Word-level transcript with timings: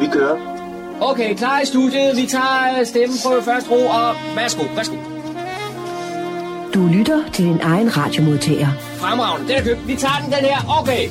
Vi 0.00 0.06
kører. 0.12 0.36
Okay, 1.00 1.34
klar 1.36 1.60
i 1.60 1.66
studiet. 1.66 2.16
Vi 2.16 2.26
tager 2.26 2.84
stemmeprøve 2.84 3.42
først 3.42 3.70
ro, 3.70 3.86
og 3.86 4.14
værsgo, 4.36 4.62
værsgo. 4.74 4.96
Du 6.74 6.86
lytter 6.86 7.30
til 7.32 7.44
din 7.44 7.60
egen 7.62 7.96
radiomodtager. 7.96 8.68
Fremragende, 8.96 9.48
den 9.48 9.56
er 9.56 9.62
købt. 9.64 9.88
Vi 9.88 9.96
tager 9.96 10.14
den, 10.24 10.32
den 10.32 10.44
her. 10.44 10.80
Okay. 10.80 11.08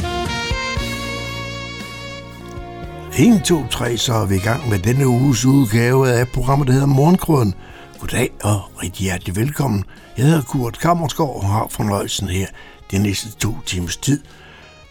1, 3.20 3.44
2, 3.44 3.68
3, 3.68 3.98
så 3.98 4.14
er 4.14 4.26
vi 4.26 4.36
i 4.36 4.40
gang 4.40 4.70
med 4.70 4.80
denne 4.80 5.08
uges 5.08 5.46
udgave 5.46 6.10
af 6.10 6.28
programmet, 6.28 6.68
der 6.68 6.74
hedder 6.74 6.88
Morgenkrøden. 6.88 7.54
Goddag 8.00 8.32
og 8.44 8.62
rigtig 8.84 9.04
hjertelig 9.04 9.36
velkommen. 9.36 9.84
Jeg 10.18 10.26
hedder 10.26 10.42
Kurt 10.42 10.80
Kammersgaard 10.80 11.36
og 11.36 11.46
har 11.50 11.68
fornøjelsen 11.70 12.30
her 12.30 12.48
de 12.92 12.98
næste 13.04 13.32
to 13.32 13.50
timers 13.66 13.98
tid. 13.98 14.22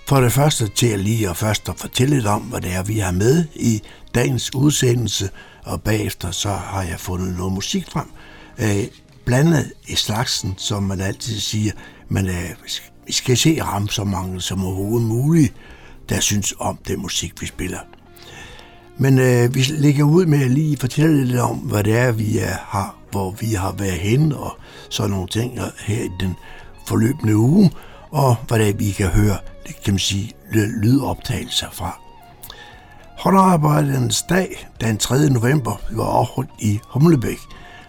For 0.09 0.21
det 0.21 0.33
første 0.33 0.69
til 0.69 0.87
at 0.87 1.01
lige 1.01 1.31
og 1.31 1.37
først 1.37 1.69
at 1.69 1.79
fortælle 1.79 2.15
lidt 2.15 2.27
om, 2.27 2.43
hvad 2.43 2.61
det 2.61 2.75
er, 2.75 2.83
vi 2.83 2.99
har 2.99 3.13
med 3.13 3.45
i 3.55 3.83
dagens 4.15 4.55
udsendelse, 4.55 5.31
og 5.65 5.83
bagefter 5.83 6.31
så 6.31 6.49
har 6.49 6.83
jeg 6.83 7.01
fundet 7.01 7.37
noget 7.37 7.53
musik 7.53 7.91
frem. 7.91 8.07
Øh, 8.59 8.85
blandet 9.25 9.73
i 9.89 9.95
slagsen, 9.95 10.55
som 10.57 10.83
man 10.83 11.01
altid 11.01 11.39
siger, 11.41 11.73
men 12.09 12.27
øh, 12.27 12.51
vi 13.07 13.13
skal 13.13 13.37
se 13.37 13.63
ramme 13.63 13.89
så 13.89 14.05
mange 14.05 14.41
som 14.41 14.65
overhovedet 14.65 15.09
muligt, 15.09 15.55
der 16.09 16.21
synes 16.21 16.55
om 16.59 16.79
den 16.89 17.01
musik, 17.01 17.41
vi 17.41 17.47
spiller. 17.47 17.81
Men 18.99 19.19
øh, 19.19 19.55
vi 19.55 19.61
lægger 19.61 20.05
ud 20.05 20.27
med 20.27 20.43
at 20.43 20.51
lige 20.51 20.77
fortælle 20.77 21.25
lidt 21.25 21.41
om, 21.41 21.57
hvad 21.57 21.85
det 21.85 21.97
er, 21.97 22.13
vi 22.13 22.39
er, 22.39 22.57
har, 22.67 22.97
hvor 23.11 23.31
vi 23.31 23.47
har 23.47 23.73
været 23.73 23.99
henne, 23.99 24.37
og 24.37 24.59
sådan 24.91 25.11
nogle 25.11 25.29
ting 25.29 25.61
her 25.87 26.05
i 26.05 26.11
den 26.21 26.35
forløbende 26.87 27.37
uge, 27.37 27.71
og 28.11 28.37
hvad 28.49 28.59
det 28.59 28.69
er, 28.69 28.73
vi 28.73 28.91
kan 28.91 29.09
høre, 29.09 29.37
kan 29.85 29.95
man 29.95 29.99
sige, 29.99 30.33
lydoptagelser 30.53 31.67
fra. 31.73 32.01
Håndarbejdernes 33.19 34.23
dag, 34.23 34.69
den 34.81 34.99
3. 34.99 35.31
november, 35.31 35.81
var 35.91 36.05
afholdt 36.05 36.51
i 36.59 36.81
Humlebæk. 36.89 37.39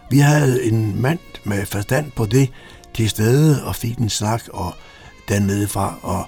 Vi 0.10 0.20
havde 0.20 0.64
en 0.64 1.02
mand 1.02 1.20
med 1.44 1.66
forstand 1.66 2.12
på 2.12 2.26
det 2.26 2.50
til 2.94 3.10
stede 3.10 3.66
og 3.66 3.76
fik 3.76 3.98
en 3.98 4.10
snak 4.10 4.42
og 4.54 4.74
dernede 5.28 5.68
fra, 5.68 6.00
og 6.02 6.26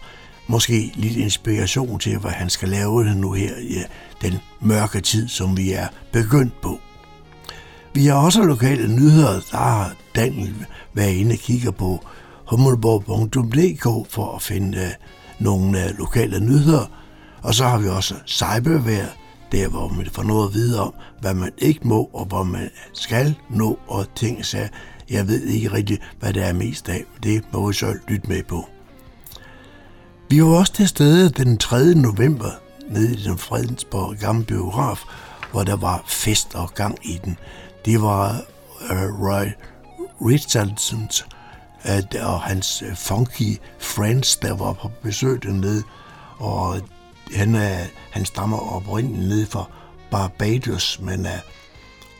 måske 0.47 0.91
lidt 0.95 1.17
inspiration 1.17 1.99
til, 1.99 2.17
hvad 2.17 2.31
han 2.31 2.49
skal 2.49 2.69
lave 2.69 3.15
nu 3.15 3.33
her 3.33 3.57
i 3.57 3.77
øh, 3.77 3.85
den 4.21 4.39
mørke 4.61 5.01
tid, 5.01 5.27
som 5.27 5.57
vi 5.57 5.71
er 5.71 5.87
begyndt 6.11 6.61
på. 6.61 6.79
Vi 7.93 8.05
har 8.05 8.15
også 8.15 8.43
lokale 8.43 8.95
nyheder, 8.95 9.41
der 9.51 9.57
har 9.57 9.93
Daniel 10.15 10.65
været 10.93 11.13
inde 11.13 11.33
og 11.33 11.39
kigger 11.39 11.71
på 11.71 12.05
hummelborg.dk 12.47 14.11
for 14.11 14.35
at 14.35 14.41
finde 14.41 14.77
uh, 14.77 15.10
nogle 15.41 15.85
øh, 15.85 15.97
lokale 15.97 16.39
nyheder. 16.39 16.85
Og 17.41 17.53
så 17.53 17.63
har 17.63 17.77
vi 17.77 17.87
også 17.87 18.15
cybervær, 18.27 19.05
der 19.51 19.67
hvor 19.67 19.87
man 19.87 20.07
får 20.11 20.23
noget 20.23 20.47
at 20.47 20.53
vide 20.53 20.81
om, 20.81 20.93
hvad 21.21 21.33
man 21.33 21.51
ikke 21.57 21.87
må 21.87 22.09
og 22.13 22.25
hvor 22.25 22.43
man 22.43 22.69
skal 22.93 23.35
nå 23.49 23.79
og 23.87 24.05
ting 24.15 24.45
så 24.45 24.67
Jeg 25.09 25.27
ved 25.27 25.41
ikke 25.43 25.73
rigtigt, 25.73 26.01
hvad 26.19 26.33
det 26.33 26.43
er 26.43 26.53
mest 26.53 26.89
af, 26.89 27.03
det 27.23 27.43
må 27.53 27.67
vi 27.67 27.73
så 27.73 27.93
lytte 28.07 28.27
med 28.27 28.43
på. 28.43 28.69
Vi 30.29 30.43
var 30.43 30.49
også 30.49 30.73
til 30.73 30.87
stede 30.87 31.29
den 31.29 31.57
3. 31.57 31.95
november 31.95 32.51
nede 32.89 33.13
i 33.13 33.23
den 33.23 33.37
Fredensborg 33.37 34.17
gamle 34.17 34.45
biograf, 34.45 35.03
hvor 35.51 35.63
der 35.63 35.75
var 35.75 36.03
fest 36.07 36.55
og 36.55 36.73
gang 36.73 36.97
i 37.03 37.19
den. 37.25 37.37
Det 37.85 38.01
var 38.01 38.41
uh, 38.91 39.27
Roy 39.27 39.45
Richardsons 40.21 41.25
og 42.21 42.41
hans 42.41 42.81
øh, 42.81 42.95
funky 42.95 43.57
friends, 43.79 44.35
der 44.35 44.53
var 44.53 44.73
på 44.73 44.91
besøg 45.03 45.43
dernede, 45.43 45.83
og 46.37 46.81
han, 47.35 47.55
er, 47.55 47.85
han 48.11 48.25
stammer 48.25 48.57
oprindeligt 48.57 49.29
ned 49.29 49.45
fra 49.45 49.65
Barbados, 50.11 50.99
men 51.01 51.19
uh, 51.19 51.31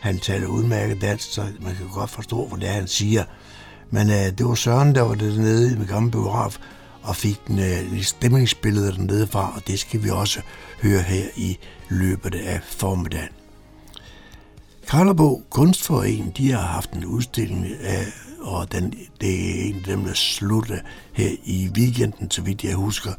han 0.00 0.18
taler 0.18 0.46
udmærket 0.46 1.00
dansk, 1.00 1.32
så 1.32 1.46
man 1.60 1.74
kan 1.74 1.86
godt 1.92 2.10
forstå, 2.10 2.46
hvad 2.46 2.58
det 2.58 2.68
er, 2.68 2.72
han 2.72 2.88
siger. 2.88 3.24
Men 3.90 4.08
uh, 4.08 4.14
det 4.14 4.46
var 4.46 4.54
Søren, 4.54 4.94
der 4.94 5.02
var 5.02 5.14
dernede 5.14 5.72
i 5.72 5.74
den 5.74 5.86
gamle 5.86 6.10
biograf, 6.10 6.58
og 7.02 7.16
fik 7.16 7.40
en 7.48 7.58
uh, 7.58 8.02
stemningsbillede 8.02 8.92
dernede 8.92 9.26
fra, 9.26 9.52
og 9.56 9.66
det 9.66 9.78
skal 9.78 10.02
vi 10.02 10.10
også 10.10 10.40
høre 10.82 11.02
her 11.02 11.24
i 11.36 11.58
løbet 11.88 12.34
af 12.34 12.60
formiddagen. 12.62 13.28
Karlebo 14.88 15.42
Kunstforening, 15.50 16.36
de 16.36 16.50
har 16.50 16.60
haft 16.60 16.92
en 16.92 17.04
udstilling 17.04 17.66
af, 17.80 18.04
og 18.42 18.72
den, 18.72 18.94
det 19.20 19.60
er 19.60 19.64
en 19.64 19.76
af 19.76 19.82
dem, 19.84 20.04
der 20.04 20.14
slutter 20.14 20.78
her 21.12 21.30
i 21.44 21.70
weekenden, 21.76 22.30
så 22.30 22.42
vidt 22.42 22.64
jeg 22.64 22.74
husker. 22.74 23.12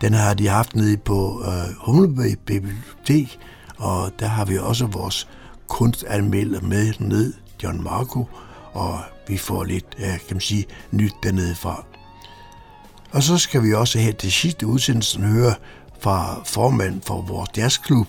Den 0.00 0.14
har 0.14 0.34
de 0.34 0.48
haft 0.48 0.76
nede 0.76 0.96
på 0.96 1.44
øh, 1.46 1.74
Humleby 1.78 2.38
Bibliotek, 2.46 3.38
og 3.76 4.12
der 4.18 4.26
har 4.26 4.44
vi 4.44 4.58
også 4.58 4.86
vores 4.86 5.28
kunstanmelder 5.68 6.60
med 6.60 6.92
ned, 6.98 7.34
John 7.62 7.82
Marco, 7.82 8.28
og 8.72 9.00
vi 9.28 9.36
får 9.36 9.64
lidt, 9.64 9.86
øh, 9.98 10.04
kan 10.04 10.20
man 10.30 10.40
sige, 10.40 10.66
nyt 10.90 11.14
dernede 11.22 11.54
fra. 11.54 11.84
Og 13.10 13.22
så 13.22 13.38
skal 13.38 13.62
vi 13.62 13.74
også 13.74 13.98
her 13.98 14.12
til 14.12 14.32
sidste 14.32 14.66
udsendelsen 14.66 15.22
høre 15.22 15.54
fra 16.00 16.42
formanden 16.44 17.02
for 17.02 17.22
vores 17.22 17.50
jazzklub. 17.56 18.06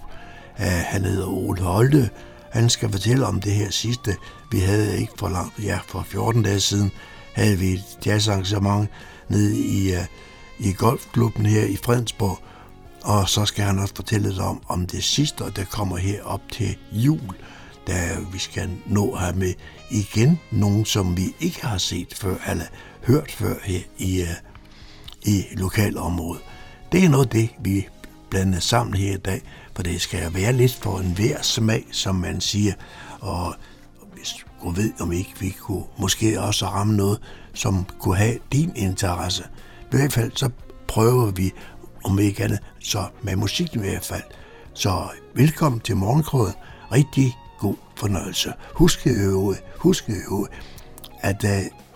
øh, 0.60 0.66
han 0.66 1.04
hedder 1.06 1.28
Ole 1.28 1.62
Holte. 1.62 2.10
Han 2.52 2.70
skal 2.70 2.92
fortælle 2.92 3.26
om 3.26 3.42
det 3.42 3.52
her 3.52 3.72
sidste. 3.72 4.16
Vi 4.54 4.60
havde 4.60 5.00
ikke 5.00 5.14
for 5.18 5.30
langt, 5.30 5.60
ja, 5.64 5.80
for 5.88 6.06
14 6.10 6.44
dage 6.44 6.60
siden 6.60 6.92
havde 7.34 7.58
vi 7.60 7.74
et 7.74 7.84
jazzarrangement 8.06 8.90
nede 9.30 9.60
i, 9.60 9.92
uh, 9.92 10.06
i 10.60 10.74
golfklubben 10.74 11.46
her 11.46 11.66
i 11.66 11.78
Fredensborg. 11.84 12.40
Og 13.04 13.30
så 13.30 13.46
skal 13.46 13.66
han 13.66 13.80
også 13.80 13.96
fortælle 13.96 14.30
lidt 14.30 14.40
om, 14.40 14.62
om 14.68 14.88
det 14.88 15.04
sidste, 15.04 15.44
der 15.56 15.64
kommer 15.66 15.98
her 15.98 16.24
op 16.24 16.42
til 16.52 16.78
jul, 16.92 17.36
da 17.88 18.18
vi 18.32 18.40
skal 18.40 18.70
nå 18.86 19.16
her 19.16 19.34
med 19.34 19.54
igen 19.92 20.40
nogen, 20.52 20.86
som 20.86 21.18
vi 21.18 21.36
ikke 21.40 21.66
har 21.66 21.78
set 21.78 22.14
før, 22.14 22.36
eller 22.50 22.66
hørt 23.04 23.32
før 23.32 23.56
her 23.64 23.80
i, 23.98 24.22
uh, 24.22 24.28
i 25.22 25.44
lokalområdet. 25.52 26.44
Det 26.92 27.06
er 27.06 27.10
noget 27.10 27.26
af 27.26 27.32
det, 27.32 27.50
vi 27.60 27.88
blander 28.30 28.60
sammen 28.60 28.94
her 28.94 29.14
i 29.14 29.18
dag, 29.18 29.42
for 29.76 29.84
det 29.84 30.02
skal 30.02 30.34
være 30.34 30.54
lidt 30.54 30.74
for 30.74 31.00
en 31.00 31.12
hver 31.16 31.42
smag, 31.42 31.86
som 31.92 32.16
man 32.16 32.42
siger. 32.42 32.74
Og 33.20 33.56
hun 34.64 34.76
ved, 34.78 34.92
om 35.00 35.12
ikke 35.12 35.34
vi 35.40 35.50
kunne 35.50 35.84
måske 35.98 36.42
også 36.42 36.66
ramme 36.66 36.96
noget, 36.96 37.22
som 37.54 37.86
kunne 38.00 38.18
have 38.18 38.38
din 38.52 38.72
interesse. 38.76 39.44
I 39.82 39.96
hvert 39.96 40.14
fald 40.14 40.32
så 40.36 40.50
prøver 40.88 41.32
vi, 41.32 41.52
om 42.04 42.20
ikke 42.20 42.44
andet, 42.44 42.60
så 42.80 43.06
med 43.22 43.36
musik 43.36 43.76
i 43.76 43.80
hvert 43.80 44.06
fald. 44.06 44.24
Så 44.74 45.08
velkommen 45.34 45.82
til 45.82 45.98
Morgenkrøden. 45.98 46.54
Rigtig 46.92 47.38
god 47.60 47.76
fornøjelse. 47.96 48.54
Husk 48.74 49.08
øve, 49.08 49.56
husk 49.78 50.10
øve, 50.10 50.48
at 51.20 51.44
uh, 51.44 51.50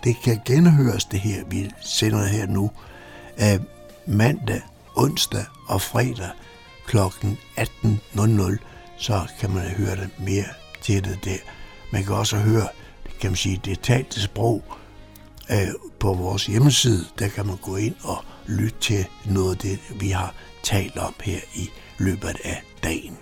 det 0.04 0.16
kan 0.24 0.42
genhøres 0.46 1.06
det 1.06 1.20
her, 1.20 1.44
vi 1.50 1.70
sender 1.82 2.26
her 2.26 2.48
nu, 2.48 2.72
uh, 3.38 3.62
mandag, 4.08 4.62
onsdag 4.96 5.46
og 5.68 5.82
fredag 5.82 6.30
kl. 6.88 6.98
18.00, 6.98 8.58
så 8.98 9.22
kan 9.40 9.50
man 9.50 9.64
høre 9.64 9.96
det 9.96 10.10
mere 10.20 10.46
til 10.82 11.04
det 11.04 11.20
der. 11.26 11.57
Man 11.98 12.06
kan 12.06 12.16
også 12.16 12.38
høre, 12.38 12.68
kan 13.22 13.30
man 13.30 13.36
sige, 13.36 13.62
det 13.66 13.80
talte 13.80 14.22
sprog 14.22 14.64
øh, 15.52 15.68
på 16.00 16.14
vores 16.14 16.46
hjemmeside. 16.46 17.06
Der 17.20 17.28
kan 17.28 17.46
man 17.46 17.58
gå 17.58 17.76
ind 17.76 17.96
og 18.04 18.18
lytte 18.48 18.80
til 18.80 19.06
noget 19.26 19.52
af 19.52 19.58
det, 19.58 19.80
vi 20.00 20.10
har 20.10 20.34
talt 20.64 20.98
om 20.98 21.14
her 21.24 21.40
i 21.56 21.70
løbet 21.98 22.38
af 22.44 22.64
dagen. 22.84 23.18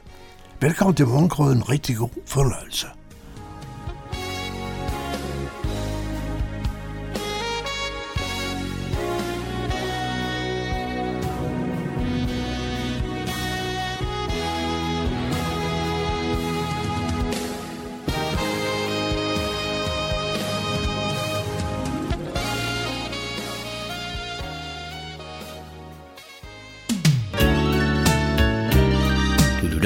Velkommen 0.62 0.96
til 0.96 1.08
Morgenkrøden. 1.08 1.70
Rigtig 1.70 1.98
god 1.98 2.10
fornøjelse. 2.26 2.88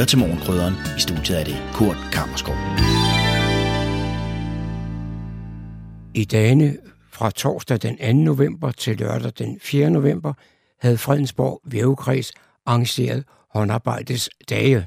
Til 0.10 0.20
Morgenkrydderen. 0.20 0.74
I 0.98 1.00
studiet 1.00 1.40
er 1.40 1.44
det 1.44 1.56
Kurt 1.74 1.98
Kammerskov. 2.12 2.56
I 6.14 6.26
dagene 6.26 6.78
fra 7.12 7.32
torsdag 7.32 7.78
den 7.82 7.98
2. 7.98 8.24
november 8.24 8.72
til 8.72 8.98
lørdag 8.98 9.32
den 9.38 9.60
4. 9.62 9.90
november 9.90 10.34
havde 10.80 10.98
Fredensborg 10.98 11.62
Vævekreds 11.64 12.32
arrangeret 12.66 13.24
håndarbejdets 13.54 14.30
dage. 14.50 14.86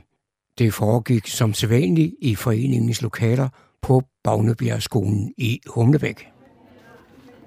Det 0.58 0.74
foregik 0.74 1.26
som 1.26 1.54
sædvanligt 1.54 2.14
i 2.20 2.34
foreningens 2.34 3.02
lokaler 3.02 3.48
på 3.82 4.02
Bagnebjergskolen 4.24 5.34
i 5.38 5.60
Humlebæk. 5.66 6.28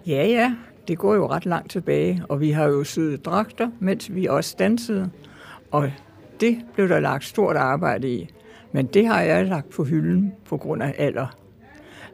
Ja, 0.06 0.26
ja, 0.26 0.54
det 0.88 0.98
går 0.98 1.14
jo 1.14 1.26
ret 1.26 1.46
langt 1.46 1.70
tilbage, 1.70 2.22
og 2.28 2.40
vi 2.40 2.50
har 2.50 2.64
jo 2.64 2.84
syet 2.84 3.24
dragter, 3.24 3.70
mens 3.80 4.14
vi 4.14 4.26
også 4.26 4.56
dansede, 4.58 5.10
og 5.70 5.92
det 6.40 6.58
blev 6.74 6.88
der 6.88 7.00
lagt 7.00 7.24
stort 7.24 7.56
arbejde 7.56 8.08
i. 8.08 8.28
Men 8.72 8.86
det 8.86 9.06
har 9.06 9.20
jeg 9.20 9.46
lagt 9.46 9.70
på 9.70 9.84
hylden 9.84 10.32
på 10.44 10.56
grund 10.56 10.82
af 10.82 10.94
alder. 10.98 11.26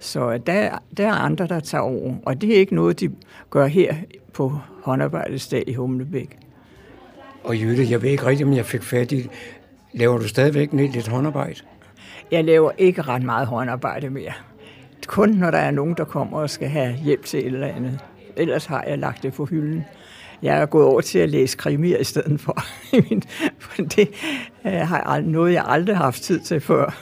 Så 0.00 0.38
der, 0.38 0.78
der 0.96 1.06
er 1.06 1.12
andre, 1.12 1.46
der 1.46 1.60
tager 1.60 1.82
over, 1.82 2.14
og 2.26 2.40
det 2.40 2.54
er 2.54 2.58
ikke 2.58 2.74
noget, 2.74 3.00
de 3.00 3.10
gør 3.50 3.66
her 3.66 3.94
på 4.32 4.58
håndarbejdsdag 4.82 5.64
i 5.66 5.74
Humlebæk. 5.74 6.38
Og 7.44 7.56
Jytte, 7.56 7.90
jeg 7.90 8.02
ved 8.02 8.10
ikke 8.10 8.26
rigtigt, 8.26 8.46
om 8.46 8.56
jeg 8.56 8.66
fik 8.66 8.82
fat 8.82 9.12
i 9.12 9.28
Laver 9.92 10.18
du 10.18 10.28
stadigvæk 10.28 10.72
lidt 10.72 11.08
håndarbejde? 11.08 11.60
Jeg 12.30 12.44
laver 12.44 12.70
ikke 12.78 13.02
ret 13.02 13.22
meget 13.22 13.46
håndarbejde 13.46 14.10
mere. 14.10 14.32
Kun 15.06 15.28
når 15.28 15.50
der 15.50 15.58
er 15.58 15.70
nogen, 15.70 15.94
der 15.96 16.04
kommer 16.04 16.38
og 16.38 16.50
skal 16.50 16.68
have 16.68 16.94
hjælp 16.94 17.24
til 17.24 17.40
et 17.40 17.46
eller 17.46 17.66
andet. 17.66 17.98
Ellers 18.36 18.66
har 18.66 18.84
jeg 18.88 18.98
lagt 18.98 19.22
det 19.22 19.32
på 19.32 19.44
hylden. 19.44 19.84
Jeg 20.42 20.58
er 20.58 20.66
gået 20.66 20.84
over 20.84 21.00
til 21.00 21.18
at 21.18 21.30
læse 21.30 21.56
krimier 21.56 21.98
i 21.98 22.04
stedet 22.04 22.40
for. 22.40 22.58
det 23.96 24.08
øh, 24.66 24.72
har 24.72 25.20
noget, 25.20 25.52
jeg 25.52 25.64
aldrig 25.66 25.96
har 25.96 26.04
haft 26.04 26.22
tid 26.22 26.40
til 26.40 26.60
før. 26.60 26.98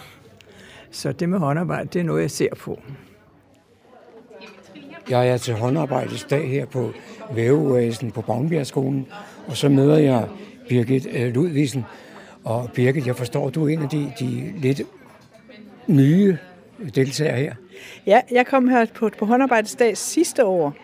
Så 0.90 1.12
det 1.12 1.28
med 1.28 1.38
håndarbejde, 1.38 1.88
det 1.92 2.00
er 2.00 2.04
noget, 2.04 2.22
jeg 2.22 2.30
ser 2.30 2.54
på. 2.54 2.80
Jeg 5.10 5.28
er 5.28 5.36
til 5.36 5.54
håndarbejdsdag 5.54 6.48
her 6.48 6.66
på 6.66 6.92
Vævevæsen 7.34 8.10
på 8.10 8.22
Bagnbjergskolen, 8.22 9.06
og 9.46 9.56
så 9.56 9.68
møder 9.68 9.98
jeg 9.98 10.28
Birgit 10.68 11.06
øh, 11.12 11.34
Ludvigsen. 11.34 11.84
Og 12.44 12.70
Birgit, 12.74 13.06
jeg 13.06 13.16
forstår, 13.16 13.50
du 13.50 13.64
er 13.64 13.68
en 13.68 13.82
af 13.82 13.88
de, 13.88 14.12
de 14.20 14.52
lidt 14.56 14.82
nye 15.86 16.38
deltagere 16.94 17.36
her. 17.36 17.54
Ja, 18.06 18.20
jeg 18.30 18.46
kom 18.46 18.68
her 18.68 18.86
på, 18.94 19.10
på 19.18 19.26
håndarbejdsdag 19.26 19.96
sidste 19.96 20.44
år, 20.44 20.74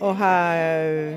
og 0.00 0.16
har 0.16 0.56
øh, 0.56 1.12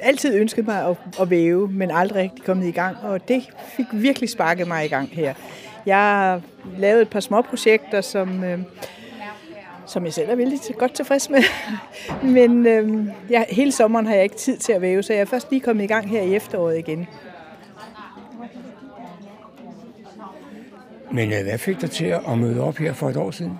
altid 0.00 0.34
ønsket 0.34 0.66
mig 0.66 0.86
at, 0.86 0.96
at 1.20 1.30
væve, 1.30 1.68
men 1.68 1.90
aldrig 1.90 2.22
rigtig 2.22 2.44
kommet 2.44 2.66
i 2.66 2.70
gang, 2.70 2.96
og 3.02 3.28
det 3.28 3.42
fik 3.76 3.86
virkelig 3.92 4.28
sparket 4.28 4.68
mig 4.68 4.84
i 4.84 4.88
gang 4.88 5.08
her. 5.12 5.34
Jeg 5.86 5.96
har 5.96 6.40
lavet 6.78 7.02
et 7.02 7.08
par 7.08 7.20
små 7.20 7.42
projekter, 7.42 8.00
som, 8.00 8.44
øh, 8.44 8.58
som 9.86 10.04
jeg 10.04 10.12
selv 10.12 10.30
er 10.30 10.34
vildt 10.34 10.78
godt 10.78 10.94
tilfreds 10.94 11.30
med. 11.30 11.42
Men 12.36 12.66
øh, 12.66 13.06
jeg, 13.30 13.46
hele 13.50 13.72
sommeren 13.72 14.06
har 14.06 14.14
jeg 14.14 14.22
ikke 14.22 14.36
tid 14.36 14.56
til 14.56 14.72
at 14.72 14.80
væve, 14.80 15.02
så 15.02 15.12
jeg 15.12 15.20
er 15.20 15.24
først 15.24 15.50
lige 15.50 15.60
kommet 15.60 15.84
i 15.84 15.86
gang 15.86 16.10
her 16.10 16.22
i 16.22 16.34
efteråret 16.34 16.78
igen. 16.78 17.08
Men 21.12 21.32
øh, 21.32 21.42
hvad 21.42 21.58
fik 21.58 21.80
dig 21.80 21.90
til 21.90 22.04
at 22.04 22.38
møde 22.38 22.60
op 22.60 22.76
her 22.76 22.92
for 22.92 23.08
et 23.10 23.16
år 23.16 23.30
siden? 23.30 23.58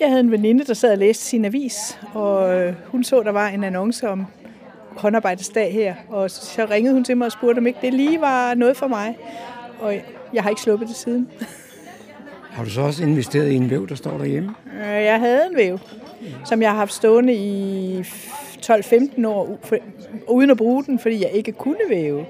Jeg 0.00 0.08
havde 0.08 0.20
en 0.20 0.30
veninde, 0.30 0.64
der 0.64 0.74
sad 0.74 0.92
og 0.92 0.98
læste 0.98 1.24
sin 1.24 1.44
avis, 1.44 1.98
og 2.14 2.54
øh, 2.54 2.74
hun 2.86 3.04
så, 3.04 3.22
der 3.22 3.30
var 3.30 3.48
en 3.48 3.64
annonce 3.64 4.08
om 4.08 4.26
håndarbejdsdag 4.96 5.72
her, 5.72 5.94
og 6.08 6.30
så 6.30 6.66
ringede 6.70 6.94
hun 6.94 7.04
til 7.04 7.16
mig 7.16 7.26
og 7.26 7.32
spurgte, 7.32 7.58
om 7.58 7.66
ikke 7.66 7.78
det 7.82 7.94
lige 7.94 8.20
var 8.20 8.54
noget 8.54 8.76
for 8.76 8.86
mig. 8.88 9.16
Og 9.80 9.94
jeg 10.34 10.42
har 10.42 10.50
ikke 10.50 10.62
sluppet 10.62 10.88
det 10.88 10.96
siden. 10.96 11.28
Har 12.50 12.64
du 12.64 12.70
så 12.70 12.80
også 12.80 13.02
investeret 13.02 13.50
i 13.50 13.54
en 13.54 13.70
væv, 13.70 13.88
der 13.88 13.94
står 13.94 14.18
derhjemme? 14.18 14.54
Øh, 14.80 15.04
jeg 15.04 15.20
havde 15.20 15.40
en 15.50 15.56
væv, 15.56 15.78
som 16.44 16.62
jeg 16.62 16.70
har 16.70 16.76
haft 16.76 16.92
stående 16.92 17.34
i 17.34 18.00
12-15 18.66 19.26
år, 19.26 19.58
uden 20.28 20.50
at 20.50 20.56
bruge 20.56 20.84
den, 20.84 20.98
fordi 20.98 21.22
jeg 21.22 21.30
ikke 21.32 21.52
kunne 21.52 21.76
væve. 21.88 22.26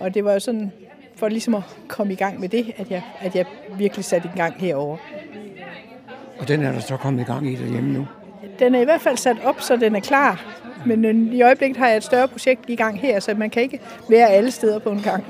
Og 0.00 0.14
det 0.14 0.24
var 0.24 0.32
jo 0.32 0.40
sådan, 0.40 0.72
for 1.20 1.28
ligesom 1.28 1.54
at 1.54 1.62
komme 1.88 2.12
i 2.12 2.16
gang 2.16 2.40
med 2.40 2.48
det, 2.48 2.72
at 2.76 2.90
jeg, 2.90 3.02
at 3.20 3.36
jeg 3.36 3.44
virkelig 3.78 4.04
satte 4.04 4.30
i 4.34 4.38
gang 4.38 4.54
herover. 4.58 4.96
Og 6.38 6.48
den 6.48 6.62
er 6.62 6.72
der 6.72 6.80
så 6.80 6.96
kommet 6.96 7.20
i 7.20 7.24
gang 7.24 7.46
i 7.46 7.54
derhjemme 7.54 7.92
nu? 7.92 8.06
Den 8.58 8.74
er 8.74 8.80
i 8.80 8.84
hvert 8.84 9.00
fald 9.00 9.16
sat 9.16 9.36
op, 9.44 9.60
så 9.60 9.76
den 9.76 9.96
er 9.96 10.00
klar. 10.00 10.44
Men 10.86 11.04
øh, 11.04 11.34
i 11.34 11.42
øjeblikket 11.42 11.76
har 11.76 11.88
jeg 11.88 11.96
et 11.96 12.04
større 12.04 12.28
projekt 12.28 12.60
i 12.68 12.76
gang 12.76 13.00
her, 13.00 13.20
så 13.20 13.34
man 13.34 13.50
kan 13.50 13.62
ikke 13.62 13.80
være 14.10 14.28
alle 14.28 14.50
steder 14.50 14.78
på 14.78 14.90
en 14.90 15.02
gang. 15.02 15.24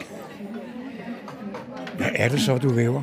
Hvad 1.97 2.09
er 2.14 2.28
det 2.28 2.40
så, 2.40 2.59
du 2.59 2.68
væver? 2.68 3.02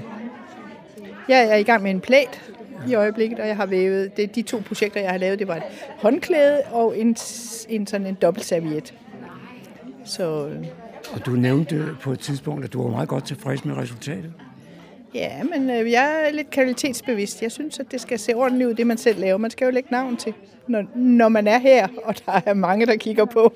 Jeg 1.30 1.48
er 1.48 1.56
i 1.56 1.64
gang 1.64 1.84
med 1.84 1.92
en 1.92 2.00
plæt 2.00 2.42
i 2.88 2.96
øjeblikket, 2.96 3.40
og 3.40 3.48
jeg 3.48 3.56
har 3.56 3.66
vævet, 3.66 4.18
det 4.18 4.24
er 4.24 4.28
de 4.28 4.42
to 4.42 4.62
projekter, 4.68 5.02
jeg 5.02 5.12
har 5.12 5.18
lavet, 5.18 5.40
det 5.40 5.48
var 5.48 5.56
et 5.56 5.64
håndklæde 5.98 6.62
og 6.72 6.98
en, 6.98 7.18
en 7.70 7.88
sådan 7.88 8.08
en 8.08 8.16
dobbeltserviet. 8.22 8.94
Så, 10.06 10.48
øh, 10.48 10.66
og 11.14 11.26
du 11.26 11.32
nævnte 11.32 11.96
på 12.02 12.12
et 12.12 12.20
tidspunkt, 12.20 12.66
at 12.66 12.74
du 12.74 12.84
var 12.84 12.90
meget 12.90 13.10
godt 13.10 13.26
tilfreds 13.26 13.66
med 13.66 13.76
resultatet. 13.76 14.34
Ja, 15.14 15.44
men 15.44 15.70
øh, 15.70 15.92
jeg 15.92 16.26
er 16.28 16.34
lidt 16.34 16.50
kvalitetsbevidst. 16.50 17.42
Jeg 17.42 17.52
synes, 17.52 17.80
at 17.80 17.92
det 17.92 18.02
skal 18.02 18.20
se 18.20 18.34
ordentligt 18.34 18.70
ud, 18.70 18.74
det 18.74 18.88
man 18.88 18.98
selv 18.98 19.20
laver. 19.20 19.38
Man 19.38 19.52
skal 19.52 19.66
jo 19.66 19.72
lægge 19.72 19.90
navn 19.92 20.18
til, 20.18 20.34
når, 20.68 20.86
når 20.96 21.30
man 21.30 21.48
er 21.48 21.58
her, 21.58 21.88
og 22.04 22.16
der 22.26 22.42
er 22.46 22.54
mange, 22.54 22.86
der 22.86 22.96
kigger 22.96 23.26
på. 23.26 23.54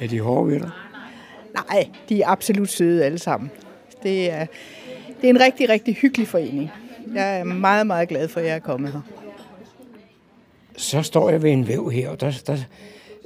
Er 0.00 0.06
de 0.06 0.20
hårde 0.20 0.50
ved 0.50 0.60
dig? 0.60 0.70
Nej, 1.54 1.88
de 2.08 2.22
er 2.22 2.28
absolut 2.28 2.68
søde 2.68 3.04
alle 3.04 3.18
sammen. 3.18 3.50
Det 4.02 4.30
er, 4.30 4.46
det 5.20 5.24
er 5.24 5.30
en 5.30 5.40
rigtig, 5.40 5.68
rigtig 5.68 5.94
hyggelig 5.94 6.28
forening. 6.28 6.70
Jeg 7.14 7.40
er 7.40 7.44
meget, 7.44 7.86
meget 7.86 8.08
glad 8.08 8.28
for, 8.28 8.40
at 8.40 8.46
jeg 8.46 8.54
er 8.54 8.58
kommet 8.58 8.92
her. 8.92 9.00
Så 10.76 11.02
står 11.02 11.30
jeg 11.30 11.42
ved 11.42 11.50
en 11.50 11.68
væv 11.68 11.90
her, 11.90 12.08
og 12.08 12.20
der, 12.20 12.42
der 12.46 12.56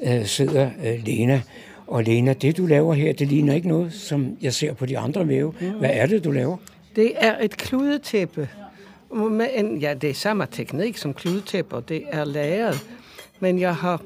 øh, 0.03 0.27
sidder 0.27 0.71
øh, 0.85 1.05
Lena. 1.05 1.43
Og 1.87 2.05
Lena, 2.05 2.33
det 2.33 2.57
du 2.57 2.67
laver 2.67 2.95
her, 2.95 3.13
det 3.13 3.29
ligner 3.29 3.55
ikke 3.55 3.69
noget, 3.69 3.93
som 3.93 4.37
jeg 4.43 4.55
ser 4.55 4.73
på 4.73 4.87
de 4.87 4.99
andre 4.99 5.29
væve. 5.29 5.55
Hvad 5.79 5.91
er 5.93 6.07
det, 6.07 6.25
du 6.25 6.31
laver? 6.31 6.57
Det 6.97 7.13
er 7.17 7.45
et 7.45 7.57
kludetæppe. 7.57 8.49
Med 9.31 9.47
en, 9.55 9.79
ja, 9.79 9.95
det 9.95 10.11
er 10.11 10.15
samme 10.15 10.47
teknik 10.51 10.97
som 10.97 11.15
kludetæpper. 11.15 11.81
Det 11.81 12.03
er 12.11 12.25
lavet. 12.25 12.87
Men 13.41 13.59
jeg 13.59 13.75
har, 13.75 14.03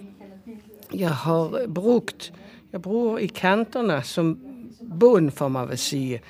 jeg 0.94 1.10
har 1.10 1.66
brugt, 1.74 2.32
jeg 2.72 2.82
bruger 2.82 3.18
i 3.18 3.26
kanterne 3.26 4.00
som 4.02 4.38
bund, 5.00 5.30
for 5.30 5.48
man 5.48 5.68
vil 5.68 5.78
sige, 5.78 6.20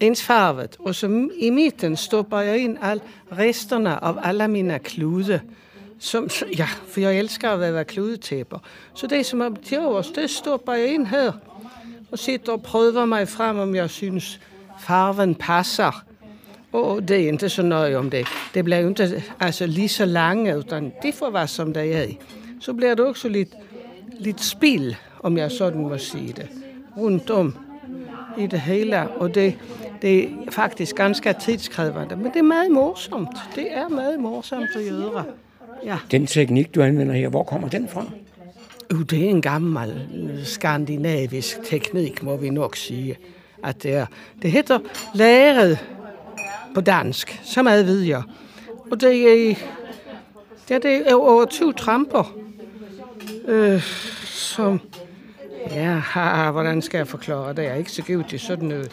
ensfarvet. 0.00 0.76
Og 0.78 0.94
så 0.94 1.28
i 1.38 1.50
midten 1.50 1.96
stopper 1.96 2.40
jeg 2.40 2.58
ind 2.58 2.78
all 2.82 3.00
resterne 3.38 4.04
av 4.04 4.18
alla 4.22 4.46
mina 4.46 4.78
klude. 4.78 5.40
Som, 6.02 6.28
ja, 6.58 6.68
for 6.88 7.00
jeg 7.00 7.18
elsker 7.18 7.50
at 7.50 7.60
være 7.60 7.84
kludetæpper. 7.84 8.58
Så 8.94 9.06
det 9.06 9.26
som 9.26 9.40
er 9.40 9.50
til 9.64 9.78
overs, 9.78 10.08
det 10.08 10.30
stopper 10.30 10.72
jag 10.72 10.86
ind 10.86 11.06
her. 11.06 11.32
Og 12.12 12.18
sitter 12.18 12.52
og 12.52 12.62
prøver 12.62 13.04
mig 13.04 13.28
frem, 13.28 13.58
om 13.58 13.74
jeg 13.74 13.90
synes 13.90 14.40
farven 14.80 15.34
passer. 15.34 16.04
Och 16.72 17.02
det 17.02 17.16
är 17.16 17.28
inte 17.28 17.48
så 17.48 17.62
nöje 17.62 17.96
om 17.96 18.10
det. 18.10 18.26
Det 18.54 18.62
blir 18.62 18.78
ju 18.78 18.88
inte 18.88 19.22
alltså, 19.38 19.66
lige 19.66 19.88
så 19.88 20.04
långa 20.04 20.54
utan 20.54 20.92
det 21.02 21.12
får 21.12 21.30
vara 21.30 21.46
som 21.46 21.72
det 21.72 21.94
är. 21.94 22.16
Så 22.60 22.72
blir 22.72 22.94
det 22.94 23.02
också 23.02 23.28
lite, 23.28 23.56
lite 24.18 24.42
spill, 24.42 24.96
om 25.20 25.36
jag 25.36 25.52
sådan 25.52 25.82
må 25.82 25.98
sige 25.98 26.32
det, 26.32 26.48
rundt 26.96 27.30
om 27.30 27.54
i 28.38 28.46
det 28.46 28.60
hele. 28.60 29.08
Og 29.10 29.34
det, 29.34 29.54
det 30.02 30.24
er 30.24 30.50
faktisk 30.50 30.96
ganske 30.96 31.34
tidskrævende, 31.40 32.16
men 32.16 32.26
det 32.26 32.36
er 32.36 32.42
meget 32.42 32.70
morsomt. 32.70 33.38
Det 33.54 33.66
er 33.72 33.88
meget 33.88 34.20
morsomt 34.20 34.76
att 34.76 34.84
göra. 34.84 35.24
Ja. 35.84 35.98
Den 36.10 36.26
teknik, 36.26 36.74
du 36.74 36.82
anvender 36.82 37.14
her, 37.14 37.28
hvor 37.28 37.42
kommer 37.42 37.68
den 37.68 37.88
fra? 37.88 38.06
Uh, 38.94 39.00
det 39.00 39.24
er 39.24 39.28
en 39.28 39.42
gammel 39.42 40.40
skandinavisk 40.44 41.58
teknik, 41.64 42.22
må 42.22 42.36
vi 42.36 42.50
nok 42.50 42.76
sige. 42.76 43.16
At 43.64 43.82
det, 43.82 43.94
er. 43.94 44.06
det 44.42 44.50
hedder 44.50 44.78
læret 45.14 45.78
på 46.74 46.80
dansk. 46.80 47.40
Så 47.44 47.62
meget 47.62 47.86
ved 47.86 48.00
jeg. 48.00 48.22
Og 48.90 49.00
det 49.00 49.50
er, 49.50 49.54
ja, 50.70 50.78
det 50.78 51.10
er 51.10 51.14
over 51.14 51.44
20 51.44 51.72
tramper, 51.72 52.36
øh, 53.48 53.82
som... 54.24 54.80
Ja, 55.70 56.50
hvordan 56.50 56.82
skal 56.82 56.98
jeg 56.98 57.08
forklare 57.08 57.54
det? 57.54 57.62
Jeg 57.62 57.70
er 57.70 57.74
ikke 57.74 57.92
så 57.92 58.02
god 58.02 58.24
til 58.28 58.40
sådan 58.40 58.68
noget. 58.68 58.90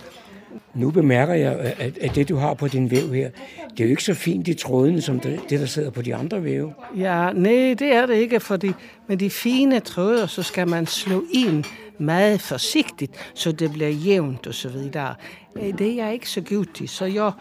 Nu 0.73 0.91
bemærker 0.91 1.33
jeg, 1.33 1.53
at, 1.53 1.97
at 1.97 2.15
det, 2.15 2.29
du 2.29 2.35
har 2.35 2.53
på 2.53 2.67
din 2.67 2.91
væv 2.91 3.13
her, 3.13 3.29
det 3.71 3.79
er 3.79 3.83
jo 3.83 3.89
ikke 3.89 4.03
så 4.03 4.13
fint 4.13 4.47
i 4.47 4.53
trådene, 4.53 5.01
som 5.01 5.19
det, 5.19 5.41
det 5.49 5.59
der 5.59 5.65
sidder 5.65 5.89
på 5.89 6.01
de 6.01 6.15
andre 6.15 6.43
væve. 6.43 6.73
Ja, 6.97 7.31
nej, 7.33 7.75
det 7.79 7.93
er 7.93 8.05
det 8.05 8.15
ikke, 8.15 8.39
fordi 8.39 8.71
med 9.07 9.17
de 9.17 9.29
fine 9.29 9.79
tråder, 9.79 10.27
så 10.27 10.43
skal 10.43 10.67
man 10.67 10.85
slå 10.85 11.23
ind 11.33 11.63
meget 11.97 12.41
forsigtigt, 12.41 13.31
så 13.33 13.51
det 13.51 13.71
bliver 13.71 13.89
jævnt 13.89 14.47
og 14.47 14.53
så 14.53 14.69
videre. 14.69 15.15
Øh, 15.55 15.77
det 15.77 15.91
er 15.91 15.95
jeg 15.95 16.13
ikke 16.13 16.29
så 16.29 16.41
god 16.41 16.65
til, 16.65 16.89
så 16.89 17.05
jeg, 17.05 17.31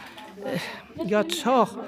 øh, 0.52 0.60
jeg 1.10 1.24
tager 1.44 1.78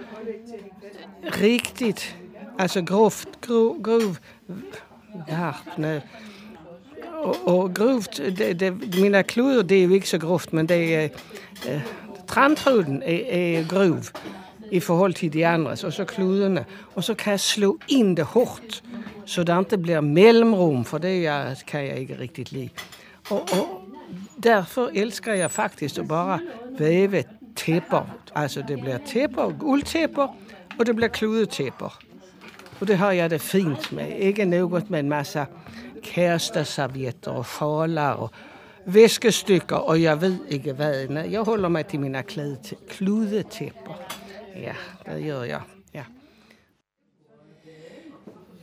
rigtigt, 1.22 2.16
altså 2.58 2.82
groft, 2.82 3.40
grov, 3.40 3.82
grov, 3.82 4.16
ja, 5.28 5.50
nej, 5.76 6.00
og, 7.22 7.36
og 7.46 7.74
grovt, 7.74 8.16
det, 8.38 8.60
det, 8.60 9.00
mine 9.00 9.22
kluder, 9.22 9.62
det 9.62 9.78
er 9.78 9.84
jo 9.84 9.90
ikke 9.90 10.08
så 10.08 10.18
groft, 10.18 10.52
men 10.52 10.68
det 10.68 10.94
er, 10.94 11.08
øh, 11.68 11.80
uh, 12.30 13.02
er, 13.02 13.58
er 13.58 13.68
grov 13.68 13.98
i 14.70 14.80
forhold 14.80 15.14
til 15.14 15.32
de 15.32 15.46
andre, 15.46 15.70
og 15.70 15.78
så 15.90 16.04
kluderne. 16.04 16.64
Og 16.94 17.04
så 17.04 17.14
kan 17.14 17.30
jeg 17.30 17.40
slå 17.40 17.78
ind 17.88 18.16
det 18.16 18.24
hårdt, 18.24 18.82
så 19.26 19.44
det 19.44 19.66
ikke 19.70 19.82
bliver 19.82 20.00
mellemrum, 20.00 20.84
for 20.84 20.98
det 20.98 21.22
jeg, 21.22 21.56
kan 21.66 21.86
jeg 21.86 21.98
ikke 21.98 22.18
rigtig 22.20 22.52
lide. 22.52 22.68
Og, 23.30 23.40
og 23.40 23.82
derfor 24.42 24.90
elsker 24.94 25.34
jeg 25.34 25.50
faktisk 25.50 25.98
at 25.98 26.08
bare 26.08 26.40
væve 26.78 27.24
tæpper. 27.56 28.16
Altså 28.34 28.62
det 28.68 28.80
bliver 28.80 28.98
tæpper, 29.06 29.52
guldtæpper, 29.58 30.36
og 30.78 30.86
det 30.86 30.96
bliver 30.96 31.08
kludetæpper. 31.08 31.98
Og 32.80 32.88
det 32.88 32.98
har 32.98 33.12
jeg 33.12 33.30
det 33.30 33.40
fint 33.40 33.92
med. 33.92 34.08
Ikke 34.18 34.44
noget 34.44 34.90
med 34.90 35.00
en 35.00 35.08
masse 35.08 35.46
kæresteservietter 36.02 37.30
og 37.30 37.46
forlar 37.46 38.12
og 38.12 38.30
væskestykker, 38.86 39.76
og 39.76 40.02
jeg 40.02 40.20
ved 40.20 40.36
ikke 40.48 40.72
hvad. 40.72 41.24
Jeg 41.30 41.40
holder 41.40 41.68
mig 41.68 41.86
til 41.86 42.00
mine 42.00 42.22
kludetæpper. 42.88 44.02
Ja, 44.56 44.72
det 45.14 45.24
gør 45.24 45.42
jeg. 45.42 45.60
Ja. 45.94 46.02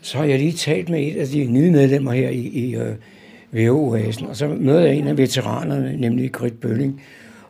Så 0.02 0.18
har 0.18 0.26
jeg 0.26 0.40
lige 0.40 0.54
talt 0.54 0.90
med 0.90 1.08
et 1.08 1.18
af 1.18 1.28
de 1.28 1.46
nye 1.46 1.72
medlemmer 1.72 2.12
her 2.12 2.30
i, 2.30 2.40
i 2.40 2.78
uh, 2.78 2.88
VO-oasen, 3.54 4.28
og 4.28 4.36
så 4.36 4.48
møder 4.48 4.82
jeg 4.82 4.96
en 4.96 5.08
af 5.08 5.18
veteranerne, 5.18 5.98
nemlig 5.98 6.32
Grit 6.32 6.60
Bølling. 6.60 7.02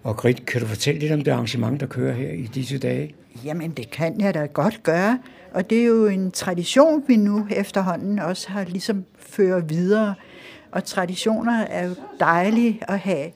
Og 0.03 0.17
Grit, 0.17 0.45
kan 0.45 0.61
du 0.61 0.67
fortælle 0.67 0.99
lidt 0.99 1.11
om 1.11 1.21
det 1.21 1.31
arrangement, 1.31 1.79
der 1.79 1.87
kører 1.87 2.13
her 2.13 2.29
i 2.29 2.49
disse 2.53 2.77
dage? 2.77 3.15
Jamen, 3.45 3.71
det 3.71 3.91
kan 3.91 4.21
jeg 4.21 4.33
da 4.33 4.45
godt 4.45 4.83
gøre. 4.83 5.19
Og 5.51 5.69
det 5.69 5.81
er 5.81 5.85
jo 5.85 6.07
en 6.07 6.31
tradition, 6.31 7.03
vi 7.07 7.15
nu 7.15 7.47
efterhånden 7.51 8.19
også 8.19 8.49
har 8.49 8.63
ligesom 8.63 9.05
fører 9.19 9.59
videre. 9.59 10.15
Og 10.71 10.83
traditioner 10.83 11.59
er 11.59 11.87
jo 11.87 11.95
dejlige 12.19 12.79
at 12.87 12.99
have. 12.99 13.31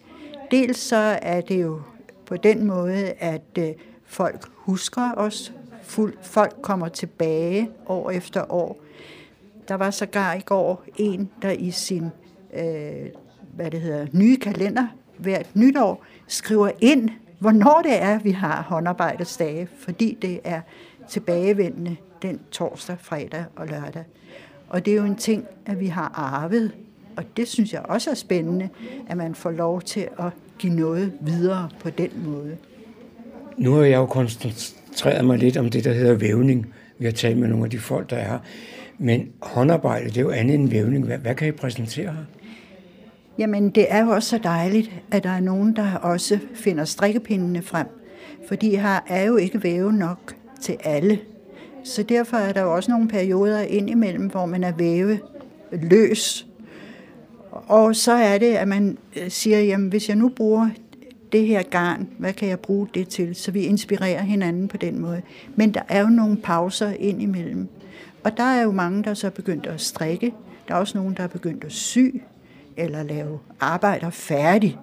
Dels 0.52 0.80
så 0.80 1.20
er 1.22 1.42
det 1.42 1.62
jo 1.62 1.82
på 2.26 2.38
den 2.38 2.66
måde, 2.66 3.14
at 3.20 3.58
øh, 3.60 3.70
folk 4.06 4.48
husker 4.56 5.14
os. 5.18 5.54
Folk 6.22 6.56
kommer 6.62 6.88
tilbage 6.88 7.70
år 7.88 8.12
efter 8.12 8.52
år. 8.52 8.78
Der 9.68 9.76
var 9.76 9.92
sågar 9.92 10.34
i 10.34 10.40
går 10.40 10.84
en, 10.96 11.30
der 11.42 11.52
i 11.52 11.72
sin 11.72 12.06
øh, 12.54 13.10
hvad 13.56 13.72
det 13.72 13.82
hedder, 13.82 14.08
nye 14.14 14.38
kalender 14.38 14.88
hvert 15.18 15.56
nytår 15.56 16.06
skriver 16.28 16.72
ind, 16.80 17.10
hvornår 17.40 17.82
det 17.82 18.02
er, 18.02 18.20
vi 18.20 18.32
har 18.32 18.62
håndarbejdsdage, 18.62 19.68
fordi 19.78 20.18
det 20.22 20.40
er 20.44 20.62
tilbagevendende 21.10 21.96
den 22.22 22.40
torsdag, 22.52 22.98
fredag 23.00 23.46
og 23.56 23.68
lørdag. 23.68 24.04
Og 24.70 24.86
det 24.86 24.94
er 24.94 24.98
jo 24.98 25.04
en 25.04 25.16
ting, 25.16 25.46
at 25.66 25.80
vi 25.80 25.88
har 25.88 26.12
arvet, 26.16 26.72
og 27.16 27.24
det 27.38 27.48
synes 27.48 27.74
jeg 27.74 27.82
også 27.82 28.10
er 28.10 28.16
spændende, 28.16 28.70
at 29.10 29.18
man 29.18 29.36
får 29.36 29.52
lov 29.52 29.82
til 29.82 30.08
at 30.20 30.30
give 30.60 30.74
noget 30.74 31.14
videre 31.22 31.70
på 31.80 31.90
den 31.90 32.10
måde. 32.26 32.58
Nu 33.58 33.74
har 33.74 33.84
jeg 33.84 33.98
jo 33.98 34.06
koncentreret 34.06 35.26
mig 35.26 35.38
lidt 35.38 35.58
om 35.58 35.70
det, 35.70 35.84
der 35.84 35.94
hedder 35.94 36.14
vævning. 36.14 36.74
Vi 36.98 37.06
har 37.06 37.12
talt 37.12 37.38
med 37.38 37.48
nogle 37.48 37.66
af 37.66 37.72
de 37.72 37.80
folk, 37.80 38.10
der 38.10 38.16
er 38.16 38.30
her. 38.30 38.40
Men 38.98 39.30
håndarbejde, 39.42 40.06
det 40.06 40.18
er 40.18 40.22
jo 40.22 40.30
andet 40.30 40.56
end 40.56 40.70
vævning. 40.70 41.06
Hvad, 41.06 41.18
hvad 41.18 41.36
kan 41.36 41.48
I 41.48 41.52
præsentere 41.52 42.06
her? 42.06 42.24
Jamen, 43.38 43.70
det 43.70 43.86
er 43.90 44.06
jo 44.06 44.10
også 44.10 44.30
så 44.30 44.38
dejligt, 44.38 44.92
at 45.12 45.24
der 45.24 45.30
er 45.30 45.40
nogen, 45.40 45.76
der 45.76 45.96
også 45.96 46.40
finder 46.54 46.86
strikkepindene 46.86 47.62
frem. 47.62 47.88
Fordi 48.48 48.76
her 48.76 49.00
er 49.08 49.24
jo 49.24 49.36
ikke 49.36 49.64
væve 49.64 49.94
nok 49.94 50.36
til 50.62 50.78
alle. 50.84 51.20
Så 51.84 52.04
derfor 52.04 52.38
er 52.38 52.54
der 52.54 52.62
jo 52.62 52.76
også 52.76 52.92
nogle 52.92 53.08
perioder 53.08 53.62
indimellem, 53.62 54.26
hvor 54.26 54.46
man 54.46 54.64
er 54.64 54.72
væve 54.72 55.20
løs. 55.72 56.48
Og 57.52 57.96
så 57.96 58.12
er 58.12 58.38
det, 58.38 58.54
at 58.54 58.68
man 58.68 58.98
øh, 59.18 59.30
siger, 59.30 59.60
jamen 59.60 59.90
hvis 59.90 60.10
jeg 60.10 60.16
nu 60.16 60.30
bruger 60.30 60.70
det 61.32 61.48
her 61.48 61.64
garn, 61.64 62.08
hvad 62.18 62.34
kan 62.34 62.50
jeg 62.50 62.60
bruge 62.60 62.88
det 62.94 63.08
til? 63.08 63.36
Så 63.36 63.52
vi 63.52 63.62
inspirerer 63.62 64.22
hinanden 64.22 64.68
på 64.68 64.78
den 64.78 65.00
måde. 65.00 65.22
Men 65.56 65.74
der 65.74 65.82
er 65.90 66.02
jo 66.02 66.08
nogle 66.08 66.38
pauser 66.38 66.90
ind 66.90 67.22
imellem. 67.22 67.68
Og 68.24 68.38
der 68.38 68.44
er 68.44 68.62
jo 68.62 68.72
mange, 68.72 69.04
der 69.04 69.14
så 69.14 69.28
er 69.28 69.32
begyndt 69.32 69.66
at 69.66 69.82
strikke. 69.82 70.34
Der 70.68 70.74
er 70.74 70.80
også 70.80 70.98
nogen, 70.98 71.14
der 71.18 71.24
er 71.24 71.28
begyndt 71.28 71.64
at 71.64 71.72
sy 71.72 72.00
eller 72.78 73.04
lave 73.04 73.40
arbejder 73.60 74.10
færdig. 74.10 74.78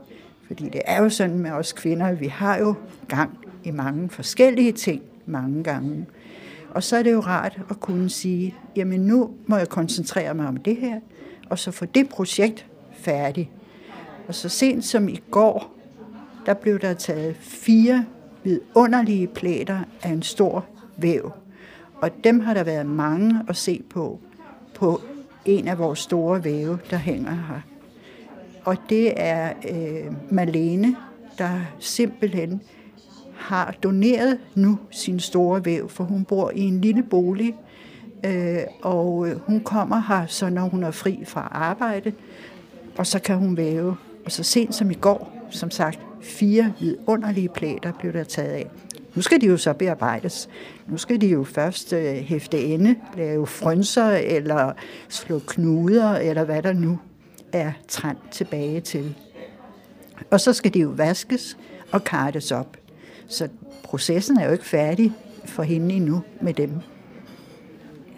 Fordi 0.47 0.65
det 0.69 0.81
er 0.85 1.03
jo 1.03 1.09
sådan 1.09 1.39
med 1.39 1.51
os 1.51 1.73
kvinder, 1.73 2.13
vi 2.13 2.27
har 2.27 2.59
jo 2.59 2.75
gang 3.09 3.39
i 3.65 3.71
mange 3.71 4.11
forskellige 4.11 4.73
ting 4.73 5.03
mange 5.27 5.65
gange. 5.65 6.07
Og 6.71 6.83
så 6.83 6.97
er 6.97 7.03
det 7.03 7.13
jo 7.13 7.21
rart 7.21 7.61
at 7.71 7.81
kunne 7.81 8.11
sige, 8.11 8.55
jamen 8.77 9.01
nu 9.01 9.31
må 9.47 9.57
jeg 9.57 9.69
koncentrere 9.69 10.35
mig 10.35 10.47
om 10.47 10.57
det 10.57 10.77
her, 10.77 11.01
og 11.51 11.59
så 11.59 11.71
få 11.71 11.85
det 11.85 12.09
projekt 12.09 12.67
færdigt. 12.93 13.49
Og 14.29 14.35
så 14.35 14.49
sent 14.49 14.85
som 14.85 15.09
i 15.09 15.21
går, 15.31 15.75
der 16.47 16.55
blev 16.55 16.79
der 16.79 16.95
taget 16.95 17.37
fire 17.37 18.05
vidunderlige 18.45 19.27
plader 19.27 19.79
af 20.03 20.09
en 20.11 20.23
stor 20.23 20.67
væv. 20.97 21.33
Og 21.95 22.11
dem 22.25 22.41
har 22.41 22.55
der 22.55 22.65
været 22.65 22.87
mange 22.87 23.41
at 23.49 23.57
se 23.57 23.83
på, 23.91 24.21
på 24.75 25.01
en 25.45 25.69
af 25.69 25.79
vores 25.79 25.99
store 25.99 26.45
væve, 26.45 26.79
der 26.91 26.97
hænger 26.97 27.31
her. 27.31 27.61
Og 28.65 28.77
det 28.89 29.13
er 29.17 29.53
øh, 29.69 30.13
Malene, 30.31 30.97
der 31.39 31.61
simpelthen 31.79 32.63
har 33.37 33.75
doneret 33.83 34.39
nu 34.55 34.79
sin 34.91 35.21
store 35.21 35.65
væv, 35.65 35.89
for 35.89 36.05
hun 36.05 36.25
bor 36.25 36.51
i 36.51 36.61
en 36.61 36.81
lille 36.81 37.03
bolig, 37.03 37.55
øh, 38.25 38.59
og 38.83 39.29
øh, 39.29 39.41
hun 39.41 39.61
kommer 39.61 40.03
her, 40.09 40.27
så 40.27 40.51
når 40.51 40.63
hun 40.63 40.83
er 40.83 40.91
fri 40.91 41.25
fra 41.27 41.49
arbejde, 41.53 42.13
og 42.99 43.07
så 43.07 43.19
kan 43.19 43.37
hun 43.37 43.57
væve. 43.57 43.97
Og 44.25 44.33
så 44.33 44.43
sent 44.43 44.75
som 44.75 44.91
i 44.91 44.95
går, 44.95 45.47
som 45.51 45.71
sagt, 45.71 45.99
fire 46.23 46.73
vidunderlige 46.81 47.49
plader 47.49 47.93
blev 48.01 48.13
der 48.13 48.25
taget 48.25 48.53
af. 48.53 48.71
Nu 49.15 49.23
skal 49.23 49.41
de 49.41 49.47
jo 49.47 49.57
så 49.57 49.73
bearbejdes. 49.73 50.49
Nu 50.87 50.97
skal 50.97 51.21
de 51.21 51.27
jo 51.27 51.45
først 51.45 51.93
øh, 51.93 52.15
hæfte 52.15 52.65
ende, 52.65 52.97
lave 53.17 53.47
frønser 53.47 54.11
eller 54.11 54.73
slå 55.09 55.39
knuder, 55.39 56.13
eller 56.13 56.45
hvad 56.45 56.63
der 56.63 56.73
nu 56.73 56.99
er 57.53 57.73
trængt 57.89 58.33
tilbage 58.33 58.81
til. 58.81 59.15
Og 60.31 60.41
så 60.41 60.53
skal 60.53 60.75
de 60.75 60.79
jo 60.79 60.89
vaskes 60.89 61.59
og 61.93 62.05
kartes 62.05 62.53
op. 62.53 62.77
Så 63.29 63.49
processen 63.83 64.39
er 64.39 64.47
jo 64.47 64.53
ikke 64.53 64.65
færdig 64.65 65.13
for 65.45 65.63
hende 65.63 65.95
endnu 65.95 66.23
med 66.41 66.55
dem. 66.55 66.73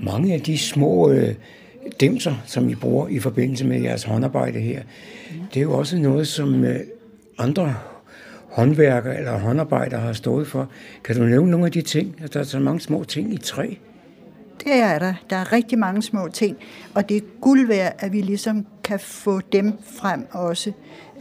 Mange 0.02 0.34
af 0.34 0.40
de 0.40 0.58
små 0.58 1.10
øh, 1.10 1.34
dimser, 2.00 2.34
som 2.46 2.68
I 2.68 2.74
bruger 2.74 3.08
i 3.08 3.18
forbindelse 3.18 3.66
med 3.66 3.80
jeres 3.80 4.02
håndarbejde 4.02 4.60
her, 4.60 4.82
det 5.54 5.60
er 5.60 5.64
jo 5.64 5.78
også 5.78 5.98
noget, 5.98 6.28
som 6.28 6.64
øh, 6.64 6.80
andre 7.38 7.74
håndværkere 8.50 9.18
eller 9.18 9.38
håndarbejdere 9.38 10.00
har 10.00 10.12
stået 10.12 10.46
for. 10.46 10.68
Kan 11.04 11.16
du 11.16 11.22
nævne 11.22 11.50
nogle 11.50 11.66
af 11.66 11.72
de 11.72 11.82
ting? 11.82 12.16
Altså, 12.22 12.38
der 12.38 12.44
er 12.44 12.48
så 12.48 12.58
mange 12.58 12.80
små 12.80 13.04
ting 13.04 13.34
i 13.34 13.38
træ. 13.38 13.74
Det 14.64 14.72
er 14.72 14.98
der. 14.98 15.14
Der 15.30 15.36
er 15.36 15.52
rigtig 15.52 15.78
mange 15.78 16.02
små 16.02 16.28
ting, 16.28 16.56
og 16.94 17.08
det 17.08 17.16
er 17.16 17.20
guld 17.40 17.66
værd, 17.66 17.94
at 17.98 18.12
vi 18.12 18.20
ligesom 18.20 18.66
kan 18.84 19.00
få 19.00 19.40
dem 19.52 19.72
frem 19.96 20.26
også. 20.30 20.72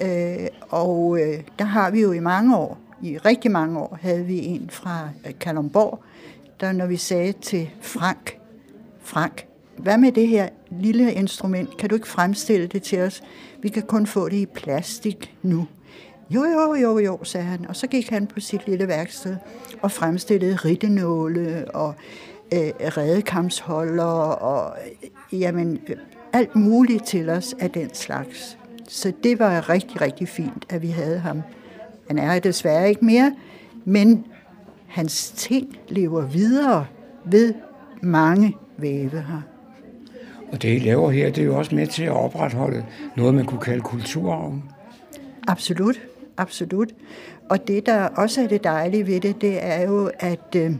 Øh, 0.02 0.48
og 0.70 1.20
øh, 1.22 1.40
der 1.60 1.66
har 1.66 1.92
vi 1.92 2.02
jo 2.02 2.12
i 2.12 2.20
mange 2.20 2.58
år 2.58 2.78
i 3.02 3.18
rigtig 3.18 3.52
mange 3.52 3.80
år 3.80 3.98
havde 4.02 4.26
vi 4.26 4.46
en 4.46 4.70
fra 4.70 5.10
øh, 5.28 5.34
Kalumborg, 5.40 6.04
der 6.60 6.72
når 6.72 6.86
vi 6.86 6.98
sagde 6.98 7.32
til 7.32 7.70
Frank, 7.82 8.39
Frank, 9.10 9.46
hvad 9.78 9.98
med 9.98 10.12
det 10.12 10.28
her 10.28 10.50
lille 10.72 11.14
instrument? 11.14 11.78
Kan 11.78 11.90
du 11.90 11.96
ikke 11.96 12.08
fremstille 12.08 12.68
det 12.68 12.84
til 12.84 13.00
os? 13.00 13.22
Vi 13.62 13.70
kan 13.70 13.84
kun 13.84 14.08
få 14.08 14.30
det 14.30 14.38
i 14.38 14.46
plastik 14.46 15.36
nu. 15.42 15.68
Jo, 16.30 16.44
jo, 16.44 16.76
jo, 16.76 17.00
jo, 17.00 17.24
sagde 17.24 17.46
han. 17.46 17.66
Og 17.68 17.76
så 17.76 17.88
gik 17.88 18.10
han 18.10 18.28
på 18.28 18.40
sit 18.40 18.68
lille 18.68 18.88
værksted 18.88 19.36
og 19.82 19.92
fremstillede 19.92 20.56
rittenåle 20.56 21.66
og 21.74 21.96
øh, 22.54 22.72
redekampsholder 22.80 24.04
og 24.04 24.78
øh, 25.34 25.40
jamen, 25.40 25.80
alt 26.34 26.56
muligt 26.56 27.06
til 27.06 27.30
os 27.30 27.56
af 27.60 27.72
den 27.72 27.94
slags. 27.94 28.58
Så 28.88 29.14
det 29.24 29.40
var 29.40 29.70
rigtig, 29.70 30.02
rigtig 30.02 30.28
fint, 30.28 30.66
at 30.70 30.82
vi 30.82 30.90
havde 30.90 31.20
ham. 31.20 31.42
Han 32.08 32.20
er 32.20 32.40
desværre 32.40 32.90
ikke 32.90 33.06
mere, 33.06 33.36
men 33.86 34.26
hans 34.88 35.32
ting 35.32 35.78
lever 35.88 36.22
videre 36.22 36.86
ved 37.26 37.54
mange 38.02 38.58
væve 38.82 39.10
her. 39.10 39.42
Og 40.52 40.62
det, 40.62 40.76
I 40.76 40.80
laver 40.80 41.12
her, 41.12 41.30
det 41.30 41.42
er 41.42 41.46
jo 41.46 41.58
også 41.58 41.76
med 41.76 41.88
til 41.88 42.04
at 42.04 42.12
opretholde 42.12 42.86
noget, 43.16 43.34
man 43.36 43.46
kunne 43.46 43.60
kalde 43.60 43.82
kulturarven. 43.82 44.64
Absolut, 45.48 46.00
absolut. 46.38 46.90
Og 47.50 47.68
det, 47.68 47.86
der 47.86 48.04
også 48.04 48.44
er 48.44 48.48
det 48.48 48.64
dejlige 48.64 49.08
ved 49.08 49.22
det, 49.22 49.42
det 49.42 49.66
er 49.66 49.82
jo, 49.82 50.12
at 50.20 50.56
øh, 50.56 50.72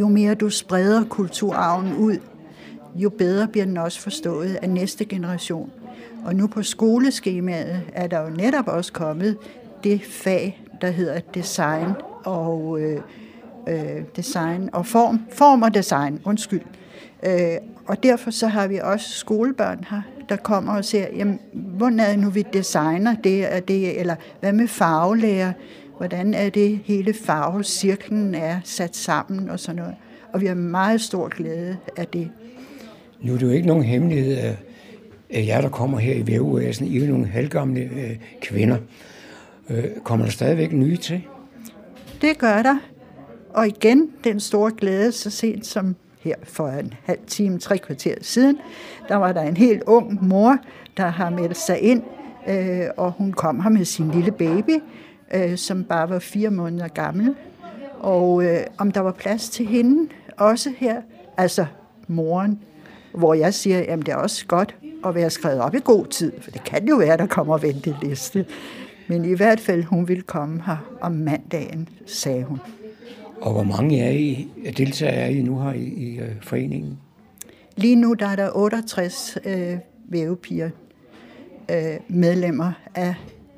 jo 0.00 0.08
mere 0.08 0.34
du 0.34 0.50
spreder 0.50 1.04
kulturarven 1.04 1.96
ud, 1.96 2.18
jo 2.94 3.10
bedre 3.10 3.48
bliver 3.48 3.64
den 3.64 3.76
også 3.76 4.00
forstået 4.00 4.58
af 4.62 4.70
næste 4.70 5.04
generation. 5.04 5.70
Og 6.24 6.36
nu 6.36 6.46
på 6.46 6.62
skoleskemaet 6.62 7.82
er 7.92 8.06
der 8.06 8.20
jo 8.20 8.30
netop 8.30 8.68
også 8.68 8.92
kommet 8.92 9.36
det 9.84 10.02
fag, 10.02 10.62
der 10.80 10.90
hedder 10.90 11.20
design 11.34 11.88
og 12.24 12.80
øh, 12.80 13.00
øh, 13.68 14.02
design 14.16 14.70
og 14.72 14.86
form, 14.86 15.20
form 15.30 15.62
og 15.62 15.74
design, 15.74 16.20
undskyld. 16.24 16.60
Øh, 16.60 16.83
og 17.86 18.02
derfor 18.02 18.30
så 18.30 18.46
har 18.46 18.68
vi 18.68 18.78
også 18.82 19.10
skolebørn 19.10 19.84
her, 19.90 20.02
der 20.28 20.36
kommer 20.36 20.72
og 20.72 20.84
siger, 20.84 21.06
jamen, 21.16 21.40
hvordan 21.52 22.00
er 22.00 22.10
det 22.10 22.18
nu, 22.18 22.30
vi 22.30 22.44
designer 22.52 23.16
det 23.24 23.48
og 23.48 23.68
det, 23.68 24.00
eller 24.00 24.14
hvad 24.40 24.52
med 24.52 24.68
farvelærer? 24.68 25.52
Hvordan 25.96 26.34
er 26.34 26.50
det, 26.50 26.80
hele 26.84 27.14
farvecirklen 27.14 28.34
er 28.34 28.60
sat 28.64 28.96
sammen 28.96 29.50
og 29.50 29.60
sådan 29.60 29.76
noget. 29.76 29.94
Og 30.32 30.40
vi 30.40 30.46
har 30.46 30.54
meget 30.54 31.00
stor 31.00 31.28
glæde 31.28 31.76
af 31.96 32.06
det. 32.06 32.30
Nu 33.22 33.34
er 33.34 33.38
det 33.38 33.46
jo 33.46 33.50
ikke 33.50 33.66
nogen 33.66 33.84
hemmelighed, 33.84 34.36
at 35.30 35.46
jer, 35.46 35.60
der 35.60 35.68
kommer 35.68 35.98
her 35.98 36.14
i 36.14 36.26
vævevæsen, 36.26 36.86
I 36.86 36.98
er 36.98 37.08
nogle 37.08 37.26
halvgamle 37.26 37.80
øh, 37.80 38.16
kvinder. 38.42 38.76
Øh, 39.70 39.84
kommer 40.04 40.26
der 40.26 40.32
stadigvæk 40.32 40.72
nye 40.72 40.96
til? 40.96 41.22
Det 42.20 42.38
gør 42.38 42.62
der. 42.62 42.76
Og 43.50 43.66
igen, 43.66 44.10
den 44.24 44.40
store 44.40 44.70
glæde, 44.76 45.12
så 45.12 45.30
sent 45.30 45.66
som 45.66 45.96
her 46.24 46.34
for 46.42 46.68
en 46.68 46.94
halv 47.04 47.18
time, 47.26 47.58
tre 47.58 47.78
kvarter 47.78 48.14
siden, 48.20 48.58
der 49.08 49.16
var 49.16 49.32
der 49.32 49.42
en 49.42 49.56
helt 49.56 49.82
ung 49.86 50.28
mor, 50.28 50.58
der 50.96 51.06
har 51.06 51.30
meldt 51.30 51.56
sig 51.56 51.80
ind, 51.80 52.02
øh, 52.48 52.86
og 52.96 53.12
hun 53.12 53.32
kom 53.32 53.60
her 53.60 53.70
med 53.70 53.84
sin 53.84 54.10
lille 54.10 54.30
baby, 54.30 54.78
øh, 55.34 55.56
som 55.56 55.84
bare 55.84 56.10
var 56.10 56.18
fire 56.18 56.50
måneder 56.50 56.88
gammel. 56.88 57.34
Og 58.00 58.44
øh, 58.44 58.60
om 58.78 58.90
der 58.90 59.00
var 59.00 59.12
plads 59.12 59.48
til 59.48 59.66
hende 59.66 60.08
også 60.36 60.72
her, 60.76 61.02
altså 61.36 61.66
moren, 62.08 62.60
hvor 63.14 63.34
jeg 63.34 63.54
siger, 63.54 63.84
at 63.88 63.98
det 63.98 64.08
er 64.08 64.16
også 64.16 64.46
godt 64.46 64.74
at 65.06 65.14
være 65.14 65.30
skrevet 65.30 65.60
op 65.60 65.74
i 65.74 65.80
god 65.84 66.06
tid, 66.06 66.32
for 66.40 66.50
det 66.50 66.64
kan 66.64 66.88
jo 66.88 66.96
være, 66.96 67.16
der 67.16 67.26
kommer 67.26 67.58
venteliste. 67.58 68.46
Men 69.08 69.24
i 69.24 69.34
hvert 69.34 69.60
fald, 69.60 69.84
hun 69.84 70.08
ville 70.08 70.22
komme 70.22 70.62
her 70.66 70.76
om 71.00 71.12
mandagen, 71.12 71.88
sagde 72.06 72.44
hun. 72.44 72.60
Og 73.44 73.52
hvor 73.52 73.62
mange 73.62 74.00
er 74.00 74.10
I, 74.10 74.48
øh, 74.64 74.76
deltager 74.76 75.12
er 75.12 75.28
I 75.28 75.42
nu 75.42 75.60
her 75.60 75.72
i, 75.72 75.84
i 75.84 76.18
øh, 76.18 76.42
foreningen? 76.42 76.98
Lige 77.76 77.96
nu 77.96 78.14
der 78.14 78.26
er 78.26 78.36
der 78.36 78.50
68 78.54 79.38
øh, 79.44 79.78
vævepiger, 80.08 80.70
øh, 81.70 81.96
medlemmer 82.08 82.72
af 82.94 83.14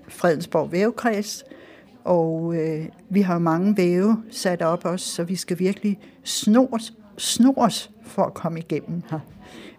Fredensborg 0.09 0.73
Vævekreds, 0.73 1.45
og 2.05 2.55
øh, 2.57 2.87
vi 3.09 3.21
har 3.21 3.39
mange 3.39 3.77
væve 3.77 4.23
sat 4.31 4.63
op 4.63 4.85
også, 4.85 5.07
så 5.07 5.25
vi 5.25 5.37
skal 5.37 5.59
virkelig 5.59 5.99
snors, 6.25 6.95
snors 7.19 7.91
for 8.03 8.23
at 8.23 8.35
komme 8.35 8.59
igennem 8.59 9.03
her. 9.11 9.21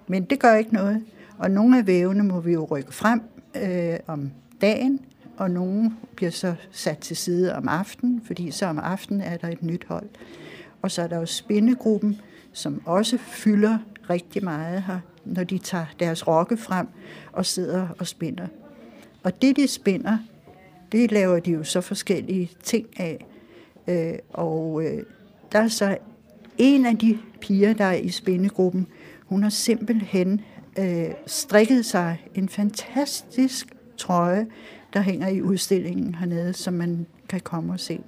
Men 0.08 0.24
det 0.24 0.40
gør 0.40 0.56
ikke 0.56 0.74
noget. 0.74 1.04
Og 1.38 1.52
nogle 1.52 1.78
af 1.78 1.88
vævene 1.88 2.24
må 2.24 2.40
vi 2.40 2.54
jo 2.54 2.66
rykke 2.66 2.94
frem 2.94 3.22
øh, 3.56 4.00
om 4.08 4.32
dagen, 4.62 5.00
og 5.38 5.52
nogle 5.52 5.92
bliver 6.16 6.32
så 6.32 6.56
sat 6.72 6.98
til 6.98 7.18
side 7.18 7.56
om 7.56 7.68
aftenen, 7.68 8.22
fordi 8.26 8.52
så 8.52 8.66
om 8.66 8.80
aftenen 8.80 9.22
er 9.22 9.38
der 9.38 9.48
et 9.48 9.64
nyt 9.64 9.86
hold. 9.88 10.10
Og 10.82 10.92
så 10.92 11.02
er 11.02 11.08
der 11.08 11.18
jo 11.18 11.26
spindegruppen, 11.26 12.22
som 12.54 12.82
også 12.86 13.18
fylder 13.18 13.78
rigtig 14.10 14.44
meget 14.44 14.84
her, 14.84 15.00
når 15.26 15.44
de 15.44 15.58
tager 15.58 15.86
deres 16.00 16.28
rokke 16.28 16.58
frem 16.58 16.88
og 17.32 17.46
sidder 17.46 17.88
og 18.00 18.08
spinder. 18.08 18.48
Og 19.24 19.42
det, 19.42 19.56
de 19.56 19.68
spinder, 19.68 20.18
det 20.92 21.12
laver 21.12 21.40
de 21.40 21.52
jo 21.52 21.64
så 21.64 21.82
forskellige 21.82 22.52
ting 22.64 22.88
af. 23.00 23.26
Øh, 23.88 24.14
og 24.34 24.84
øh, 24.86 25.04
der 25.52 25.60
er 25.60 25.68
så 25.68 25.98
en 26.58 26.86
af 26.86 26.98
de 26.98 27.18
piger, 27.42 27.74
der 27.74 27.86
er 27.86 27.94
i 27.94 28.10
spindegruppen, 28.10 28.88
hun 29.26 29.44
har 29.44 29.50
simpelthen 29.50 30.42
øh, 30.80 31.10
strikket 31.26 31.86
sig 31.86 32.26
en 32.36 32.50
fantastisk 32.50 33.68
trøje, 33.98 34.48
der 34.94 35.02
hænger 35.02 35.28
i 35.28 35.42
udstillingen 35.42 36.16
hernede, 36.16 36.54
som 36.54 36.74
man 36.74 37.06
kan 37.30 37.40
komme 37.40 37.74
og 37.74 37.80
se. 37.80 38.00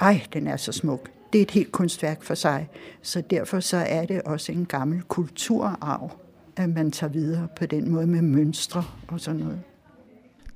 Ej, 0.00 0.20
den 0.32 0.46
er 0.46 0.56
så 0.56 0.72
smuk. 0.72 1.10
Det 1.32 1.38
er 1.38 1.42
et 1.42 1.50
helt 1.50 1.72
kunstværk 1.72 2.22
for 2.22 2.34
sig. 2.34 2.68
Så 3.02 3.22
derfor 3.30 3.60
så 3.60 3.76
er 3.76 4.06
det 4.06 4.22
også 4.22 4.52
en 4.52 4.66
gammel 4.66 5.02
kulturarv, 5.02 6.10
at 6.56 6.68
man 6.68 6.90
tager 6.90 7.12
videre 7.12 7.48
på 7.58 7.66
den 7.66 7.90
måde 7.90 8.06
med 8.06 8.22
mønstre 8.22 8.84
og 9.08 9.20
sådan 9.20 9.40
noget. 9.40 9.60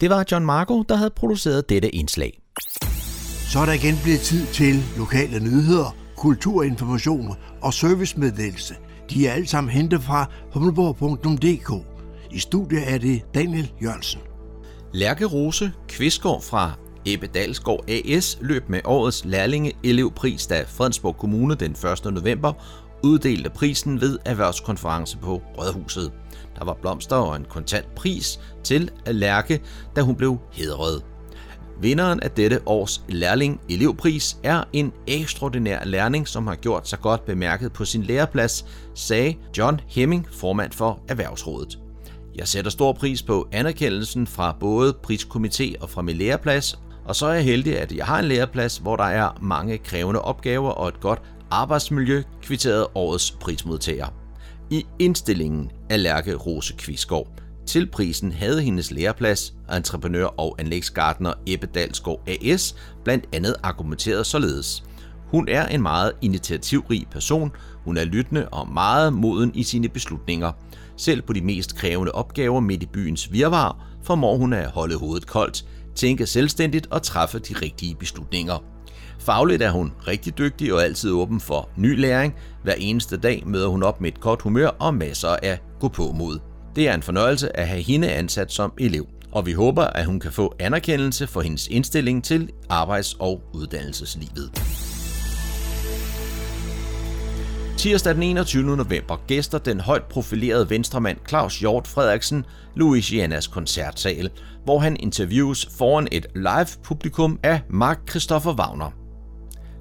Det 0.01 0.11
var 0.11 0.25
John 0.33 0.47
Marco, 0.47 0.83
der 0.83 0.97
havde 0.97 1.11
produceret 1.11 1.69
dette 1.69 1.95
indslag. 1.95 2.41
Så 3.49 3.59
er 3.59 3.67
der 3.67 3.73
igen 3.73 3.95
blevet 4.03 4.21
tid 4.21 4.47
til 4.47 4.75
lokale 4.99 5.41
nyheder, 5.41 5.97
kulturinformation 6.17 7.35
og 7.63 7.75
servicemeddelelse. 7.75 8.75
De 9.11 9.27
er 9.27 9.33
alle 9.33 9.47
sammen 9.47 9.71
hentet 9.71 10.03
fra 10.03 10.31
humleborg.dk. 10.53 11.87
I 12.31 12.39
studiet 12.39 12.93
er 12.93 12.99
det 12.99 13.35
Daniel 13.35 13.73
Jørgensen. 13.83 14.21
Lærke 14.95 15.25
Rose 15.25 15.73
Kvistgaard 15.89 16.43
fra 16.43 16.73
Ebbe 17.07 17.27
Dalsgaard 17.27 17.85
AS 17.89 18.39
løb 18.41 18.69
med 18.69 18.81
årets 18.85 19.25
lærlinge 19.25 19.73
elevpris, 19.85 20.47
da 20.47 20.65
Fredensborg 20.69 21.17
Kommune 21.17 21.55
den 21.55 21.71
1. 22.05 22.15
november 22.15 22.53
uddelte 23.03 23.51
prisen 23.51 24.01
ved 24.01 24.19
erhvervskonference 24.25 25.19
på 25.19 25.43
Rådhuset. 25.59 26.13
Der 26.59 26.65
var 26.65 26.75
blomster 26.75 27.17
og 27.17 27.37
en 27.37 27.45
kontant 27.49 27.95
pris 27.95 28.41
til 28.65 28.91
Lærke, 29.07 29.63
da 29.97 30.01
hun 30.01 30.17
blev 30.17 30.39
hedret. 30.53 31.05
Vinderen 31.81 32.21
af 32.21 32.31
dette 32.31 32.61
års 32.67 33.05
lærling 33.09 33.61
elevpris 33.71 34.37
er 34.43 34.65
en 34.73 34.93
ekstraordinær 35.07 35.85
lærling, 35.85 36.29
som 36.29 36.47
har 36.47 36.55
gjort 36.55 36.89
sig 36.89 36.99
godt 36.99 37.25
bemærket 37.25 37.73
på 37.73 37.85
sin 37.85 38.03
læreplads, 38.03 38.67
sagde 38.95 39.35
John 39.59 39.81
Hemming, 39.89 40.29
formand 40.33 40.73
for 40.73 41.01
Erhvervsrådet. 41.09 41.84
Jeg 42.39 42.49
sætter 42.49 42.71
stor 42.71 42.93
pris 42.93 43.23
på 43.23 43.49
anerkendelsen 43.53 44.27
fra 44.27 44.57
både 44.61 44.97
priskomité 45.07 45.73
og 45.81 45.91
fra 45.91 46.03
min 46.03 46.17
læreplads, 46.17 46.79
og 47.05 47.17
så 47.17 47.27
er 47.27 47.33
jeg 47.33 47.45
heldig, 47.45 47.79
at 47.79 47.93
jeg 47.93 48.07
har 48.07 48.19
en 48.19 48.25
læreplads, 48.25 48.77
hvor 48.77 48.97
der 48.97 49.05
er 49.05 49.39
mange 49.43 49.79
krævende 49.79 50.21
opgaver 50.21 50.71
og 50.71 50.89
et 50.89 51.01
godt 51.01 51.23
arbejdsmiljø, 51.51 52.23
kvitteret 52.43 52.87
årets 52.95 53.31
prismodtager. 53.31 54.07
I 54.71 54.87
indstillingen 54.99 55.71
af 55.91 56.03
Lærke 56.03 56.35
Rose 56.35 56.75
Kvistgaard 56.79 57.29
til 57.67 57.87
prisen 57.87 58.33
havde 58.33 58.63
hendes 58.63 58.91
læreplads, 58.91 59.55
entreprenør 59.77 60.27
og 60.27 60.57
anlægsgartner 60.59 61.33
Ebbe 61.47 61.67
Dalsgaard 61.67 62.29
AS, 62.29 62.77
blandt 63.05 63.25
andet 63.33 63.55
argumenteret 63.63 64.27
således. 64.27 64.85
Hun 65.27 65.49
er 65.49 65.67
en 65.69 65.83
meget 65.83 66.13
initiativrig 66.23 67.07
person, 67.11 67.53
hun 67.85 67.97
er 67.97 68.05
lyttende 68.05 68.49
og 68.49 68.69
meget 68.69 69.13
moden 69.13 69.55
i 69.55 69.63
sine 69.63 69.89
beslutninger– 69.89 70.53
selv 70.97 71.23
på 71.23 71.33
de 71.33 71.41
mest 71.41 71.77
krævende 71.77 72.13
opgaver 72.13 72.61
midt 72.61 72.83
i 72.83 72.87
byens 72.87 73.33
virvar, 73.33 73.87
formår 74.03 74.37
hun 74.37 74.53
at 74.53 74.71
holde 74.71 74.99
hovedet 74.99 75.27
koldt, 75.27 75.65
tænke 75.95 76.27
selvstændigt 76.27 76.87
og 76.91 77.03
træffe 77.03 77.39
de 77.39 77.55
rigtige 77.63 77.95
beslutninger. 77.95 78.65
Fagligt 79.19 79.63
er 79.63 79.71
hun 79.71 79.93
rigtig 80.09 80.39
dygtig 80.39 80.75
og 80.75 80.85
altid 80.85 81.11
åben 81.11 81.41
for 81.41 81.69
ny 81.77 82.01
læring. 82.01 82.35
Hver 82.63 82.75
eneste 82.79 83.17
dag 83.17 83.43
møder 83.47 83.69
hun 83.69 83.83
op 83.83 84.01
med 84.01 84.13
et 84.13 84.21
godt 84.21 84.43
humør 84.43 84.69
og 84.69 84.95
masser 84.95 85.37
af 85.43 85.59
gå 85.81 85.89
på 85.89 86.13
mod. 86.13 86.39
Det 86.77 86.89
er 86.89 86.95
en 86.95 87.03
fornøjelse 87.03 87.57
at 87.57 87.69
have 87.69 87.83
hende 87.83 88.13
ansat 88.13 88.53
som 88.53 88.73
elev, 88.79 89.07
og 89.33 89.47
vi 89.47 89.53
håber, 89.53 89.83
at 89.83 90.07
hun 90.07 90.21
kan 90.21 90.33
få 90.33 90.55
anerkendelse 90.59 91.27
for 91.27 91.41
hendes 91.41 91.69
indstilling 91.69 92.25
til 92.25 92.51
arbejds- 92.69 93.17
og 93.19 93.43
uddannelseslivet. 93.53 94.74
Tirsdag 97.85 98.15
den 98.15 98.23
21. 98.23 98.77
november 98.77 99.17
gæster 99.27 99.59
den 99.59 99.81
højt 99.81 100.03
profilerede 100.03 100.71
venstremand 100.71 101.19
Claus 101.29 101.59
Hjort 101.59 101.87
Frederiksen 101.87 102.45
Louisianas 102.77 103.47
koncertsal, 103.47 104.31
hvor 104.65 104.79
han 104.79 104.97
interviews 105.01 105.69
foran 105.79 106.09
et 106.13 106.27
live 106.35 106.67
publikum 106.83 107.39
af 107.43 107.61
Mark 107.71 107.99
Christopher 108.11 108.53
Wagner. 108.53 108.91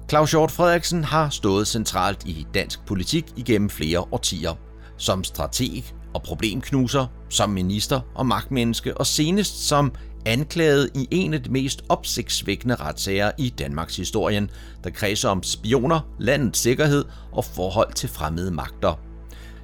Claus 0.08 0.30
Hjort 0.30 0.50
Frederiksen 0.50 1.04
har 1.04 1.28
stået 1.28 1.66
centralt 1.66 2.26
i 2.26 2.46
dansk 2.54 2.86
politik 2.86 3.24
igennem 3.36 3.70
flere 3.70 4.00
årtier. 4.12 4.54
Som 4.96 5.24
strateg 5.24 5.84
og 6.14 6.22
problemknuser, 6.22 7.06
som 7.30 7.50
minister 7.50 8.00
og 8.14 8.26
magtmenneske 8.26 8.96
og 8.96 9.06
senest 9.06 9.68
som 9.68 9.92
anklaget 10.26 10.90
i 10.94 11.08
en 11.10 11.34
af 11.34 11.42
de 11.42 11.50
mest 11.50 11.82
opsigtsvækkende 11.88 12.74
retssager 12.74 13.30
i 13.38 13.48
Danmarks 13.58 13.96
historien, 13.96 14.50
der 14.84 14.90
kredser 14.90 15.28
om 15.28 15.42
spioner, 15.42 16.00
landets 16.18 16.58
sikkerhed 16.58 17.04
og 17.32 17.44
forhold 17.44 17.92
til 17.92 18.08
fremmede 18.08 18.50
magter. 18.50 19.00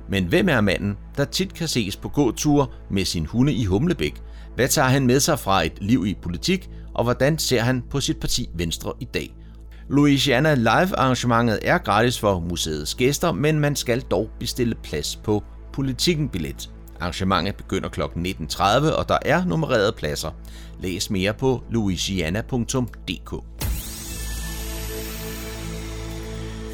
Men 0.08 0.24
hvem 0.24 0.48
er 0.48 0.60
manden, 0.60 0.96
der 1.16 1.24
tit 1.24 1.54
kan 1.54 1.68
ses 1.68 1.96
på 1.96 2.08
gåture 2.08 2.66
med 2.90 3.04
sin 3.04 3.26
hunde 3.26 3.52
i 3.52 3.64
Humlebæk? 3.64 4.22
Hvad 4.54 4.68
tager 4.68 4.88
han 4.88 5.06
med 5.06 5.20
sig 5.20 5.38
fra 5.38 5.66
et 5.66 5.72
liv 5.80 6.06
i 6.06 6.14
politik, 6.22 6.70
og 6.94 7.04
hvordan 7.04 7.38
ser 7.38 7.60
han 7.60 7.82
på 7.90 8.00
sit 8.00 8.20
parti 8.20 8.48
Venstre 8.54 8.92
i 9.00 9.04
dag? 9.04 9.34
Louisiana 9.88 10.54
Live 10.54 10.96
arrangementet 10.98 11.58
er 11.62 11.78
gratis 11.78 12.18
for 12.18 12.40
museets 12.40 12.94
gæster, 12.94 13.32
men 13.32 13.60
man 13.60 13.76
skal 13.76 14.00
dog 14.00 14.30
bestille 14.38 14.74
plads 14.82 15.16
på 15.16 15.44
Politikken 15.72 16.28
billet. 16.28 16.70
Arrangementet 17.00 17.56
begynder 17.56 17.88
kl. 17.88 18.00
19.30, 18.00 18.64
og 18.98 19.08
der 19.08 19.18
er 19.22 19.44
nummererede 19.44 19.92
pladser. 19.92 20.30
Læs 20.80 21.10
mere 21.10 21.34
på 21.34 21.62
louisiana.dk. 21.70 23.44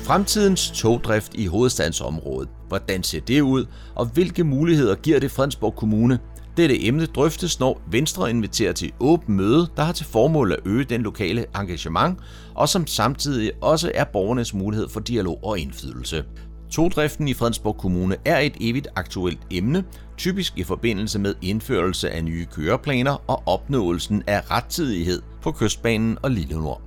Fremtidens 0.06 0.70
togdrift 0.70 1.34
i 1.34 1.46
hovedstadsområdet. 1.46 2.48
Hvordan 2.68 3.02
ser 3.02 3.20
det 3.20 3.40
ud, 3.40 3.66
og 3.94 4.06
hvilke 4.06 4.44
muligheder 4.44 4.94
giver 4.94 5.20
det 5.20 5.30
Fredensborg 5.30 5.76
Kommune? 5.76 6.18
Dette 6.56 6.86
emne 6.86 7.06
drøftes, 7.06 7.60
når 7.60 7.80
Venstre 7.90 8.30
inviterer 8.30 8.72
til 8.72 8.92
åbent 9.00 9.28
møde, 9.28 9.66
der 9.76 9.82
har 9.82 9.92
til 9.92 10.06
formål 10.06 10.52
at 10.52 10.58
øge 10.64 10.84
den 10.84 11.02
lokale 11.02 11.44
engagement, 11.60 12.18
og 12.54 12.68
som 12.68 12.86
samtidig 12.86 13.52
også 13.60 13.92
er 13.94 14.04
borgernes 14.04 14.54
mulighed 14.54 14.88
for 14.88 15.00
dialog 15.00 15.44
og 15.44 15.58
indflydelse. 15.58 16.24
Togdriften 16.70 17.28
i 17.28 17.34
Fredensborg 17.34 17.76
Kommune 17.76 18.16
er 18.24 18.38
et 18.38 18.56
evigt 18.60 18.88
aktuelt 18.96 19.40
emne, 19.50 19.84
typisk 20.16 20.52
i 20.56 20.62
forbindelse 20.62 21.18
med 21.18 21.34
indførelse 21.42 22.10
af 22.10 22.24
nye 22.24 22.46
køreplaner 22.52 23.30
og 23.30 23.42
opnåelsen 23.46 24.22
af 24.26 24.50
rettidighed 24.50 25.22
på 25.42 25.52
Kystbanen 25.52 26.18
og 26.22 26.30
Lille 26.30 26.60
Nord. 26.60 26.82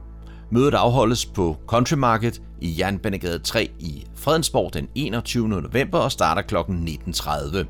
Mødet 0.52 0.74
afholdes 0.74 1.26
på 1.26 1.58
Country 1.68 1.94
Market 1.94 2.42
i 2.62 2.76
Jernbanegade 2.80 3.40
3 3.40 3.70
i 3.80 4.06
Fredensborg 4.16 4.74
den 4.74 4.88
21. 4.96 5.50
november 5.50 5.98
og 5.98 6.12
starter 6.12 6.42
kl. 6.42 6.56
19.30. 6.56 7.66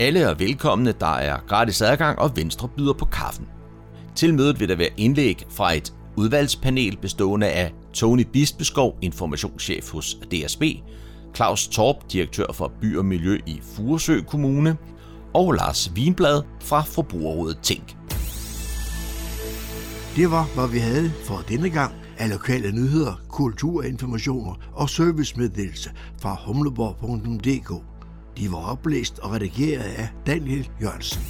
Alle 0.00 0.20
er 0.20 0.34
velkomne, 0.34 0.94
der 1.00 1.14
er 1.14 1.38
gratis 1.48 1.82
adgang 1.82 2.18
og 2.18 2.36
Venstre 2.36 2.68
byder 2.68 2.92
på 2.92 3.04
kaffen. 3.04 3.48
Til 4.14 4.34
mødet 4.34 4.60
vil 4.60 4.68
der 4.68 4.76
være 4.76 4.90
indlæg 4.96 5.46
fra 5.50 5.72
et 5.72 5.92
udvalgspanel 6.16 6.96
bestående 6.96 7.46
af 7.46 7.72
Tony 7.92 8.26
Bispeskov, 8.32 8.98
informationschef 9.02 9.90
hos 9.92 10.14
DSB, 10.14 10.62
Claus 11.34 11.68
Torp, 11.68 11.96
direktør 12.12 12.46
for 12.54 12.72
By 12.80 12.98
og 12.98 13.04
Miljø 13.04 13.38
i 13.46 13.60
Furesø 13.62 14.20
Kommune, 14.20 14.76
og 15.34 15.52
Lars 15.52 15.92
Vinblad 15.94 16.42
fra 16.60 16.80
Forbrugerrådet 16.82 17.58
Tænk. 17.62 17.96
Det 20.16 20.30
var, 20.30 20.54
hvad 20.54 20.68
vi 20.68 20.78
havde 20.78 21.12
for 21.24 21.44
denne 21.48 21.70
gang 21.70 21.94
af 22.18 22.30
lokale 22.30 22.72
nyheder, 22.72 23.20
kulturinformationer 23.28 24.54
og 24.72 24.90
servicemeddelelse 24.90 25.90
fra 26.20 26.36
humleborg.dk. 26.46 27.84
De 28.38 28.52
var 28.52 28.70
oplæst 28.72 29.18
og 29.18 29.32
redigeret 29.32 29.82
af 29.82 30.08
Daniel 30.26 30.70
Jørgensen. 30.82 31.22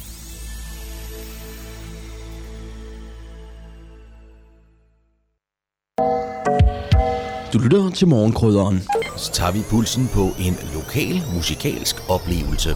Du 7.53 7.57
lytter 7.57 7.89
til 7.89 8.07
morgenkrydderen. 8.07 8.81
Tager 9.29 9.51
vi 9.51 9.61
pulsen 9.69 10.09
på 10.13 10.35
en 10.39 10.57
lokal 10.73 11.23
musikalsk 11.35 11.95
oplevelse. 12.09 12.75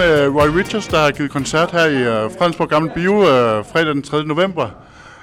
Med 0.00 0.28
Roy 0.28 0.48
Richards, 0.58 0.86
der 0.88 0.98
har 0.98 1.10
givet 1.10 1.30
koncert 1.30 1.70
her 1.70 1.84
i 1.84 2.24
uh, 2.24 2.32
Fredensborg 2.38 2.68
Gamle 2.68 2.90
Bio 2.94 3.16
uh, 3.16 3.66
fredag 3.66 3.94
den 3.94 4.02
3. 4.02 4.24
november. 4.24 4.70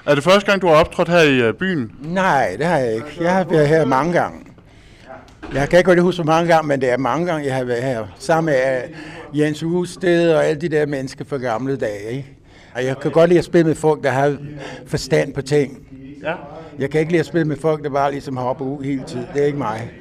Er 0.05 0.15
det 0.15 0.23
første 0.23 0.51
gang, 0.51 0.61
du 0.61 0.67
har 0.67 0.75
optrådt 0.75 1.09
her 1.09 1.21
i 1.21 1.49
uh, 1.49 1.55
byen? 1.55 1.91
Nej, 2.01 2.55
det 2.57 2.65
har 2.65 2.77
jeg 2.77 2.95
ikke. 2.95 3.07
Jeg 3.21 3.33
har 3.33 3.43
været 3.43 3.67
her 3.67 3.85
mange 3.85 4.13
gange. 4.13 4.39
Jeg 5.53 5.69
kan 5.69 5.79
ikke 5.79 5.87
godt 5.87 6.01
huske, 6.01 6.23
hvor 6.23 6.33
mange 6.33 6.53
gange, 6.53 6.67
men 6.67 6.81
det 6.81 6.89
er 6.89 6.97
mange 6.97 7.25
gange, 7.25 7.45
jeg 7.47 7.55
har 7.55 7.63
været 7.63 7.83
her. 7.83 8.05
Sammen 8.19 8.53
med 8.53 8.81
uh, 9.31 9.39
Jens 9.39 9.61
Husted 9.61 10.33
og 10.33 10.45
alle 10.45 10.61
de 10.61 10.69
der 10.69 10.85
mennesker 10.85 11.25
fra 11.25 11.37
gamle 11.37 11.77
dage. 11.77 12.11
Ikke? 12.11 12.37
Og 12.75 12.85
jeg 12.85 12.99
kan 12.99 13.11
godt 13.11 13.29
lide 13.29 13.39
at 13.39 13.45
spille 13.45 13.67
med 13.67 13.75
folk, 13.75 14.03
der 14.03 14.09
har 14.09 14.37
forstand 14.87 15.33
på 15.33 15.41
ting. 15.41 15.77
Ja. 16.23 16.33
Jeg 16.79 16.89
kan 16.89 16.99
ikke 16.99 17.11
lide 17.11 17.19
at 17.19 17.25
spille 17.25 17.47
med 17.47 17.57
folk, 17.57 17.83
der 17.83 17.89
bare 17.89 18.11
ligesom 18.11 18.37
hopper 18.37 18.65
ud 18.65 18.83
hele 18.83 19.03
tiden. 19.07 19.27
Det 19.33 19.41
er 19.41 19.45
ikke 19.45 19.57
mig. 19.57 19.91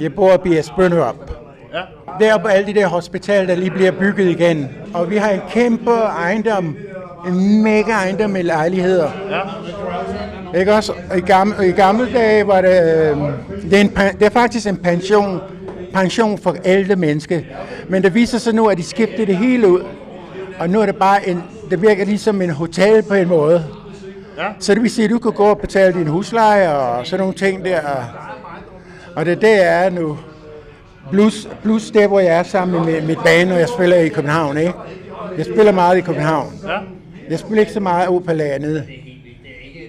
Jeg 0.00 0.14
bor 0.14 0.46
i 0.46 0.62
Spønderup. 0.62 1.47
Ja. 1.74 1.80
Der 2.20 2.38
på 2.38 2.48
alle 2.48 2.66
de 2.66 2.74
der 2.74 2.86
hospitaler, 2.86 3.46
der 3.46 3.54
lige 3.54 3.70
bliver 3.70 3.90
bygget 3.90 4.26
igen. 4.28 4.68
Og 4.94 5.10
vi 5.10 5.16
har 5.16 5.30
en 5.30 5.40
kæmpe 5.50 5.90
ejendom, 5.90 6.76
en 7.26 7.62
mega 7.62 7.92
ejendom 7.92 8.30
med 8.30 8.42
lejligheder. 8.42 9.10
Ja. 9.30 10.58
Ikke 10.58 10.74
også? 10.74 10.92
I 11.16 11.20
gamle, 11.20 11.68
I 11.68 11.70
gamle 11.70 12.12
dage 12.12 12.46
var 12.46 12.60
det, 12.60 12.70
øh, 12.70 13.16
det, 13.70 13.72
er 13.72 13.80
en, 13.80 13.92
det 14.18 14.26
er 14.26 14.30
faktisk 14.30 14.66
en 14.66 14.76
pension, 14.76 15.40
pension 15.94 16.38
for 16.38 16.56
ældre 16.64 16.96
mennesker. 16.96 17.40
Men 17.88 18.02
det 18.02 18.14
viser 18.14 18.38
sig 18.38 18.54
nu, 18.54 18.66
at 18.66 18.78
de 18.78 18.82
skiftede 18.82 19.26
det 19.26 19.36
hele 19.36 19.68
ud. 19.68 19.80
Og 20.58 20.70
nu 20.70 20.80
er 20.80 20.86
det 20.86 20.96
bare 20.96 21.28
en, 21.28 21.42
det 21.70 21.82
virker 21.82 22.04
ligesom 22.04 22.42
en 22.42 22.50
hotel 22.50 23.02
på 23.02 23.14
en 23.14 23.28
måde. 23.28 23.64
Ja. 24.38 24.44
Så 24.58 24.74
det 24.74 24.82
vil 24.82 24.90
sige, 24.90 25.04
at 25.04 25.10
du 25.10 25.18
kan 25.18 25.32
gå 25.32 25.44
og 25.44 25.58
betale 25.58 25.92
din 25.92 26.06
husleje 26.06 26.74
og 26.74 27.06
sådan 27.06 27.20
nogle 27.20 27.34
ting 27.34 27.64
der. 27.64 27.80
Og 29.16 29.26
det 29.26 29.32
er 29.32 29.36
det, 29.40 29.48
jeg 29.48 29.86
er 29.86 29.90
nu. 29.90 30.18
Plus, 31.12 31.48
plus 31.62 31.90
der, 31.90 32.06
hvor 32.06 32.20
jeg 32.20 32.38
er 32.38 32.42
sammen 32.42 32.84
med 32.86 33.02
mit 33.02 33.18
band, 33.24 33.48
når 33.48 33.56
jeg 33.56 33.68
spiller 33.68 33.96
i 33.96 34.08
København. 34.08 34.58
Ikke? 34.58 34.72
Jeg 35.38 35.44
spiller 35.44 35.72
meget 35.72 35.98
i 35.98 36.00
København. 36.00 36.52
Ja. 36.66 36.78
Jeg 37.30 37.38
spiller 37.38 37.60
ikke 37.60 37.72
så 37.72 37.80
meget 37.80 38.08
ud 38.08 38.20
på 38.20 38.32
landet. 38.32 38.84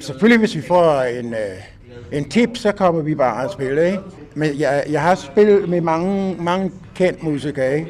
Selvfølgelig, 0.02 0.40
hvis 0.40 0.56
vi 0.56 0.62
får 0.62 1.02
en, 1.02 1.34
øh, 1.34 2.18
en 2.20 2.30
tip, 2.30 2.50
så 2.58 2.72
kommer 2.72 3.02
vi 3.02 3.16
bare 3.16 3.46
og 3.46 3.52
spille. 3.52 3.86
Ikke? 3.86 4.00
Men 4.36 4.50
jeg, 4.60 4.84
jeg 4.90 5.02
har 5.02 5.16
spillet 5.16 5.70
med 5.70 5.82
mange, 5.82 6.36
mange 6.40 6.72
kendt 6.96 7.24
musiker, 7.24 7.64
ikke? 7.64 7.88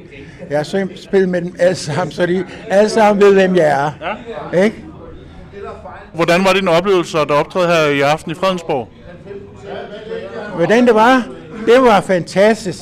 Jeg 0.50 0.58
har 0.58 0.88
spillet 0.96 1.30
med 1.30 1.42
dem 1.42 1.56
alle 1.60 1.76
sammen, 1.76 2.12
så 2.12 2.26
de 2.26 2.46
alle 2.70 2.90
sammen 2.90 3.22
ved, 3.24 3.34
hvem 3.34 3.56
jeg 3.56 3.68
er. 3.86 3.92
Ja. 4.54 4.64
Ikke? 4.64 4.76
Hvordan 6.14 6.44
var 6.44 6.54
din 6.54 6.68
oplevelse, 6.68 7.20
at 7.20 7.32
optræde 7.32 7.68
her 7.68 7.86
i 7.86 8.02
aften 8.02 8.32
i 8.32 8.36
Fredensborg? 8.36 8.88
Hvordan 10.56 10.88
det 10.88 10.96
var? 10.96 11.28
Det 11.66 11.82
var 11.82 12.02
fantastisk. 12.02 12.80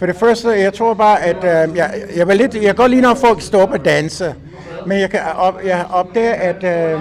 For 0.00 0.06
det 0.06 0.16
første, 0.16 0.48
jeg 0.48 0.74
tror 0.74 0.94
bare, 0.94 1.22
at 1.22 1.36
øh, 1.36 1.76
jeg, 1.76 1.94
jeg 2.16 2.28
var 2.28 2.34
lidt, 2.34 2.54
jeg 2.54 2.62
kan 2.62 2.74
godt 2.74 2.90
lide, 2.90 3.02
når 3.02 3.14
folk 3.14 3.42
står 3.42 3.62
op 3.62 3.70
og 3.70 3.84
danser. 3.84 4.32
Men 4.86 5.00
jeg 5.00 5.10
kan 5.10 5.20
op, 5.36 5.60
jeg 5.64 5.86
opdager, 5.92 6.32
at 6.34 6.64
øh, 6.64 7.00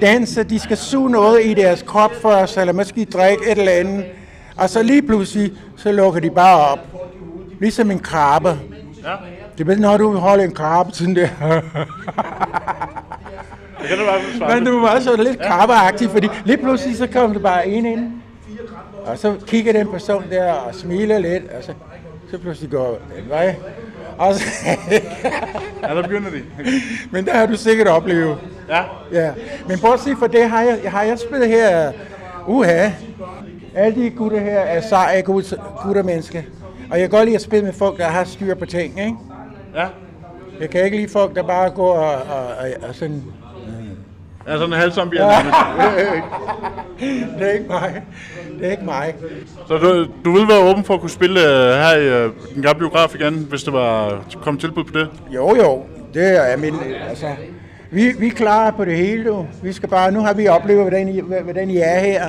danser, 0.00 0.42
de 0.42 0.58
skal 0.58 0.76
suge 0.76 1.10
noget 1.10 1.40
i 1.44 1.54
deres 1.54 1.82
krop 1.82 2.10
først, 2.22 2.56
eller 2.56 2.72
måske 2.72 3.04
drikke 3.04 3.42
et 3.52 3.58
eller 3.58 3.72
andet. 3.72 4.04
Og 4.56 4.70
så 4.70 4.82
lige 4.82 5.02
pludselig, 5.02 5.52
så 5.76 5.92
lukker 5.92 6.20
de 6.20 6.30
bare 6.30 6.60
op. 6.72 6.78
Ligesom 7.60 7.90
en 7.90 7.98
krabbe. 7.98 8.48
Ja. 8.48 9.14
Det 9.58 9.68
er 9.68 9.76
når 9.76 9.96
du 9.96 10.16
holder 10.16 10.44
en 10.44 10.54
krabbe 10.54 10.92
sådan 10.92 11.16
der. 11.16 11.28
Det 13.82 13.98
bare 14.38 14.54
Men 14.54 14.66
du 14.66 14.80
var 14.80 15.00
så 15.00 15.16
lidt 15.16 15.42
krabbeagtig, 15.42 16.10
fordi 16.10 16.28
lige 16.44 16.56
pludselig 16.56 16.96
så 16.96 17.06
kom 17.06 17.32
der 17.32 17.40
bare 17.40 17.68
en 17.68 17.86
ind. 17.86 18.12
Og 19.06 19.18
så 19.18 19.34
kigger 19.46 19.72
den 19.72 19.88
person 19.88 20.24
der 20.30 20.52
og 20.52 20.74
smiler 20.74 21.18
lidt, 21.18 21.42
og 21.58 21.64
så, 21.64 21.72
så 22.30 22.38
pludselig 22.38 22.70
går 22.70 22.98
den 23.16 23.28
vej. 23.30 23.54
Og 24.18 24.34
så, 24.34 24.42
Ja, 25.82 25.94
der 25.94 26.02
begynder 26.02 26.30
de. 26.30 26.42
men 27.10 27.26
der 27.26 27.34
har 27.36 27.46
du 27.46 27.56
sikkert 27.56 27.86
oplevet. 27.88 28.36
Ja. 28.68 28.82
Ja. 29.12 29.32
Men 29.68 29.78
bortset 29.78 30.18
fra 30.18 30.26
det, 30.26 30.50
har 30.50 30.62
jeg, 30.62 30.78
har 30.86 31.02
jeg 31.02 31.18
spillet 31.18 31.48
her, 31.48 31.92
uha, 32.46 32.90
alle 33.74 34.02
de 34.04 34.10
gutter 34.10 34.40
her 34.40 34.58
er 34.60 34.80
seje 34.80 35.22
gut- 35.22 35.82
guttermennesker. 35.82 36.42
Og 36.90 37.00
jeg 37.00 37.10
kan 37.10 37.18
godt 37.18 37.24
lide 37.24 37.36
at 37.36 37.42
spille 37.42 37.64
med 37.64 37.72
folk, 37.72 37.98
der 37.98 38.04
har 38.04 38.24
styr 38.24 38.54
på 38.54 38.66
ting, 38.66 39.00
ikke? 39.00 39.14
Ja. 39.74 39.86
Jeg 40.60 40.70
kan 40.70 40.84
ikke 40.84 40.96
lide 40.96 41.08
folk, 41.08 41.34
der 41.34 41.42
bare 41.42 41.70
går 41.70 41.92
og, 41.98 42.12
og, 42.14 42.46
og, 42.46 42.88
og 42.88 42.94
sådan... 42.94 43.22
Ja, 44.48 44.52
sådan 44.52 44.72
en 44.72 44.78
halvzombie. 44.78 45.26
Ja. 45.26 45.38
Ja. 47.00 47.04
det 47.38 47.48
er 47.48 47.52
ikke 47.52 47.68
mig. 47.68 48.02
Det 48.58 48.66
er 48.66 48.70
ikke 48.70 48.84
mig. 48.84 49.14
Så 49.68 49.76
du, 49.78 50.06
du 50.24 50.38
vil 50.38 50.48
være 50.48 50.70
åben 50.70 50.84
for 50.84 50.94
at 50.94 51.00
kunne 51.00 51.10
spille 51.10 51.40
øh, 51.40 51.74
her 51.74 51.96
i 51.96 52.24
øh, 52.24 52.30
den 52.54 52.62
gamle 52.62 52.78
biograf 52.78 53.14
igen, 53.14 53.34
hvis 53.50 53.62
det 53.62 53.72
var 53.72 54.24
kommet 54.42 54.60
tilbud 54.60 54.84
på 54.84 54.98
det? 54.98 55.08
Jo, 55.34 55.56
jo. 55.56 55.82
Det 56.14 56.52
er 56.52 56.56
min, 56.56 56.74
altså, 57.08 57.26
vi, 57.90 58.12
vi 58.18 58.26
er 58.26 58.30
klar 58.30 58.70
på 58.70 58.84
det 58.84 58.96
hele, 58.96 59.24
du. 59.24 59.46
Vi 59.62 59.72
skal 59.72 59.88
bare, 59.88 60.12
nu 60.12 60.20
har 60.20 60.34
vi 60.34 60.48
oplevet, 60.48 60.82
hvordan 60.82 61.08
I, 61.08 61.20
hvordan 61.42 61.70
I 61.70 61.76
er 61.76 61.98
her. 61.98 62.26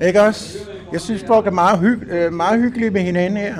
Ja. 0.00 0.06
Ikke 0.06 0.22
også? 0.22 0.58
Jeg 0.92 1.00
synes, 1.00 1.24
folk 1.26 1.46
er 1.46 1.50
meget, 1.50 1.78
hyg, 1.78 2.08
øh, 2.10 2.32
meget 2.32 2.60
hyggelige 2.60 2.90
med 2.90 3.00
hinanden 3.00 3.36
her. 3.36 3.54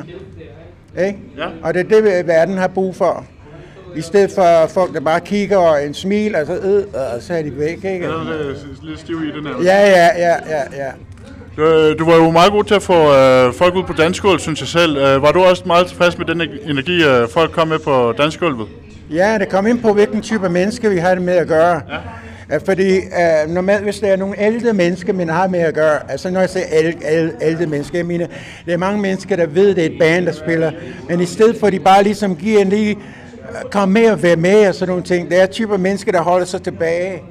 Ikke? 1.06 1.18
Ja. 1.36 1.46
Og 1.62 1.74
det 1.74 1.92
er 1.92 2.00
det, 2.00 2.26
verden 2.26 2.58
har 2.58 2.68
brug 2.68 2.96
for. 2.96 3.24
I 3.96 4.00
stedet 4.00 4.30
for 4.30 4.66
folk, 4.66 4.94
der 4.94 5.00
bare 5.00 5.20
kigger 5.20 5.56
og 5.56 5.86
en 5.86 5.94
smil, 5.94 6.36
og 6.36 6.46
så, 6.46 6.52
øh, 6.52 6.84
og 7.14 7.22
så 7.22 7.34
er 7.34 7.42
de 7.42 7.58
væk, 7.58 7.84
ikke? 7.84 8.06
Ja, 8.06 8.12
det 8.12 8.40
er 8.40 8.54
lidt 8.82 9.00
stiv 9.00 9.22
i 9.24 9.36
den 9.36 9.46
her. 9.46 9.54
Ja, 9.62 9.88
ja, 9.88 10.08
ja, 10.18 10.36
ja, 10.48 10.84
ja. 10.84 10.90
Du, 11.58 11.94
du 11.94 12.04
var 12.04 12.16
jo 12.16 12.30
meget 12.30 12.52
god 12.52 12.64
til 12.64 12.74
at 12.74 12.82
få 12.82 13.14
øh, 13.14 13.54
folk 13.54 13.74
ud 13.74 13.82
på 13.82 13.92
dansgulvet, 13.92 14.40
synes 14.40 14.60
jeg 14.60 14.68
selv. 14.68 14.96
Øh, 14.96 15.22
var 15.22 15.32
du 15.32 15.40
også 15.40 15.62
meget 15.66 15.86
tilfreds 15.86 16.18
med 16.18 16.26
den 16.26 16.42
energi, 16.66 17.04
øh, 17.04 17.28
folk 17.28 17.52
kom 17.52 17.68
med 17.68 17.78
på 17.78 18.12
dansgulvet? 18.18 18.68
Ja, 19.10 19.38
det 19.38 19.48
kommer 19.48 19.70
ind 19.70 19.80
på, 19.80 19.92
hvilken 19.92 20.22
type 20.22 20.44
af 20.44 20.50
mennesker 20.50 20.88
vi 20.88 20.96
har 20.96 21.14
det 21.14 21.22
med 21.22 21.34
at 21.34 21.48
gøre. 21.48 21.80
Ja. 22.50 22.56
Fordi 22.56 22.96
uh, 22.96 23.50
normalt, 23.54 23.82
hvis 23.82 23.98
der 23.98 24.06
er 24.06 24.16
nogle 24.16 24.34
ældre 24.38 24.72
mennesker, 24.72 25.12
man 25.12 25.28
har 25.28 25.48
med 25.48 25.60
at 25.60 25.74
gøre, 25.74 26.10
altså 26.10 26.30
når 26.30 26.40
jeg 26.40 26.50
siger 26.50 26.66
ældre, 26.72 27.00
ældre, 27.10 27.34
ældre 27.42 27.66
mennesker, 27.66 27.98
jeg 27.98 28.06
mener, 28.06 28.26
det 28.66 28.74
er 28.74 28.78
mange 28.78 29.02
mennesker, 29.02 29.36
der 29.36 29.46
ved, 29.46 29.74
det 29.74 29.82
er 29.82 29.90
et 29.90 29.98
band, 29.98 30.26
der 30.26 30.32
spiller, 30.32 30.72
men 31.08 31.20
i 31.20 31.26
stedet 31.26 31.56
for, 31.60 31.66
at 31.66 31.72
de 31.72 31.78
bare 31.78 32.02
ligesom 32.02 32.36
giver 32.36 32.60
en 32.60 32.68
lige, 32.68 32.98
kom 33.70 33.88
med 33.88 34.10
og 34.10 34.22
være 34.22 34.36
med 34.36 34.68
og 34.68 34.74
sådan 34.74 34.88
nogle 34.88 35.04
ting, 35.04 35.30
der 35.30 35.36
er 35.36 35.46
typer 35.46 35.76
mennesker, 35.76 36.12
der 36.12 36.20
holder 36.20 36.46
sig 36.46 36.62
tilbage. 36.62 37.22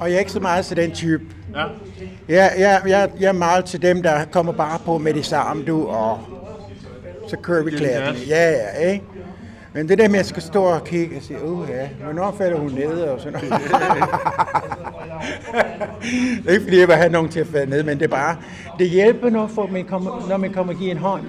Og 0.00 0.08
jeg 0.08 0.14
er 0.14 0.18
ikke 0.18 0.32
så 0.32 0.40
meget 0.40 0.66
til 0.66 0.76
den 0.76 0.90
type. 0.90 1.24
Ja. 1.54 1.64
Jeg, 2.28 2.52
jeg, 2.58 2.82
jeg, 2.86 3.10
jeg 3.20 3.28
er 3.28 3.32
meget 3.32 3.64
til 3.64 3.82
dem, 3.82 4.02
der 4.02 4.24
kommer 4.24 4.52
bare 4.52 4.78
på 4.84 4.98
med 4.98 5.14
det 5.14 5.26
samme, 5.26 5.64
du, 5.64 5.86
og 5.86 6.20
så 7.28 7.36
kører 7.36 7.64
vi 7.64 7.70
klæder 7.70 8.12
Ja, 8.28 8.50
ja, 8.50 8.90
ikke? 8.90 9.04
Men 9.72 9.88
det 9.88 9.98
der 9.98 10.08
med, 10.08 10.14
at 10.14 10.18
jeg 10.18 10.26
skal 10.26 10.42
stå 10.42 10.62
og 10.62 10.84
kigge 10.84 11.16
og 11.16 11.22
sige, 11.22 11.44
uh 11.44 11.68
ja, 11.68 11.88
hvornår 12.04 12.34
falder 12.38 12.58
hun 12.58 12.70
ned 12.72 13.00
og 13.00 13.20
sådan 13.20 13.32
noget. 13.32 13.52
det 16.42 16.48
er 16.48 16.52
ikke 16.52 16.64
fordi, 16.64 16.78
jeg 16.78 16.88
vil 16.88 16.96
have 16.96 17.12
nogen 17.12 17.28
til 17.28 17.40
at 17.40 17.46
falde 17.46 17.70
ned, 17.70 17.82
men 17.82 17.98
det 17.98 18.04
er 18.04 18.08
bare, 18.08 18.36
det 18.78 18.88
hjælper, 18.88 19.30
når, 19.30 19.46
folk, 19.46 19.72
man 19.72 19.84
kommer, 19.84 20.26
når 20.28 20.36
man 20.36 20.52
kommer 20.52 20.72
og 20.72 20.78
giver 20.78 20.90
en 20.90 20.98
hånd. 20.98 21.22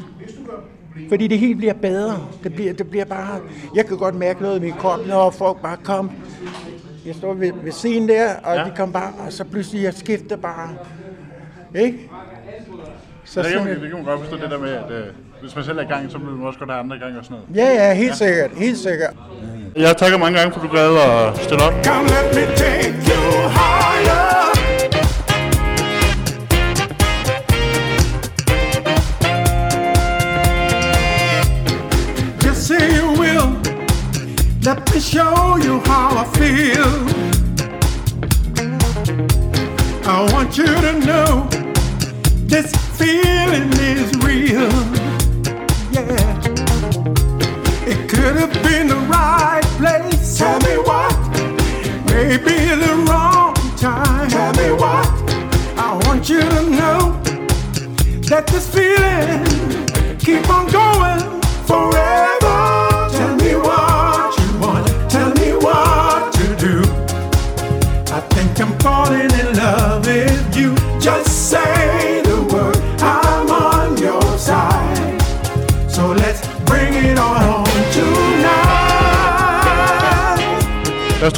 Fordi 1.10 1.27
det 1.27 1.39
hele 1.39 1.55
bliver 1.55 1.73
bedre. 1.73 2.27
Det 2.43 2.53
bliver, 2.53 2.73
det 2.73 2.89
bliver 2.89 3.05
bare, 3.05 3.39
jeg 3.75 3.86
kan 3.86 3.97
godt 3.97 4.15
mærke 4.15 4.41
noget 4.41 4.57
i 4.57 4.62
min 4.62 4.73
krop, 4.73 4.99
når 5.07 5.29
folk 5.29 5.62
bare 5.62 5.77
kom. 5.84 6.12
Jeg 7.05 7.15
står 7.15 7.33
ved, 7.33 7.51
ved 7.63 7.71
scenen 7.71 8.09
der, 8.09 8.35
og 8.43 8.55
ja. 8.55 8.63
de 8.63 8.71
kom 8.77 8.91
bare, 8.91 9.13
og 9.25 9.33
så 9.33 9.43
pludselig, 9.43 9.83
jeg 9.83 9.93
skifter 9.93 10.35
bare. 10.35 10.69
Ikke? 11.75 12.09
Så 13.25 13.41
det, 13.41 13.51
kan 13.51 13.63
man, 13.65 13.81
det 13.81 13.91
kan 13.91 14.03
godt 14.03 14.19
forstå 14.19 14.37
det 14.37 14.51
der 14.51 14.59
med, 14.59 14.69
at 14.69 14.91
øh, 14.91 15.05
hvis 15.41 15.55
man 15.55 15.65
selv 15.65 15.77
er 15.77 15.81
i 15.81 15.85
gang, 15.85 16.11
så 16.11 16.17
vil 16.17 16.27
man 16.27 16.47
også 16.47 16.59
godt 16.59 16.69
have 16.71 16.79
andre 16.79 16.95
i 16.95 16.99
gang 16.99 17.17
og 17.17 17.23
sådan 17.25 17.37
noget. 17.37 17.67
Ja, 17.67 17.87
ja, 17.87 17.93
helt 17.93 18.09
ja. 18.09 18.15
sikkert, 18.15 18.51
helt 18.51 18.77
sikkert. 18.77 19.13
Jeg 19.75 19.97
takker 19.97 20.17
mange 20.17 20.39
gange, 20.39 20.53
for 20.53 20.61
du 20.61 20.67
gad 20.67 20.97
at 20.97 21.37
stille 21.37 21.63
op. 21.63 21.73
Come 21.85 22.07
let 22.07 22.35
me 22.35 22.55
take 22.55 22.93
you 23.11 23.49
higher. 23.49 23.61
Show 35.01 35.57
you 35.57 35.79
how 35.79 36.15
I 36.15 36.25
feel. 36.37 36.91
I 40.07 40.29
want 40.31 40.57
you 40.57 40.65
to 40.65 40.93
know 40.99 41.47
this 42.45 42.71
feeling 42.97 43.71
is 43.81 44.11
real. 44.23 44.69
Yeah. 45.91 46.37
It 47.87 48.07
could 48.09 48.35
have 48.35 48.53
been 48.61 48.87
the 48.89 49.01
right 49.09 49.63
place. 49.79 50.37
Tell 50.37 50.59
me 50.59 50.77
what? 50.77 51.17
Maybe 52.05 52.57
the 52.75 53.03
wrong 53.09 53.55
time. 53.77 54.29
Tell 54.29 54.53
me 54.53 54.71
what? 54.71 55.07
I 55.77 55.99
want 56.05 56.29
you 56.29 56.41
to 56.41 56.69
know 56.69 57.19
that 58.29 58.45
this 58.47 58.69
feeling 58.73 59.50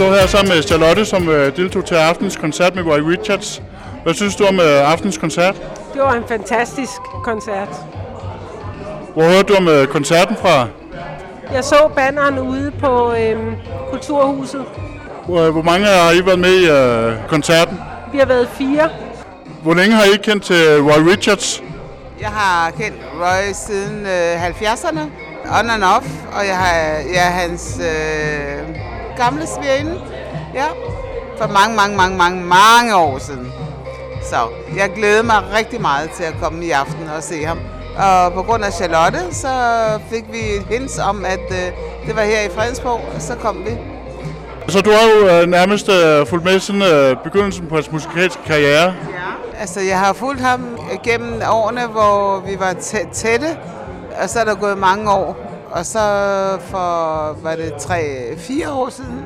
står 0.03 0.13
her 0.13 0.27
sammen 0.27 0.55
med 0.55 0.63
Charlotte, 0.63 1.05
som 1.05 1.29
øh, 1.29 1.55
deltog 1.55 1.85
til 1.85 1.95
aftens 1.95 2.35
koncert 2.35 2.75
med 2.75 2.83
Roy 2.83 2.99
Richards. 2.99 3.61
Hvad 4.03 4.13
synes 4.13 4.35
du 4.35 4.45
om 4.45 4.59
øh, 4.59 4.91
aftens 4.91 5.17
koncert? 5.17 5.55
Det 5.93 6.01
var 6.01 6.13
en 6.13 6.23
fantastisk 6.27 7.01
koncert. 7.23 7.69
Hvor 9.13 9.23
hørte 9.23 9.43
du 9.43 9.55
om 9.55 9.67
øh, 9.67 9.87
koncerten 9.87 10.35
fra? 10.35 10.67
Jeg 11.53 11.63
så 11.63 11.89
banneren 11.95 12.39
ude 12.39 12.71
på 12.79 13.13
øhm, 13.13 13.55
Kulturhuset. 13.91 14.65
Hvor, 15.25 15.51
hvor 15.51 15.61
mange 15.61 15.85
har 15.85 16.11
I 16.11 16.25
været 16.25 16.39
med 16.39 16.53
i 16.53 16.69
øh, 16.69 17.29
koncerten? 17.29 17.79
Vi 18.11 18.17
har 18.17 18.25
været 18.25 18.49
fire. 18.53 18.89
Hvor 19.61 19.73
længe 19.73 19.95
har 19.95 20.03
I 20.03 20.17
kendt 20.23 20.43
til 20.43 20.81
Roy 20.81 21.09
Richards? 21.11 21.63
Jeg 22.21 22.29
har 22.29 22.71
kendt 22.71 22.97
Roy 23.21 23.53
siden 23.53 24.05
øh, 24.05 24.47
70'erne, 24.47 24.99
on 25.59 25.69
and 25.69 25.83
off, 25.83 26.07
og 26.37 26.47
jeg, 26.47 26.57
har, 26.57 26.75
jeg 27.13 27.27
er 27.27 27.31
hans 27.31 27.79
øh, 27.81 28.92
gamle 29.17 29.47
svigerinde, 29.47 30.01
ja, 30.53 30.65
for 31.37 31.47
mange, 31.47 31.75
mange, 31.75 31.97
mange, 31.97 32.17
mange, 32.17 32.41
mange 32.41 32.95
år 32.95 33.17
siden. 33.17 33.51
Så 34.23 34.35
jeg 34.77 34.91
glæder 34.95 35.23
mig 35.23 35.43
rigtig 35.57 35.81
meget 35.81 36.09
til 36.11 36.23
at 36.23 36.33
komme 36.41 36.65
i 36.65 36.71
aften 36.71 37.09
og 37.17 37.23
se 37.23 37.45
ham. 37.45 37.59
Og 37.97 38.33
på 38.33 38.43
grund 38.43 38.63
af 38.65 38.73
Charlotte, 38.73 39.19
så 39.31 39.49
fik 40.09 40.23
vi 40.31 40.39
et 40.39 40.63
hint 40.69 40.99
om, 40.99 41.25
at 41.25 41.39
øh, 41.51 41.71
det 42.07 42.15
var 42.15 42.21
her 42.21 42.41
i 42.41 42.49
Fredensborg, 42.55 43.01
og 43.15 43.21
så 43.21 43.35
kom 43.35 43.57
vi. 43.65 43.71
Så 44.71 44.81
du 44.81 44.89
har 44.91 45.09
jo 45.09 45.27
øh, 45.41 45.47
nærmest 45.49 45.89
øh, 45.89 46.27
fulgt 46.27 46.45
med 46.45 46.59
siden 46.59 46.81
øh, 46.81 47.15
begyndelsen 47.23 47.67
på 47.67 47.75
hans 47.75 47.91
musikalske 47.91 48.41
karriere. 48.45 48.93
Altså, 49.59 49.79
jeg 49.81 49.99
har 49.99 50.13
fulgt 50.13 50.41
ham 50.41 50.79
gennem 51.03 51.41
årene, 51.51 51.81
hvor 51.87 52.43
vi 52.47 52.59
var 52.59 52.71
tæ- 52.71 53.13
tætte, 53.13 53.57
og 54.21 54.29
så 54.29 54.39
er 54.39 54.43
der 54.43 54.55
gået 54.55 54.77
mange 54.77 55.11
år. 55.11 55.35
Og 55.73 55.85
så 55.85 55.99
for, 56.59 57.37
var 57.43 57.55
det 57.55 57.73
tre-fire 57.79 58.71
år 58.71 58.89
siden, 58.89 59.25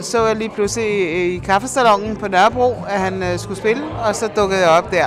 så 0.00 0.26
jeg 0.26 0.36
lige 0.36 0.50
pludselig 0.54 1.34
i 1.34 1.38
kaffesalonen 1.38 2.16
på 2.16 2.28
Nørrebro, 2.28 2.74
at 2.88 3.00
han 3.00 3.22
øh, 3.22 3.38
skulle 3.38 3.58
spille, 3.58 3.82
og 4.04 4.16
så 4.16 4.28
dukkede 4.36 4.60
jeg 4.60 4.68
op 4.68 4.90
der. 4.90 5.06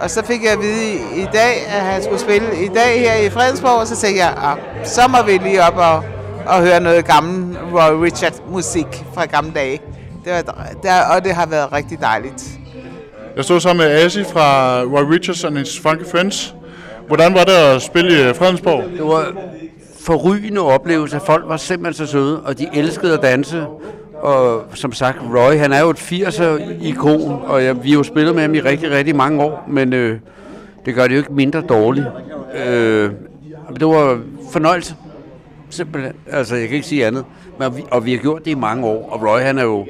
Og 0.00 0.10
så 0.10 0.24
fik 0.24 0.44
jeg 0.44 0.52
at 0.52 0.58
vide 0.60 0.94
i, 0.94 1.26
dag, 1.32 1.66
at 1.66 1.80
han 1.80 2.02
skulle 2.02 2.20
spille 2.20 2.64
i 2.64 2.68
dag 2.68 3.00
her 3.00 3.14
i 3.14 3.30
Fredensborg, 3.30 3.80
og 3.80 3.86
så 3.86 3.96
tænkte 3.96 4.20
jeg, 4.24 4.34
ah, 4.36 4.56
så 4.84 5.00
må 5.08 5.22
vi 5.26 5.32
lige 5.32 5.62
op 5.62 5.76
og, 5.76 6.04
og 6.46 6.62
høre 6.62 6.80
noget 6.80 7.04
gammel 7.04 7.58
Roy 7.72 8.02
Richard 8.02 8.32
musik 8.48 9.04
fra 9.14 9.24
gamle 9.24 9.52
dage. 9.54 9.80
Det 10.24 10.32
var, 10.32 10.42
det, 10.82 10.90
og 11.16 11.24
det 11.24 11.34
har 11.34 11.46
været 11.46 11.72
rigtig 11.72 12.00
dejligt. 12.00 12.44
Jeg 13.36 13.44
stod 13.44 13.60
sammen 13.60 13.86
med 13.86 13.96
Asi 13.96 14.24
fra 14.24 14.80
Roy 14.80 15.12
Richards 15.12 15.44
and 15.44 15.58
His 15.58 15.80
Funky 15.80 16.06
Friends. 16.10 16.54
Hvordan 17.06 17.34
var 17.34 17.44
det 17.44 17.52
at 17.52 17.82
spille 17.82 18.30
i 18.30 18.34
Fredensborg? 18.34 18.84
Det 18.96 19.04
var 19.04 19.32
forrygende 20.04 20.60
oplevelse. 20.60 21.20
Folk 21.26 21.44
var 21.48 21.56
simpelthen 21.56 22.06
så 22.06 22.12
søde, 22.12 22.40
og 22.40 22.58
de 22.58 22.68
elskede 22.74 23.14
at 23.14 23.22
danse. 23.22 23.66
Og 24.14 24.64
som 24.74 24.92
sagt, 24.92 25.18
Roy, 25.34 25.56
han 25.56 25.72
er 25.72 25.80
jo 25.80 25.90
et 25.90 26.12
80'er-ikon, 26.12 27.42
og 27.46 27.64
jeg, 27.64 27.84
vi 27.84 27.90
har 27.90 27.96
jo 27.96 28.02
spillet 28.02 28.34
med 28.34 28.42
ham 28.42 28.54
i 28.54 28.60
rigtig, 28.60 28.90
rigtig 28.90 29.16
mange 29.16 29.42
år, 29.42 29.64
men 29.68 29.92
øh, 29.92 30.18
det 30.84 30.94
gør 30.94 31.06
det 31.06 31.14
jo 31.14 31.18
ikke 31.18 31.32
mindre 31.32 31.60
dårligt. 31.60 32.06
Øh, 32.66 33.10
det 33.78 33.86
var 33.86 34.20
fornøjelse, 34.52 34.94
simpelthen. 35.70 36.12
Altså, 36.30 36.56
jeg 36.56 36.68
kan 36.68 36.74
ikke 36.74 36.86
sige 36.86 37.06
andet. 37.06 37.24
Men, 37.58 37.76
vi, 37.76 37.82
og 37.90 38.04
vi 38.04 38.12
har 38.12 38.18
gjort 38.18 38.44
det 38.44 38.50
i 38.50 38.54
mange 38.54 38.86
år, 38.86 39.08
og 39.10 39.22
Roy, 39.22 39.40
han 39.40 39.58
er 39.58 39.62
jo, 39.62 39.86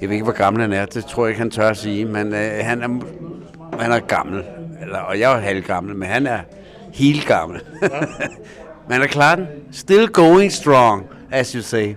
jeg 0.00 0.08
ved 0.08 0.14
ikke, 0.14 0.24
hvor 0.24 0.32
gammel 0.32 0.62
han 0.62 0.72
er, 0.72 0.86
det 0.86 1.04
tror 1.04 1.24
jeg 1.24 1.30
ikke, 1.30 1.38
han 1.38 1.50
tør 1.50 1.68
at 1.68 1.76
sige, 1.76 2.04
men 2.04 2.34
øh, 2.34 2.50
han, 2.60 2.82
er, 2.82 2.88
han 3.78 3.92
er 3.92 3.98
gammel, 3.98 4.42
eller, 4.82 4.98
og 4.98 5.20
jeg 5.20 5.32
er 5.32 5.40
halvgammel, 5.40 5.96
men 5.96 6.08
han 6.08 6.26
er 6.26 6.38
helt 6.92 7.26
gammel. 7.26 7.60
han 8.90 9.02
er 9.02 9.06
klar 9.06 9.34
den. 9.34 9.46
Still 9.72 10.08
going 10.08 10.52
strong, 10.52 11.06
as 11.30 11.52
you 11.52 11.62
say. 11.62 11.94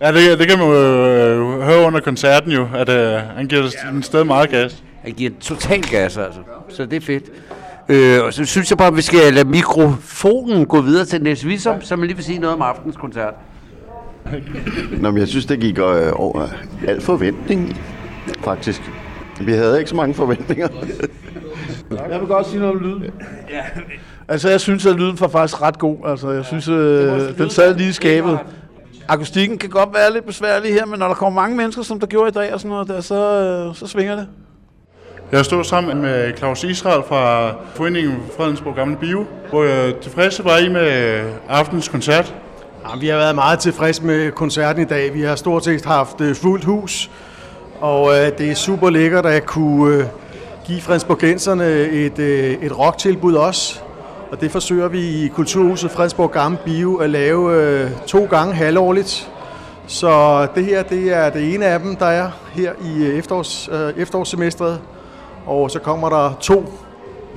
Ja, 0.00 0.12
det, 0.12 0.38
det 0.38 0.48
kan 0.48 0.58
man 0.58 0.68
jo 0.68 0.74
øh, 0.74 1.60
høre 1.60 1.86
under 1.86 2.00
koncerten 2.00 2.52
jo, 2.52 2.68
at 2.74 2.88
øh, 2.88 3.20
han 3.36 3.46
giver 3.46 3.62
ja. 3.62 3.90
en 3.90 4.02
sted 4.02 4.24
meget 4.24 4.50
gas. 4.50 4.84
Han 5.02 5.12
giver 5.12 5.30
total 5.40 5.82
gas, 5.82 6.16
altså. 6.16 6.40
Så 6.68 6.86
det 6.86 6.96
er 6.96 7.00
fedt. 7.00 7.24
Øh, 7.88 8.24
og 8.24 8.34
så 8.34 8.44
synes 8.44 8.70
jeg 8.70 8.78
bare, 8.78 8.88
at 8.88 8.96
vi 8.96 9.02
skal 9.02 9.34
lade 9.34 9.48
mikrofonen 9.48 10.66
gå 10.66 10.80
videre 10.80 11.04
til 11.04 11.22
Niels 11.22 11.46
Visum, 11.46 11.82
så 11.82 11.96
man 11.96 12.06
lige 12.06 12.16
vil 12.16 12.24
sige 12.24 12.38
noget 12.38 12.54
om 12.56 12.62
aftens 12.62 12.96
koncert. 12.96 13.34
Nå, 15.00 15.10
men 15.10 15.18
jeg 15.18 15.28
synes, 15.28 15.46
det 15.46 15.60
gik 15.60 15.78
øh, 15.78 16.12
over 16.12 16.48
al 16.88 17.00
forventning, 17.00 17.80
faktisk. 18.40 18.82
Vi 19.40 19.52
havde 19.52 19.78
ikke 19.78 19.90
så 19.90 19.96
mange 19.96 20.14
forventninger. 20.14 20.68
Jeg 22.10 22.20
vil 22.20 22.28
godt 22.28 22.46
sige 22.46 22.60
noget 22.60 22.76
om 22.76 22.82
lyden. 22.82 23.04
Altså, 24.28 24.48
jeg 24.48 24.60
synes, 24.60 24.86
at 24.86 24.96
lyden 24.96 25.20
var 25.20 25.28
faktisk 25.28 25.62
ret 25.62 25.78
god. 25.78 25.96
Altså, 26.06 26.30
jeg 26.30 26.44
synes, 26.44 26.68
øh, 26.68 27.38
den 27.38 27.50
sad 27.50 27.74
lige 27.74 27.88
i 27.88 27.92
skabet. 27.92 28.38
Akustikken 29.08 29.58
kan 29.58 29.70
godt 29.70 29.88
være 29.94 30.12
lidt 30.12 30.26
besværlig 30.26 30.72
her, 30.72 30.86
men 30.86 30.98
når 30.98 31.08
der 31.08 31.14
kommer 31.14 31.40
mange 31.40 31.56
mennesker, 31.56 31.82
som 31.82 32.00
der 32.00 32.06
gjorde 32.06 32.28
i 32.28 32.32
dag 32.32 32.54
og 32.54 32.60
sådan 32.60 32.70
noget 32.70 32.88
der, 32.88 33.00
så, 33.00 33.14
øh, 33.14 33.74
så 33.74 33.86
svinger 33.86 34.16
det. 34.16 34.26
Jeg 35.32 35.44
stod 35.44 35.64
sammen 35.64 36.02
med 36.02 36.36
Claus 36.36 36.64
Israel 36.64 37.02
fra 37.08 37.54
Foreningen 37.74 38.16
Fredensborg 38.36 38.74
Gamle 38.74 38.96
Bio, 38.96 39.24
hvor 39.50 39.64
jeg 39.64 39.94
tilfredse 39.96 40.44
var 40.44 40.58
I 40.58 40.68
med 40.68 41.20
aftens 41.48 41.88
koncert. 41.88 42.34
Ja, 42.84 42.98
vi 43.00 43.08
har 43.08 43.16
været 43.16 43.34
meget 43.34 43.58
tilfredse 43.58 44.04
med 44.04 44.30
koncerten 44.32 44.82
i 44.82 44.84
dag. 44.84 45.14
Vi 45.14 45.20
har 45.22 45.36
stort 45.36 45.64
set 45.64 45.84
haft 45.84 46.20
øh, 46.20 46.34
fuldt 46.34 46.64
hus, 46.64 47.10
og 47.80 48.12
øh, 48.12 48.38
det 48.38 48.50
er 48.50 48.54
super 48.54 48.90
lækkert 48.90 49.26
at 49.26 49.46
kunne 49.46 49.96
øh, 49.96 50.04
give 50.66 50.80
Fredensborgenserne 50.80 51.66
et, 51.74 52.18
øh, 52.18 52.50
et 52.62 52.78
rocktilbud 52.78 53.34
også. 53.34 53.83
Og 54.34 54.40
det 54.40 54.50
forsøger 54.50 54.88
vi 54.88 55.00
i 55.00 55.28
Kulturhuset 55.28 55.90
Fredensborg 55.90 56.30
Gamle 56.30 56.58
Bio 56.64 56.96
at 56.96 57.10
lave 57.10 57.62
øh, 57.62 57.90
to 58.06 58.24
gange 58.24 58.54
halvårligt. 58.54 59.30
Så 59.86 60.46
det 60.54 60.64
her 60.64 60.82
det 60.82 61.12
er 61.12 61.30
det 61.30 61.54
ene 61.54 61.66
af 61.66 61.80
dem, 61.80 61.96
der 61.96 62.06
er 62.06 62.30
her 62.52 62.72
i 62.84 63.04
øh, 63.04 63.18
efterårs, 63.18 63.68
øh, 63.72 63.92
efterårssemestret. 63.96 64.80
Og 65.46 65.70
så 65.70 65.78
kommer 65.78 66.08
der 66.08 66.32
to 66.40 66.72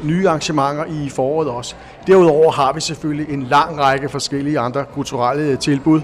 nye 0.04 0.28
arrangementer 0.28 0.86
i 0.86 1.10
foråret 1.10 1.50
også. 1.50 1.76
Derudover 2.08 2.52
har 2.52 2.74
vi 2.74 2.82
selvfølgelig 2.82 3.34
en 3.34 3.44
lang 3.44 3.80
række 3.80 4.10
forskellige 4.10 4.60
andre 4.60 4.86
kulturelle 4.86 5.44
øh, 5.44 5.60
tilbud. 5.60 6.02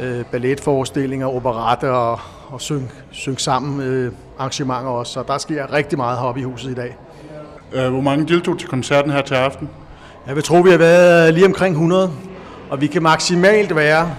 Øh, 0.00 0.24
balletforestillinger, 0.24 1.26
operette 1.26 1.90
og, 1.90 2.18
og 2.48 2.60
syng, 2.60 2.92
syng 3.10 3.40
sammen 3.40 3.80
øh, 3.80 4.12
arrangementer 4.38 4.90
også. 4.90 5.12
Så 5.12 5.22
der 5.28 5.38
sker 5.38 5.72
rigtig 5.72 5.98
meget 5.98 6.18
heroppe 6.18 6.40
i 6.40 6.44
huset 6.44 6.70
i 6.70 6.74
dag. 6.74 6.96
Øh, 7.72 7.90
hvor 7.90 8.00
mange 8.00 8.28
deltog 8.28 8.58
til 8.58 8.68
koncerten 8.68 9.10
her 9.10 9.22
til 9.22 9.34
aften? 9.34 9.68
Jeg 10.26 10.36
vil 10.36 10.44
tro, 10.44 10.56
vi 10.60 10.70
har 10.70 10.78
været 10.78 11.28
øh, 11.28 11.34
lige 11.34 11.46
omkring 11.46 11.72
100, 11.72 12.10
og 12.70 12.80
vi 12.80 12.86
kan 12.86 13.02
maksimalt 13.02 13.76
være 13.76 14.10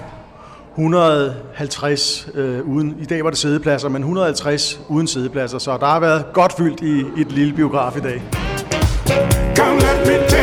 150 0.72 2.28
øh, 2.34 2.68
uden, 2.68 2.96
i 3.02 3.06
dag 3.06 3.24
var 3.24 3.30
det 3.30 3.40
sædepladser, 3.40 3.90
men 3.90 4.02
150 4.02 4.80
uden 4.90 5.08
sædepladser, 5.08 5.58
så 5.58 5.78
der 5.78 5.86
har 5.86 6.00
været 6.00 6.26
godt 6.34 6.54
fyldt 6.58 6.82
i, 6.82 7.00
i 7.18 7.22
et 7.22 7.32
lille 7.32 7.54
biograf 7.54 7.98
i 7.98 8.00
dag. 8.00 8.22
Come 9.56 9.80
let 9.80 10.08
me 10.08 10.35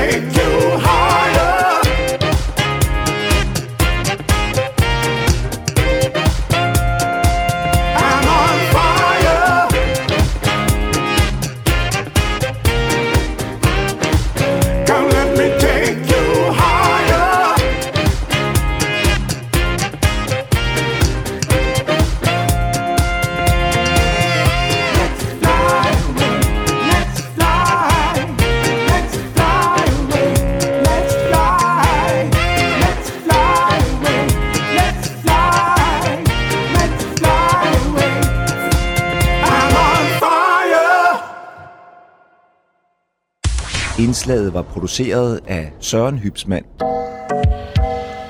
Indslaget 44.13 44.55
var 44.55 44.63
produceret 44.63 45.41
af 45.47 45.73
Søren 45.81 46.19
Hybsmand. 46.19 46.65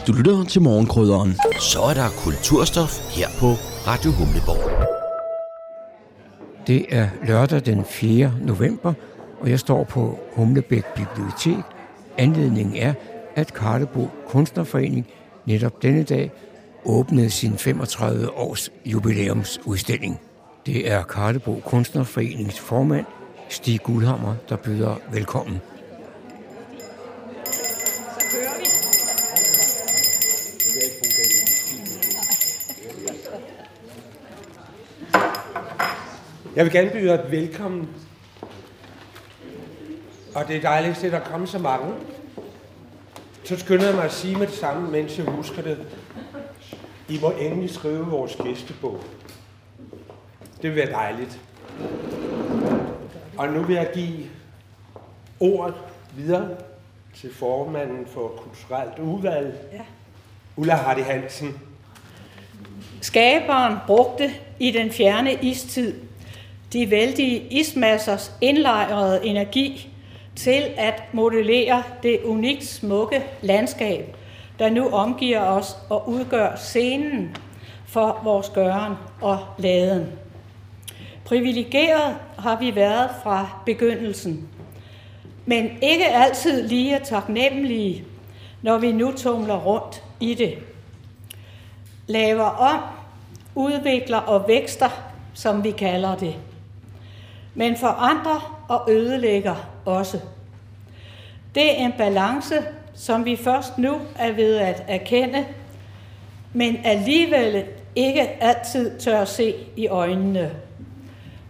Du 0.07 0.13
lytter 0.13 0.45
til 0.45 0.63
morgenkrydderen. 0.63 1.35
Så 1.61 1.81
er 1.81 1.95
der 1.95 2.09
kulturstof 2.25 3.17
her 3.17 3.29
på 3.39 3.47
Radio 3.87 4.11
Humleborg. 4.11 4.87
Det 6.67 6.87
er 6.89 7.09
lørdag 7.27 7.67
den 7.67 7.85
4. 7.85 8.35
november, 8.41 8.93
og 9.41 9.51
jeg 9.51 9.59
står 9.59 9.85
på 9.85 10.19
Humlebæk 10.33 10.85
Bibliotek. 10.85 11.65
Anledningen 12.19 12.77
er, 12.77 12.95
at 13.37 13.55
Karlebo 13.55 14.09
Kunstnerforening 14.29 15.07
netop 15.47 15.83
denne 15.83 16.03
dag 16.03 16.33
åbnede 16.85 17.31
sin 17.31 17.59
35 17.59 18.31
års 18.31 18.73
jubilæumsudstilling. 18.87 20.21
Det 20.67 20.93
er 20.93 21.03
Karlebo 21.03 21.61
Kunstnerforenings 21.65 22.61
formand, 22.61 23.07
Stig 23.49 23.81
Guldhammer, 23.81 24.35
der 24.49 24.57
byder 24.57 24.97
velkommen. 25.13 25.61
Jeg 36.57 36.65
vil 36.65 36.73
gerne 36.73 36.91
byde 36.91 37.13
jer 37.13 37.29
velkommen. 37.29 37.89
Og 40.35 40.49
det 40.49 40.57
er 40.57 40.61
dejligt, 40.61 41.05
at 41.05 41.13
der 41.13 41.21
kommer 41.21 41.47
så 41.47 41.59
mange. 41.59 41.95
Så 43.45 43.57
skynder 43.59 43.87
jeg 43.87 43.95
mig 43.95 44.05
at 44.05 44.13
sige 44.13 44.37
med 44.37 44.47
det 44.47 44.55
samme, 44.55 44.91
mens 44.91 45.19
jeg 45.19 45.27
husker 45.27 45.63
det. 45.63 45.79
I 47.09 47.19
må 47.23 47.31
endelig 47.31 47.71
skrive 47.71 48.07
vores 48.07 48.37
gæstebog. 48.45 49.01
Det 50.63 50.71
vil 50.71 50.77
være 50.77 50.91
dejligt. 50.91 51.41
Og 53.39 53.49
nu 53.49 53.63
vil 53.63 53.77
jeg 53.77 53.91
give 53.95 54.19
ordet 55.41 55.75
videre 56.17 56.49
til 57.15 57.35
formanden 57.35 58.07
for 58.07 58.29
kulturelt 58.29 58.99
udvalg, 58.99 59.55
Ja. 59.73 59.81
Ulla 60.57 60.75
Hardy 60.75 60.99
Hansen. 61.03 61.59
Skaberen 63.01 63.77
brugte 63.87 64.31
i 64.59 64.71
den 64.71 64.91
fjerne 64.93 65.35
istid 65.35 65.95
de 66.73 66.91
vældige 66.91 67.47
ismassers 67.51 68.33
indlejrede 68.41 69.27
energi 69.27 69.89
til 70.37 70.65
at 70.77 71.03
modellere 71.13 71.83
det 72.03 72.21
unikt 72.25 72.65
smukke 72.65 73.25
landskab, 73.43 74.17
der 74.59 74.71
nu 74.71 74.89
omgiver 74.89 75.41
os 75.41 75.77
og 75.91 76.09
udgør 76.09 76.57
scenen 76.57 77.37
for 77.87 78.21
vores 78.25 78.49
gøren 78.49 78.95
og 79.21 79.39
laden. 79.59 80.07
Privilegeret 81.25 82.17
har 82.39 82.59
vi 82.59 82.75
været 82.75 83.11
fra 83.23 83.63
begyndelsen, 83.67 84.49
men 85.47 85.71
ikke 85.83 86.07
altid 86.07 86.69
lige 86.69 87.01
taknemmelige, 87.05 88.05
når 88.63 88.79
vi 88.79 88.93
nu 88.93 89.13
tumler 89.17 89.59
rundt 89.59 90.05
i 90.21 90.35
det. 90.35 90.59
Laver 92.07 92.45
om, 92.45 92.81
udvikler 93.55 94.19
og 94.19 94.49
vækster, 94.49 94.89
som 95.35 95.65
vi 95.65 95.71
kalder 95.71 96.17
det. 96.17 96.35
Men 97.55 97.77
forandrer 97.77 98.65
og 98.69 98.91
ødelægger 98.91 99.55
også. 99.85 100.21
Det 101.55 101.81
er 101.81 101.85
en 101.85 101.93
balance, 101.99 102.55
som 102.95 103.25
vi 103.25 103.37
først 103.37 103.79
nu 103.79 104.01
er 104.19 104.33
ved 104.33 104.57
at 104.57 104.85
erkende, 104.89 105.47
men 106.53 106.81
alligevel 106.85 107.65
ikke 107.97 108.43
altid 108.43 108.99
tør 108.99 109.21
at 109.21 109.29
se 109.29 109.55
i 109.77 109.89
øjnene. 109.89 110.51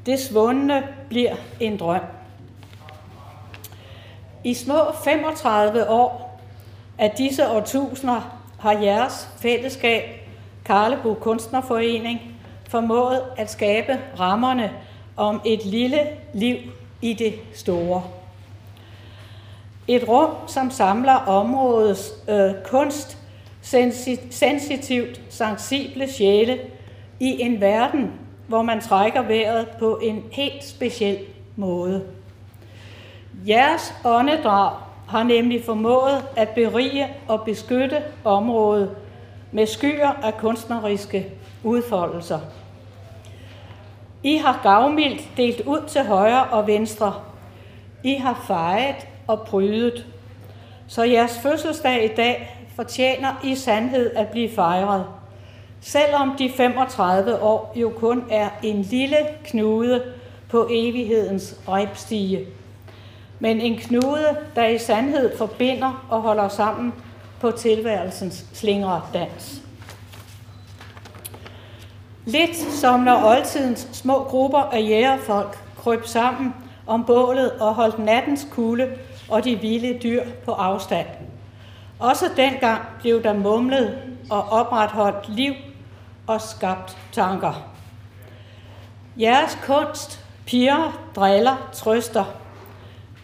Det 0.07 0.19
svundne 0.19 0.83
bliver 1.09 1.35
en 1.61 1.77
drøm. 1.77 2.01
I 4.45 4.55
små 4.55 4.93
35 5.05 5.89
år 5.89 6.41
af 6.99 7.11
disse 7.11 7.49
årtusinder 7.49 8.39
har 8.59 8.73
jeres 8.73 9.29
fællesskab, 9.41 10.03
Karlebo 10.65 11.15
Kunstnerforening, 11.15 12.21
formået 12.69 13.23
at 13.37 13.51
skabe 13.51 14.01
rammerne 14.21 14.71
om 15.17 15.41
et 15.45 15.65
lille 15.65 16.01
liv 16.35 16.57
i 17.03 17.13
det 17.13 17.35
store. 17.55 18.03
Et 19.89 20.09
rum, 20.09 20.31
som 20.47 20.71
samler 20.71 21.15
områdets 21.15 22.13
øh, 22.29 22.51
kunst, 22.65 23.19
sensitivt 24.31 25.21
sensible 25.29 26.13
sjæle 26.13 26.59
i 27.21 27.41
en 27.41 27.61
verden, 27.61 28.13
hvor 28.47 28.63
man 28.63 28.81
trækker 28.81 29.23
vejret 29.23 29.69
på 29.79 29.99
en 30.03 30.25
helt 30.33 30.65
speciel 30.65 31.19
måde. 31.57 32.03
Jeres 33.49 33.95
åndedrag 34.05 34.77
har 35.09 35.23
nemlig 35.23 35.65
formået 35.65 36.25
at 36.37 36.49
berige 36.49 37.09
og 37.29 37.43
beskytte 37.43 38.03
området 38.25 38.91
med 39.53 39.67
skyer 39.67 40.09
af 40.09 40.37
kunstneriske 40.37 41.27
udfoldelser. 41.65 42.39
I 44.23 44.37
har 44.37 44.61
gavmildt 44.63 45.37
delt 45.37 45.61
ud 45.61 45.89
til 45.89 46.05
højre 46.05 46.45
og 46.45 46.67
venstre. 46.67 47.15
I 48.03 48.15
har 48.15 48.45
fejret 48.47 49.07
og 49.27 49.41
prydet. 49.41 50.07
Så 50.89 51.03
jeres 51.03 51.39
fødselsdag 51.43 52.05
i 52.05 52.15
dag 52.17 52.59
fortjener 52.77 53.41
i 53.45 53.55
sandhed 53.55 54.11
at 54.17 54.29
blive 54.29 54.51
fejret. 54.55 55.07
Selvom 55.81 56.37
de 56.39 56.51
35 56.57 57.43
år 57.43 57.73
jo 57.77 57.93
kun 57.97 58.25
er 58.31 58.49
en 58.63 58.83
lille 58.83 59.17
knude 59.45 60.03
på 60.49 60.69
evighedens 60.71 61.57
repstige. 61.69 62.47
Men 63.39 63.61
en 63.61 63.77
knude, 63.77 64.37
der 64.55 64.67
i 64.67 64.79
sandhed 64.79 65.39
forbinder 65.39 66.07
og 66.11 66.23
holder 66.23 66.49
sammen 66.49 66.93
på 67.41 67.51
tilværelsens 67.51 68.47
slingre 68.53 69.03
dans. 69.15 69.63
Lidt 72.25 72.57
som 72.57 73.01
når 73.01 73.25
oldtidens 73.25 73.89
små 73.93 74.25
grupper 74.25 74.59
af 74.59 74.81
jægerfolk 74.81 75.59
kryb 75.77 76.07
sammen 76.07 76.55
om 76.87 77.05
bålet 77.05 77.51
og 77.53 77.75
holdt 77.75 77.99
nattens 77.99 78.47
kulde 78.51 78.91
og 79.31 79.45
de 79.45 79.57
vilde 79.57 79.99
dyr 80.03 80.25
på 80.45 80.53
afstand. 80.53 81.07
Også 81.99 82.25
dengang 82.37 82.83
blev 83.01 83.23
der 83.23 83.33
mumlet 83.33 83.99
og 84.31 84.49
opretholdt 84.49 85.29
liv 85.29 85.53
og 86.27 86.41
skabt 86.41 86.97
tanker. 87.13 87.69
Jeres 89.21 89.59
kunst 89.67 90.25
piger, 90.47 91.11
driller, 91.17 91.71
trøster. 91.73 92.25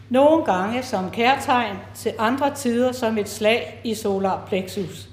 Nogle 0.09 0.45
gange 0.45 0.83
som 0.83 1.11
kærtegn, 1.11 1.77
til 1.95 2.13
andre 2.19 2.55
tider 2.55 2.93
som 2.93 3.19
et 3.19 3.29
slag 3.29 3.81
i 3.85 3.95
solar 3.95 4.45
plexus. 4.47 5.09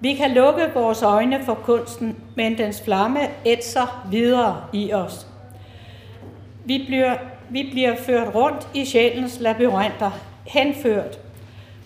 Vi 0.00 0.14
kan 0.14 0.30
lukke 0.30 0.70
vores 0.74 1.02
øjne 1.02 1.44
for 1.44 1.54
kunsten, 1.54 2.16
men 2.34 2.58
dens 2.58 2.82
flamme 2.82 3.20
ætser 3.44 4.06
videre 4.10 4.64
i 4.72 4.92
os. 4.92 5.26
Vi 6.64 6.84
bliver, 6.86 7.14
vi 7.50 7.68
bliver 7.72 7.96
ført 7.96 8.34
rundt 8.34 8.68
i 8.74 8.84
sjælens 8.84 9.40
labyrinter, 9.40 10.10
henført. 10.46 11.18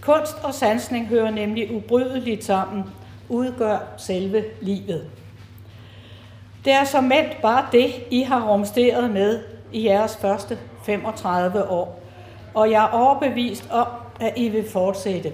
Kunst 0.01 0.37
og 0.43 0.55
sansning 0.55 1.07
hører 1.07 1.31
nemlig 1.31 1.75
ubrydeligt 1.75 2.45
sammen, 2.45 2.85
udgør 3.29 3.79
selve 3.97 4.45
livet. 4.61 5.05
Det 6.65 6.73
er 6.73 6.85
som 6.85 7.05
mænd 7.05 7.27
bare 7.43 7.67
det, 7.73 7.91
I 8.11 8.23
har 8.23 8.49
rumsteret 8.49 9.11
med 9.11 9.41
i 9.73 9.87
jeres 9.87 10.17
første 10.17 10.59
35 10.85 11.71
år. 11.71 12.03
Og 12.55 12.71
jeg 12.71 12.85
er 12.85 12.89
overbevist 12.89 13.69
om, 13.71 13.87
at 14.21 14.33
I 14.37 14.49
vil 14.49 14.71
fortsætte. 14.71 15.33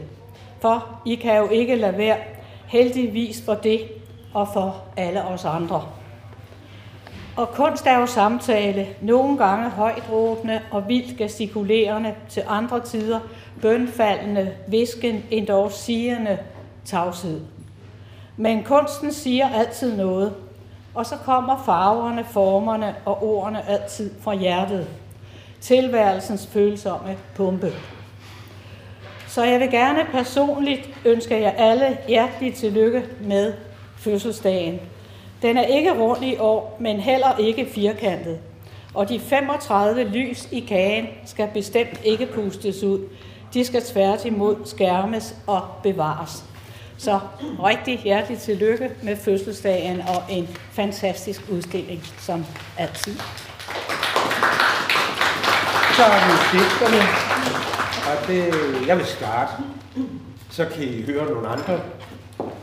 For 0.60 1.00
I 1.06 1.14
kan 1.14 1.36
jo 1.36 1.48
ikke 1.48 1.76
lade 1.76 1.98
være 1.98 2.16
heldigvis 2.68 3.42
for 3.44 3.54
det 3.54 3.80
og 4.34 4.48
for 4.52 4.82
alle 4.96 5.24
os 5.24 5.44
andre. 5.44 5.82
Og 7.36 7.48
kunst 7.48 7.86
er 7.86 7.98
jo 7.98 8.06
samtale, 8.06 8.86
nogle 9.00 9.38
gange 9.38 9.70
højt 9.70 10.02
råbende 10.12 10.60
og 10.70 10.88
vildt 10.88 11.16
gestikulerende, 11.18 12.14
til 12.28 12.42
andre 12.48 12.80
tider 12.80 13.20
bønfaldende, 13.62 14.52
visken, 14.68 15.24
endda 15.30 15.68
sigende 15.70 16.38
tavshed. 16.84 17.40
Men 18.36 18.62
kunsten 18.64 19.12
siger 19.12 19.48
altid 19.48 19.96
noget, 19.96 20.34
og 20.94 21.06
så 21.06 21.16
kommer 21.16 21.62
farverne, 21.64 22.24
formerne 22.24 22.94
og 23.04 23.22
ordene 23.22 23.68
altid 23.68 24.10
fra 24.20 24.34
hjertet. 24.34 24.86
Tilværelsens 25.60 26.46
følsomme 26.46 27.16
pumpe. 27.34 27.72
Så 29.36 29.44
jeg 29.44 29.60
vil 29.60 29.70
gerne 29.70 30.06
personligt 30.12 30.88
ønske 31.04 31.40
jer 31.40 31.50
alle 31.50 31.98
hjerteligt 32.08 32.56
tillykke 32.56 33.04
med 33.20 33.52
fødselsdagen. 33.98 34.80
Den 35.42 35.56
er 35.56 35.62
ikke 35.62 35.92
rund 35.92 36.24
i 36.24 36.36
år, 36.38 36.76
men 36.80 37.00
heller 37.00 37.38
ikke 37.38 37.66
firkantet. 37.74 38.38
Og 38.94 39.08
de 39.08 39.20
35 39.20 40.04
lys 40.04 40.48
i 40.52 40.60
kagen 40.60 41.06
skal 41.26 41.48
bestemt 41.54 42.00
ikke 42.04 42.26
pustes 42.26 42.82
ud. 42.82 43.00
De 43.54 43.64
skal 43.64 43.82
tværtimod 43.82 44.56
skærmes 44.64 45.34
og 45.46 45.60
bevares. 45.82 46.44
Så 46.98 47.20
rigtig 47.64 47.98
hjertelig 48.04 48.38
tillykke 48.38 48.90
med 49.02 49.16
fødselsdagen 49.16 50.00
og 50.00 50.22
en 50.30 50.48
fantastisk 50.72 51.42
udstilling, 51.50 52.02
som 52.18 52.44
altid. 52.78 53.14
Så 55.96 56.02
er 56.02 56.20
det 56.28 56.38
digterne, 56.52 57.25
og 58.06 58.28
det, 58.28 58.54
jeg 58.86 58.96
vil 58.96 59.06
starte. 59.06 59.52
Så 60.50 60.66
kan 60.74 60.82
I 60.82 61.02
høre 61.02 61.30
nogle 61.30 61.48
andre, 61.48 61.80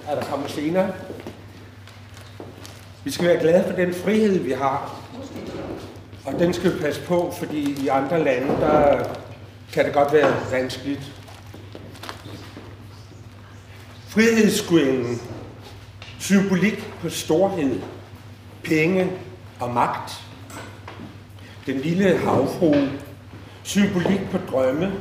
er 0.08 0.16
der 0.16 0.24
kommer 0.24 0.48
senere. 0.48 0.92
Vi 3.04 3.12
skal 3.12 3.28
være 3.28 3.40
glade 3.40 3.64
for 3.68 3.76
den 3.76 3.94
frihed, 3.94 4.40
vi 4.40 4.52
har. 4.52 5.00
Og 6.26 6.40
den 6.40 6.54
skal 6.54 6.74
vi 6.74 6.80
passe 6.80 7.02
på, 7.02 7.34
fordi 7.40 7.84
i 7.84 7.88
andre 7.88 8.24
lande, 8.24 8.48
der 8.48 9.04
kan 9.74 9.86
det 9.86 9.94
godt 9.94 10.14
være 10.14 10.52
vanskeligt 10.52 11.14
Frihedsgudinden, 14.14 15.22
symbolik 16.20 16.94
på 17.02 17.10
storhed, 17.10 17.82
penge 18.64 19.12
og 19.60 19.74
magt. 19.74 20.24
Den 21.66 21.78
lille 21.78 22.18
havfru, 22.18 22.76
symbolik 23.64 24.20
på 24.32 24.38
drømme, 24.38 24.92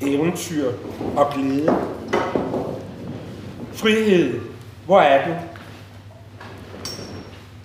eventyr 0.00 0.72
og 1.16 1.32
glæde. 1.34 1.76
Frihed, 3.72 4.40
hvor 4.86 5.00
er 5.00 5.28
du? 5.28 5.34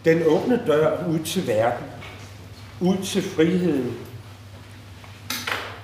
Den 0.06 0.22
åbne 0.28 0.62
dør 0.68 1.08
ud 1.08 1.20
til 1.20 1.48
verden, 1.48 1.86
ud 2.82 2.98
til 3.04 3.22
friheden. 3.22 3.94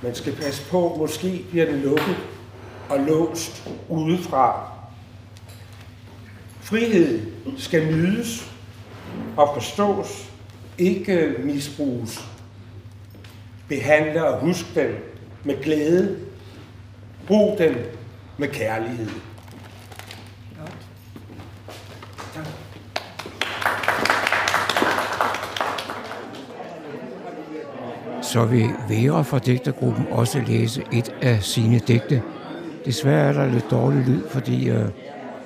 Man 0.01 0.15
skal 0.15 0.35
passe 0.35 0.69
på, 0.69 0.95
måske 0.99 1.45
bliver 1.49 1.65
den 1.65 1.81
lukket 1.81 2.17
og 2.89 2.99
låst 2.99 3.69
udefra 3.89 4.69
Frihed 6.69 7.21
skal 7.57 7.85
nydes 7.85 8.51
og 9.37 9.49
forstås, 9.53 10.31
ikke 10.77 11.35
misbruges. 11.43 12.25
Behandle 13.67 14.25
og 14.25 14.39
husk 14.39 14.75
den 14.75 14.91
med 15.43 15.63
glæde. 15.63 16.19
Brug 17.29 17.57
den 17.57 17.75
med 18.37 18.47
kærlighed. 18.47 19.09
Så 28.21 28.45
vil 28.45 28.69
Vera 28.89 29.21
fra 29.21 29.39
digtergruppen 29.39 30.05
også 30.11 30.41
læse 30.47 30.83
et 30.93 31.15
af 31.21 31.43
sine 31.43 31.79
digte. 31.79 32.21
Desværre 32.85 33.29
er 33.29 33.33
der 33.33 33.45
lidt 33.45 33.71
dårlig 33.71 34.05
lyd, 34.05 34.27
fordi 34.29 34.69
øh, 34.69 34.85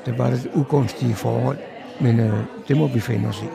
det 0.06 0.18
var 0.18 0.30
lidt 0.30 0.48
ugunstige 0.54 1.14
forhold, 1.14 1.58
men 2.02 2.20
øh, 2.20 2.34
det 2.68 2.78
må 2.78 2.88
vi 2.88 3.00
finde 3.00 3.30
os 3.30 3.42
i. 3.42 3.48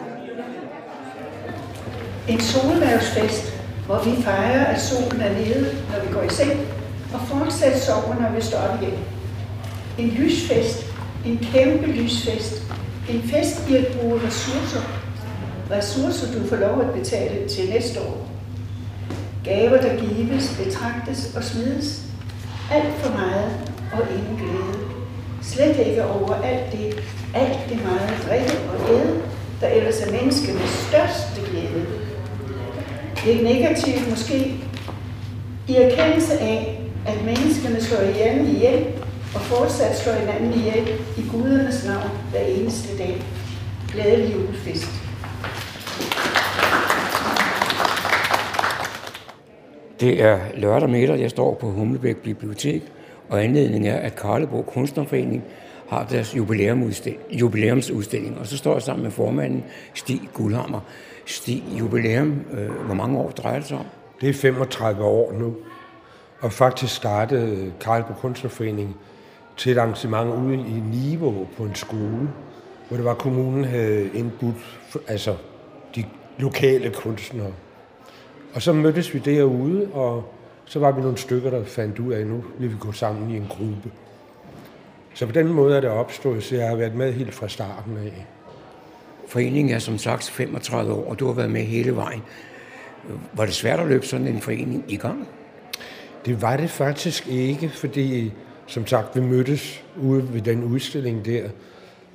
En 2.33 2.41
solværvsfest, 2.41 3.63
hvor 3.87 4.03
vi 4.05 4.23
fejrer, 4.23 4.65
at 4.65 4.81
solen 4.81 5.21
er 5.21 5.33
nede, 5.33 5.77
når 5.93 6.07
vi 6.07 6.13
går 6.13 6.23
i 6.23 6.29
seng, 6.29 6.61
og 7.15 7.21
fortsat 7.21 7.83
sover, 7.83 8.15
når 8.21 8.31
vi 8.37 8.41
står 8.41 8.59
op 8.59 8.83
igen. 8.83 8.99
En 9.99 10.09
lysfest, 10.09 10.87
en 11.27 11.39
kæmpe 11.53 11.87
lysfest, 11.87 12.63
en 13.09 13.23
fest 13.23 13.71
i 13.71 13.77
at 13.77 13.87
bruge 13.87 14.21
ressourcer. 14.27 14.81
Ressourcer, 15.71 16.41
du 16.41 16.49
får 16.49 16.57
lov 16.57 16.81
at 16.81 16.95
betale 16.95 17.49
til 17.49 17.71
næste 17.71 18.01
år. 18.01 18.29
Gaver, 19.45 19.81
der 19.81 19.97
gives, 19.97 20.61
betragtes 20.65 21.35
og 21.37 21.45
smides. 21.45 22.03
Alt 22.73 22.95
for 22.99 23.13
meget 23.13 23.51
og 23.93 24.01
ingen 24.11 24.37
glæde. 24.37 24.79
Slet 25.43 25.87
ikke 25.87 26.07
over 26.07 26.35
alt 26.35 26.73
det, 26.73 27.03
alt 27.35 27.59
det 27.69 27.83
meget 27.83 28.27
drikke 28.29 28.59
og 28.69 28.91
æde, 28.91 29.23
der 29.61 29.69
ellers 29.69 30.01
er 30.01 30.13
menneskenes 30.13 30.71
største 30.71 31.51
glæde. 31.51 31.87
Det 33.25 33.37
er 33.37 33.55
negativt 33.55 34.11
måske 34.11 34.55
i 35.69 35.75
erkendelse 35.75 36.39
af, 36.39 36.78
at 37.09 37.25
menneskene 37.25 37.81
slår 37.81 38.01
hinanden 38.01 38.47
ihjel 38.57 38.87
og 39.35 39.41
fortsat 39.41 39.97
slår 39.97 40.13
hinanden 40.13 40.53
ihjel 40.53 40.89
i 41.17 41.23
gudernes 41.31 41.85
navn 41.87 42.11
hver 42.31 42.41
eneste 42.41 42.99
dag. 42.99 43.23
Glædelig 43.93 44.35
julefest. 44.35 44.91
Det 50.01 50.23
er 50.23 50.39
lørdag 50.55 50.91
middag, 50.91 51.21
jeg 51.21 51.31
står 51.31 51.55
på 51.55 51.71
Humlebæk 51.71 52.17
Bibliotek, 52.17 52.83
og 53.29 53.45
anledningen 53.45 53.93
er, 53.93 53.97
at 53.97 54.17
Karlebro 54.17 54.63
Kunstnerforening 54.63 55.45
har 55.89 56.07
deres 56.11 56.37
jubilæumsudstilling. 57.33 58.39
Og 58.39 58.47
så 58.47 58.57
står 58.57 58.73
jeg 58.73 58.83
sammen 58.83 59.03
med 59.03 59.11
formanden, 59.11 59.65
Stig 59.95 60.21
Guldhammer. 60.35 60.81
Stig, 61.27 61.63
jubilæum, 61.79 62.41
øh, 62.53 62.71
hvor 62.71 62.95
mange 62.95 63.19
år 63.19 63.31
drejer 63.31 63.59
det 63.59 63.69
sig 63.69 63.79
om? 63.79 63.85
Det 64.21 64.29
er 64.29 64.35
35 64.35 65.05
år 65.05 65.33
nu. 65.33 65.55
Og 66.41 66.53
faktisk 66.53 66.95
startede 66.95 67.73
Karlbo 67.81 68.13
Kunstnerforening 68.13 68.97
til 69.57 69.73
et 69.73 69.79
arrangement 69.79 70.35
ude 70.35 70.55
i 70.55 70.83
Niveau 70.93 71.49
på 71.57 71.63
en 71.63 71.75
skole, 71.75 72.29
hvor 72.89 72.97
det 72.97 73.05
var, 73.05 73.15
kommunen 73.15 73.65
havde 73.65 74.11
indbudt 74.15 74.81
altså 75.09 75.37
de 75.97 76.05
lokale 76.39 76.91
kunstnere. 76.91 77.53
Og 78.55 78.63
så 78.63 78.73
mødtes 78.73 79.15
vi 79.15 79.19
derude, 79.19 79.89
og 79.93 80.35
så 80.65 80.79
var 80.79 80.93
vi 80.93 81.01
nogle 81.01 81.17
stykker, 81.19 81.51
der 81.51 81.65
fandt 81.65 81.99
ud 81.99 82.13
af, 82.13 82.21
at 82.21 82.27
nu 82.27 82.45
ville 82.59 82.75
vi 82.75 82.79
gå 82.81 82.93
sammen 82.93 83.31
i 83.31 83.37
en 83.37 83.47
gruppe. 83.49 83.91
Så 85.15 85.27
på 85.27 85.33
den 85.33 85.49
måde 85.49 85.77
er 85.77 85.81
det 85.81 85.91
opstået, 85.91 86.43
så 86.43 86.57
jeg 86.57 86.69
har 86.69 86.77
været 86.77 86.95
med 86.95 87.13
helt 87.13 87.35
fra 87.35 87.49
starten 87.49 87.97
af. 87.97 88.27
Foreningen 89.29 89.75
er 89.75 89.79
som 89.79 89.99
sagt 89.99 90.31
35 90.31 90.93
år, 90.93 91.11
og 91.11 91.19
du 91.19 91.27
har 91.27 91.33
været 91.33 91.51
med 91.51 91.63
hele 91.63 91.97
vejen. 91.97 92.23
Var 93.33 93.45
det 93.45 93.55
svært 93.55 93.81
at 93.81 93.87
løbe 93.87 94.07
sådan 94.07 94.27
en 94.27 94.41
forening 94.41 94.85
i 94.89 94.97
gang? 94.97 95.29
Det 96.27 96.43
var 96.43 96.57
det 96.57 96.71
faktisk 96.71 97.29
ikke, 97.29 97.69
fordi 97.69 98.33
som 98.67 98.87
sagt, 98.87 99.17
vi 99.17 99.21
mødtes 99.21 99.85
ude 100.03 100.35
ved 100.35 100.41
den 100.41 100.65
udstilling 100.65 101.25
der, 101.25 101.49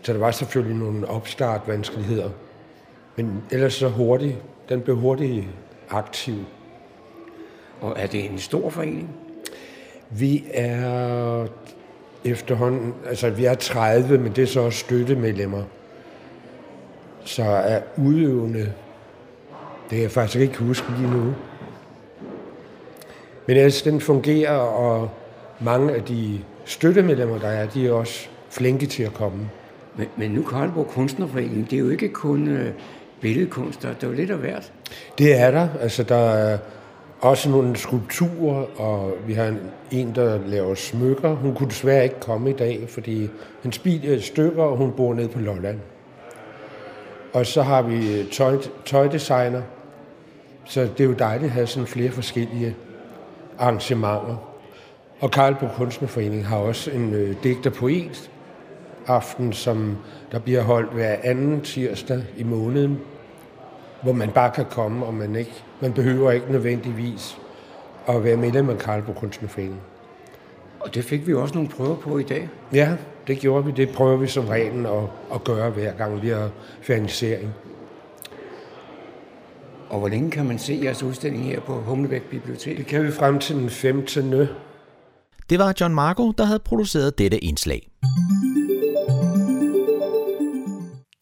så 0.02 0.14
der 0.14 0.20
var 0.20 0.32
selvfølgelig 0.32 0.78
nogle 0.78 1.08
opstartvanskeligheder. 1.08 2.30
Men 3.16 3.44
ellers 3.52 3.74
så 3.74 3.90
hurtigt, 3.90 4.36
den 4.70 4.82
blev 4.82 4.98
hurtigt 4.98 5.46
aktiv. 5.90 6.36
Og 7.82 7.96
er 7.98 8.08
det 8.08 8.32
en 8.32 8.40
stor 8.40 8.70
forening? 8.70 9.10
Vi 10.10 10.44
er 10.54 11.48
efterhånden, 12.26 12.94
altså 13.06 13.30
vi 13.30 13.46
er 13.46 13.54
30, 13.54 14.18
men 14.18 14.32
det 14.32 14.42
er 14.42 14.48
så 14.48 14.60
også 14.60 14.80
støttemedlemmer. 14.80 15.64
Så 17.26 17.44
er 17.44 17.82
udøvende, 17.98 18.60
det 18.60 19.90
kan 19.90 20.02
jeg 20.02 20.12
faktisk 20.12 20.40
ikke 20.40 20.58
huske 20.58 20.88
lige 20.98 21.12
nu. 21.12 21.34
Men 23.48 23.58
altså, 23.58 23.90
den 23.90 24.02
fungerer, 24.02 24.58
og 24.58 25.10
mange 25.60 25.94
af 25.94 26.04
de 26.04 26.40
støttemedlemmer, 26.66 27.40
der 27.40 27.48
er, 27.48 27.68
de 27.68 27.88
er 27.88 27.92
også 27.92 28.28
flinke 28.50 28.86
til 28.86 29.04
at 29.04 29.14
komme. 29.14 29.50
Men, 29.96 30.08
men 30.18 30.32
nu 30.32 30.44
Karlborg 30.44 30.88
Kunstnerforening, 30.88 31.70
det 31.70 31.76
er 31.76 31.80
jo 31.80 31.90
ikke 31.90 32.10
kun 32.10 32.48
øh, 32.48 32.72
billedkunst, 33.22 33.82
der 33.82 33.90
er 33.90 33.94
jo 34.04 34.12
lidt 34.12 34.32
af 34.32 34.38
hvert. 34.38 34.72
Det 35.18 35.40
er 35.40 35.52
der. 35.52 35.68
Altså, 35.82 36.04
der 36.04 36.16
er 36.16 36.58
også 37.22 37.50
nogle 37.50 37.76
skulpturer, 37.76 38.82
og 38.82 39.14
vi 39.28 39.34
har 39.34 39.46
en, 39.46 39.60
en, 39.92 40.16
der 40.16 40.40
laver 40.48 40.76
smykker. 40.76 41.30
Hun 41.30 41.56
kunne 41.56 41.70
desværre 41.70 42.04
ikke 42.04 42.20
komme 42.20 42.50
i 42.50 42.54
dag, 42.54 42.86
fordi 42.90 43.30
hendes 43.64 43.80
bil 43.80 44.14
er 44.14 44.22
stykker, 44.22 44.64
og 44.64 44.78
hun 44.78 44.92
bor 44.92 45.14
nede 45.14 45.28
på 45.28 45.40
Lolland. 45.40 45.80
Og 47.34 47.46
så 47.46 47.62
har 47.62 47.82
vi 47.82 48.24
tøj, 48.32 48.58
tøjdesigner, 48.86 49.62
så 50.66 50.82
det 50.82 51.00
er 51.00 51.08
jo 51.08 51.14
dejligt 51.14 51.46
at 51.46 51.52
have 51.52 51.68
sådan 51.68 51.88
flere 51.88 52.12
forskellige 52.12 52.76
arrangementer. 53.64 54.36
Og 55.20 55.32
Karlbo 55.32 55.68
Kunstnerforening 55.78 56.48
har 56.48 56.58
også 56.58 56.92
en 56.92 57.14
øh, 57.14 57.36
digter 57.44 57.70
poet 57.70 58.32
aften, 59.08 59.54
som 59.54 59.98
der 60.32 60.40
bliver 60.40 60.62
holdt 60.62 60.94
hver 60.94 61.16
anden 61.24 61.62
tirsdag 61.62 62.24
i 62.38 62.44
måneden, 62.44 63.00
hvor 64.02 64.14
man 64.14 64.32
bare 64.32 64.52
kan 64.52 64.66
komme, 64.72 65.06
og 65.06 65.14
man 65.14 65.36
ikke 65.36 65.64
man 65.82 65.94
behøver 65.94 66.32
ikke 66.32 66.52
nødvendigvis 66.52 67.38
at 68.08 68.24
være 68.24 68.38
medlem 68.38 68.70
af 68.70 68.78
Karlbo 68.78 69.14
Kunstnerforening. 69.14 69.82
Og 70.80 70.96
det 70.96 71.04
fik 71.04 71.28
vi 71.28 71.34
også 71.34 71.56
nogle 71.56 71.70
prøver 71.70 71.96
på 71.96 72.18
i 72.18 72.24
dag. 72.24 72.50
Ja, 72.74 72.96
det 73.28 73.40
gjorde 73.40 73.66
vi. 73.66 73.72
Det 73.72 73.90
prøver 73.90 74.18
vi 74.18 74.28
som 74.28 74.46
regel 74.46 74.86
at, 74.86 75.04
at 75.34 75.44
gøre 75.44 75.70
hver 75.70 75.94
gang 75.94 76.22
vi 76.22 76.30
har 76.30 76.50
fernisering. 76.82 77.54
Og 79.94 80.00
hvor 80.00 80.08
længe 80.08 80.32
kan 80.32 80.46
man 80.46 80.60
se 80.60 80.80
jeres 80.84 81.04
udstilling 81.04 81.44
her 81.44 81.60
på 81.60 81.82
Humlebæk 81.82 82.22
Bibliotek? 82.22 82.78
Det 82.78 82.86
kan 82.86 83.04
vi 83.04 83.12
frem 83.12 83.40
til 83.40 83.56
den 83.56 83.70
15. 83.70 84.34
Det 85.50 85.60
var 85.60 85.74
John 85.82 85.96
Marco, 85.96 86.32
der 86.32 86.46
havde 86.46 86.60
produceret 86.60 87.18
dette 87.18 87.40
indslag. 87.44 87.90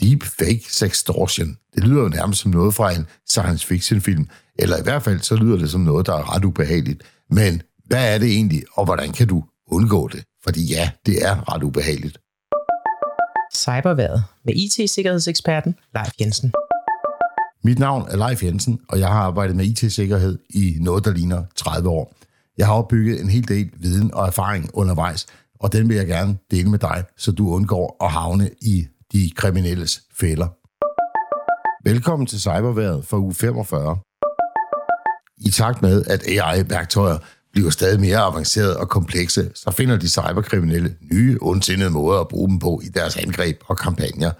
Deep 0.02 0.24
fake 0.24 0.64
sextortion. 0.70 1.58
Det 1.76 1.84
lyder 1.84 2.02
jo 2.02 2.10
nærmest 2.10 2.42
som 2.42 2.52
noget 2.52 2.74
fra 2.74 2.92
en 2.92 3.08
science 3.28 3.68
fiction 3.68 4.02
film, 4.02 4.28
eller 4.56 4.78
i 4.78 4.84
hvert 4.84 5.04
fald 5.04 5.20
så 5.20 5.36
lyder 5.36 5.58
det 5.58 5.70
som 5.70 5.82
noget, 5.82 6.06
der 6.06 6.14
er 6.14 6.36
ret 6.36 6.46
ubehageligt. 6.46 7.04
Men 7.30 7.62
hvad 7.86 8.14
er 8.14 8.18
det 8.18 8.28
egentlig, 8.28 8.64
og 8.74 8.86
hvordan 8.86 9.12
kan 9.12 9.28
du 9.28 9.44
undgå 9.68 10.08
det? 10.08 10.24
Fordi 10.44 10.74
ja, 10.74 10.90
det 11.06 11.26
er 11.26 11.54
ret 11.54 11.64
ubehageligt. 11.64 12.18
Cyberværet 13.56 14.24
med 14.46 14.54
IT-sikkerhedseksperten 14.54 15.76
Leif 15.96 16.12
Jensen. 16.22 16.54
Mit 17.64 17.80
navn 17.80 18.08
er 18.10 18.18
Leif 18.18 18.44
Jensen, 18.44 18.80
og 18.90 19.00
jeg 19.00 19.08
har 19.08 19.20
arbejdet 19.20 19.56
med 19.56 19.66
IT-sikkerhed 19.66 20.40
i 20.50 20.78
noget, 20.80 21.06
der 21.06 21.12
ligner 21.12 21.44
30 21.56 21.90
år. 21.90 22.16
Jeg 22.58 22.68
har 22.68 22.74
opbygget 22.74 23.22
en 23.22 23.30
hel 23.30 23.48
del 23.48 23.72
viden 23.78 24.14
og 24.14 24.28
erfaring 24.28 24.70
undervejs, 24.74 25.26
og 25.60 25.74
den 25.74 25.90
vil 25.90 25.98
jeg 25.98 26.08
gerne 26.08 26.38
dele 26.52 26.70
med 26.70 26.80
dig, 26.80 27.04
så 27.18 27.32
du 27.32 27.50
undgår 27.50 27.98
at 28.04 28.12
havne 28.12 28.50
i 28.62 28.88
de 29.14 29.32
kriminelles 29.36 30.02
fælder. 30.20 30.48
Velkommen 31.90 32.26
til 32.26 32.40
Cyberværet 32.40 33.06
for 33.06 33.18
uge 33.18 33.34
45. 33.34 33.98
I 35.38 35.50
takt 35.50 35.82
med, 35.82 36.06
at 36.06 36.24
AI-værktøjer 36.28 37.18
bliver 37.52 37.70
stadig 37.70 38.00
mere 38.00 38.18
avancerede 38.18 38.78
og 38.78 38.90
komplekse, 38.90 39.52
så 39.56 39.72
finder 39.72 39.98
de 39.98 40.10
cyberkriminelle 40.10 40.96
nye, 41.12 41.38
ondsindede 41.42 41.90
måder 41.90 42.20
at 42.20 42.28
bruge 42.28 42.50
dem 42.50 42.60
på 42.60 42.82
i 42.84 42.88
deres 42.88 43.18
angreb 43.18 43.58
og 43.68 43.78
kampagner. 43.78 44.32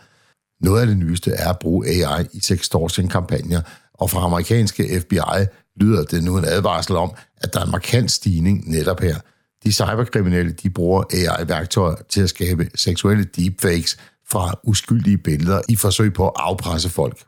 Noget 0.62 0.82
af 0.82 0.88
det 0.88 0.98
nyeste 0.98 1.32
er 1.32 1.50
at 1.50 1.60
bruge 1.60 1.88
AI 1.88 2.26
i 2.34 2.40
sextortion-kampagner, 2.40 3.62
og 3.94 4.10
fra 4.10 4.24
amerikanske 4.24 5.02
FBI 5.02 5.46
lyder 5.82 6.04
det 6.04 6.24
nu 6.24 6.38
en 6.38 6.46
advarsel 6.46 6.96
om, 6.96 7.12
at 7.38 7.54
der 7.54 7.60
er 7.60 7.66
en 7.66 7.72
markant 7.72 8.12
stigning 8.12 8.70
netop 8.70 9.00
her. 9.00 9.16
De 9.64 9.74
cyberkriminelle 9.74 10.52
de 10.52 10.70
bruger 10.70 11.04
AI-værktøjer 11.14 11.96
til 12.10 12.22
at 12.22 12.30
skabe 12.30 12.70
seksuelle 12.76 13.24
deepfakes 13.24 13.98
fra 14.30 14.60
uskyldige 14.64 15.18
billeder 15.18 15.62
i 15.70 15.76
forsøg 15.76 16.14
på 16.14 16.28
at 16.28 16.34
afpresse 16.36 16.90
folk. 16.90 17.24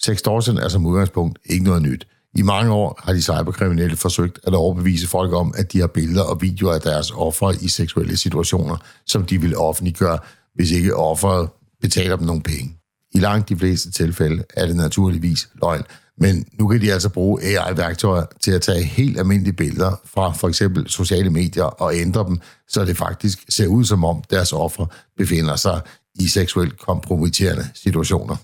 Sextortion 0.00 0.58
er 0.58 0.68
som 0.68 0.86
udgangspunkt 0.86 1.38
ikke 1.44 1.64
noget 1.64 1.82
nyt. 1.82 2.06
I 2.34 2.42
mange 2.42 2.72
år 2.72 3.00
har 3.04 3.12
de 3.12 3.22
cyberkriminelle 3.22 3.96
forsøgt 3.96 4.38
at 4.46 4.54
overbevise 4.54 5.08
folk 5.08 5.32
om, 5.32 5.54
at 5.56 5.72
de 5.72 5.80
har 5.80 5.86
billeder 5.86 6.22
og 6.22 6.42
videoer 6.42 6.74
af 6.74 6.80
deres 6.80 7.10
ofre 7.10 7.54
i 7.62 7.68
seksuelle 7.68 8.16
situationer, 8.16 8.76
som 9.06 9.24
de 9.24 9.40
vil 9.40 9.56
offentliggøre, 9.56 10.18
hvis 10.54 10.70
ikke 10.70 10.96
offeret 10.96 11.48
betaler 11.80 12.16
dem 12.16 12.26
nogle 12.26 12.42
penge. 12.42 12.76
I 13.14 13.18
langt 13.18 13.48
de 13.48 13.56
fleste 13.56 13.90
tilfælde 13.90 14.44
er 14.56 14.66
det 14.66 14.76
naturligvis 14.76 15.48
løgn, 15.62 15.82
men 16.18 16.46
nu 16.52 16.68
kan 16.68 16.80
de 16.80 16.92
altså 16.92 17.08
bruge 17.08 17.42
AI-værktøjer 17.42 18.24
til 18.40 18.50
at 18.50 18.62
tage 18.62 18.84
helt 18.84 19.18
almindelige 19.18 19.52
billeder 19.52 20.00
fra 20.04 20.32
for 20.32 20.48
eksempel 20.48 20.88
sociale 20.88 21.30
medier 21.30 21.64
og 21.64 21.96
ændre 21.96 22.24
dem, 22.24 22.40
så 22.68 22.84
det 22.84 22.96
faktisk 22.96 23.44
ser 23.48 23.66
ud 23.66 23.84
som 23.84 24.04
om 24.04 24.22
deres 24.30 24.52
ofre 24.52 24.86
befinder 25.16 25.56
sig 25.56 25.80
i 26.14 26.28
seksuelt 26.28 26.78
kompromitterende 26.78 27.68
situationer. 27.74 28.36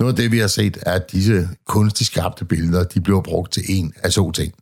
Noget 0.00 0.12
af 0.12 0.16
det, 0.16 0.32
vi 0.32 0.38
har 0.38 0.46
set, 0.46 0.78
er, 0.82 0.92
at 0.92 1.12
disse 1.12 1.48
kunstigt 1.66 2.10
skabte 2.10 2.44
billeder, 2.44 2.84
de 2.84 3.00
bliver 3.00 3.20
brugt 3.20 3.52
til 3.52 3.62
en 3.68 3.92
af 4.02 4.10
to 4.10 4.32
ting. 4.32 4.52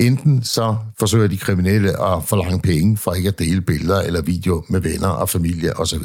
Enten 0.00 0.44
så 0.44 0.76
forsøger 0.98 1.26
de 1.26 1.38
kriminelle 1.38 1.88
at 1.88 2.24
forlange 2.24 2.60
penge 2.60 2.96
for 2.96 3.12
ikke 3.12 3.28
at 3.28 3.38
dele 3.38 3.60
billeder 3.60 4.00
eller 4.00 4.22
video 4.22 4.64
med 4.68 4.80
venner 4.80 5.08
og 5.08 5.28
familie 5.28 5.76
osv., 5.76 6.02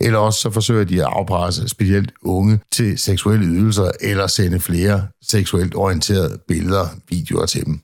eller 0.00 0.18
også 0.18 0.40
så 0.40 0.50
forsøger 0.50 0.84
de 0.84 1.00
at 1.00 1.08
afpresse 1.12 1.68
specielt 1.68 2.12
unge 2.22 2.60
til 2.72 2.98
seksuelle 2.98 3.46
ydelser, 3.46 3.90
eller 4.00 4.26
sende 4.26 4.60
flere 4.60 5.06
seksuelt 5.22 5.74
orienterede 5.74 6.38
billeder, 6.48 6.86
videoer 7.08 7.46
til 7.46 7.66
dem. 7.66 7.80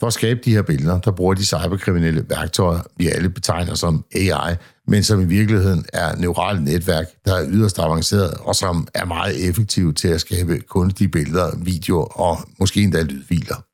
For 0.00 0.06
at 0.06 0.12
skabe 0.12 0.40
de 0.44 0.50
her 0.50 0.62
billeder, 0.62 1.00
der 1.00 1.10
bruger 1.10 1.34
de 1.34 1.46
cyberkriminelle 1.46 2.24
værktøjer, 2.28 2.80
vi 2.96 3.08
alle 3.08 3.30
betegner 3.30 3.74
som 3.74 4.04
AI, 4.14 4.54
men 4.88 5.02
som 5.02 5.20
i 5.20 5.24
virkeligheden 5.24 5.84
er 5.92 6.16
neurale 6.16 6.64
netværk, 6.64 7.06
der 7.24 7.34
er 7.34 7.46
yderst 7.48 7.78
avanceret, 7.78 8.34
og 8.34 8.54
som 8.54 8.88
er 8.94 9.04
meget 9.04 9.48
effektive 9.48 9.92
til 9.92 10.08
at 10.08 10.20
skabe 10.20 10.60
kunstige 10.60 11.08
billeder, 11.08 11.50
videoer 11.56 12.20
og 12.20 12.38
måske 12.58 12.82
endda 12.82 13.02
lydfiler. 13.02 13.67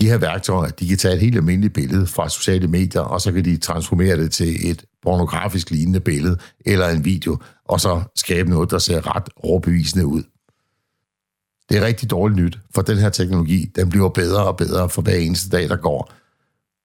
De 0.00 0.06
her 0.06 0.18
værktøjer, 0.18 0.70
de 0.70 0.88
kan 0.88 0.98
tage 0.98 1.14
et 1.14 1.20
helt 1.20 1.36
almindeligt 1.36 1.74
billede 1.74 2.06
fra 2.06 2.28
sociale 2.28 2.68
medier, 2.68 3.00
og 3.00 3.20
så 3.20 3.32
kan 3.32 3.44
de 3.44 3.56
transformere 3.56 4.16
det 4.16 4.32
til 4.32 4.70
et 4.70 4.84
pornografisk 5.02 5.70
lignende 5.70 6.00
billede 6.00 6.38
eller 6.66 6.88
en 6.88 7.04
video, 7.04 7.38
og 7.64 7.80
så 7.80 8.02
skabe 8.16 8.50
noget, 8.50 8.70
der 8.70 8.78
ser 8.78 9.16
ret 9.16 9.28
overbevisende 9.36 10.06
ud. 10.06 10.22
Det 11.68 11.76
er 11.76 11.86
rigtig 11.86 12.10
dårligt 12.10 12.40
nyt, 12.40 12.58
for 12.74 12.82
den 12.82 12.98
her 12.98 13.10
teknologi, 13.10 13.64
den 13.76 13.88
bliver 13.88 14.08
bedre 14.08 14.46
og 14.46 14.56
bedre 14.56 14.88
for 14.88 15.02
hver 15.02 15.16
eneste 15.16 15.50
dag, 15.56 15.68
der 15.68 15.76
går, 15.76 16.12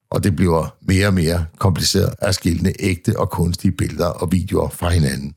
og 0.10 0.24
det 0.24 0.36
bliver 0.36 0.76
mere 0.82 1.08
og 1.08 1.14
mere 1.14 1.46
kompliceret 1.58 2.16
at 2.20 2.36
skille 2.36 2.74
ægte 2.80 3.20
og 3.20 3.30
kunstige 3.30 3.72
billeder 3.72 4.08
og 4.08 4.32
videoer 4.32 4.70
fra 4.70 4.90
hinanden. 4.90 5.34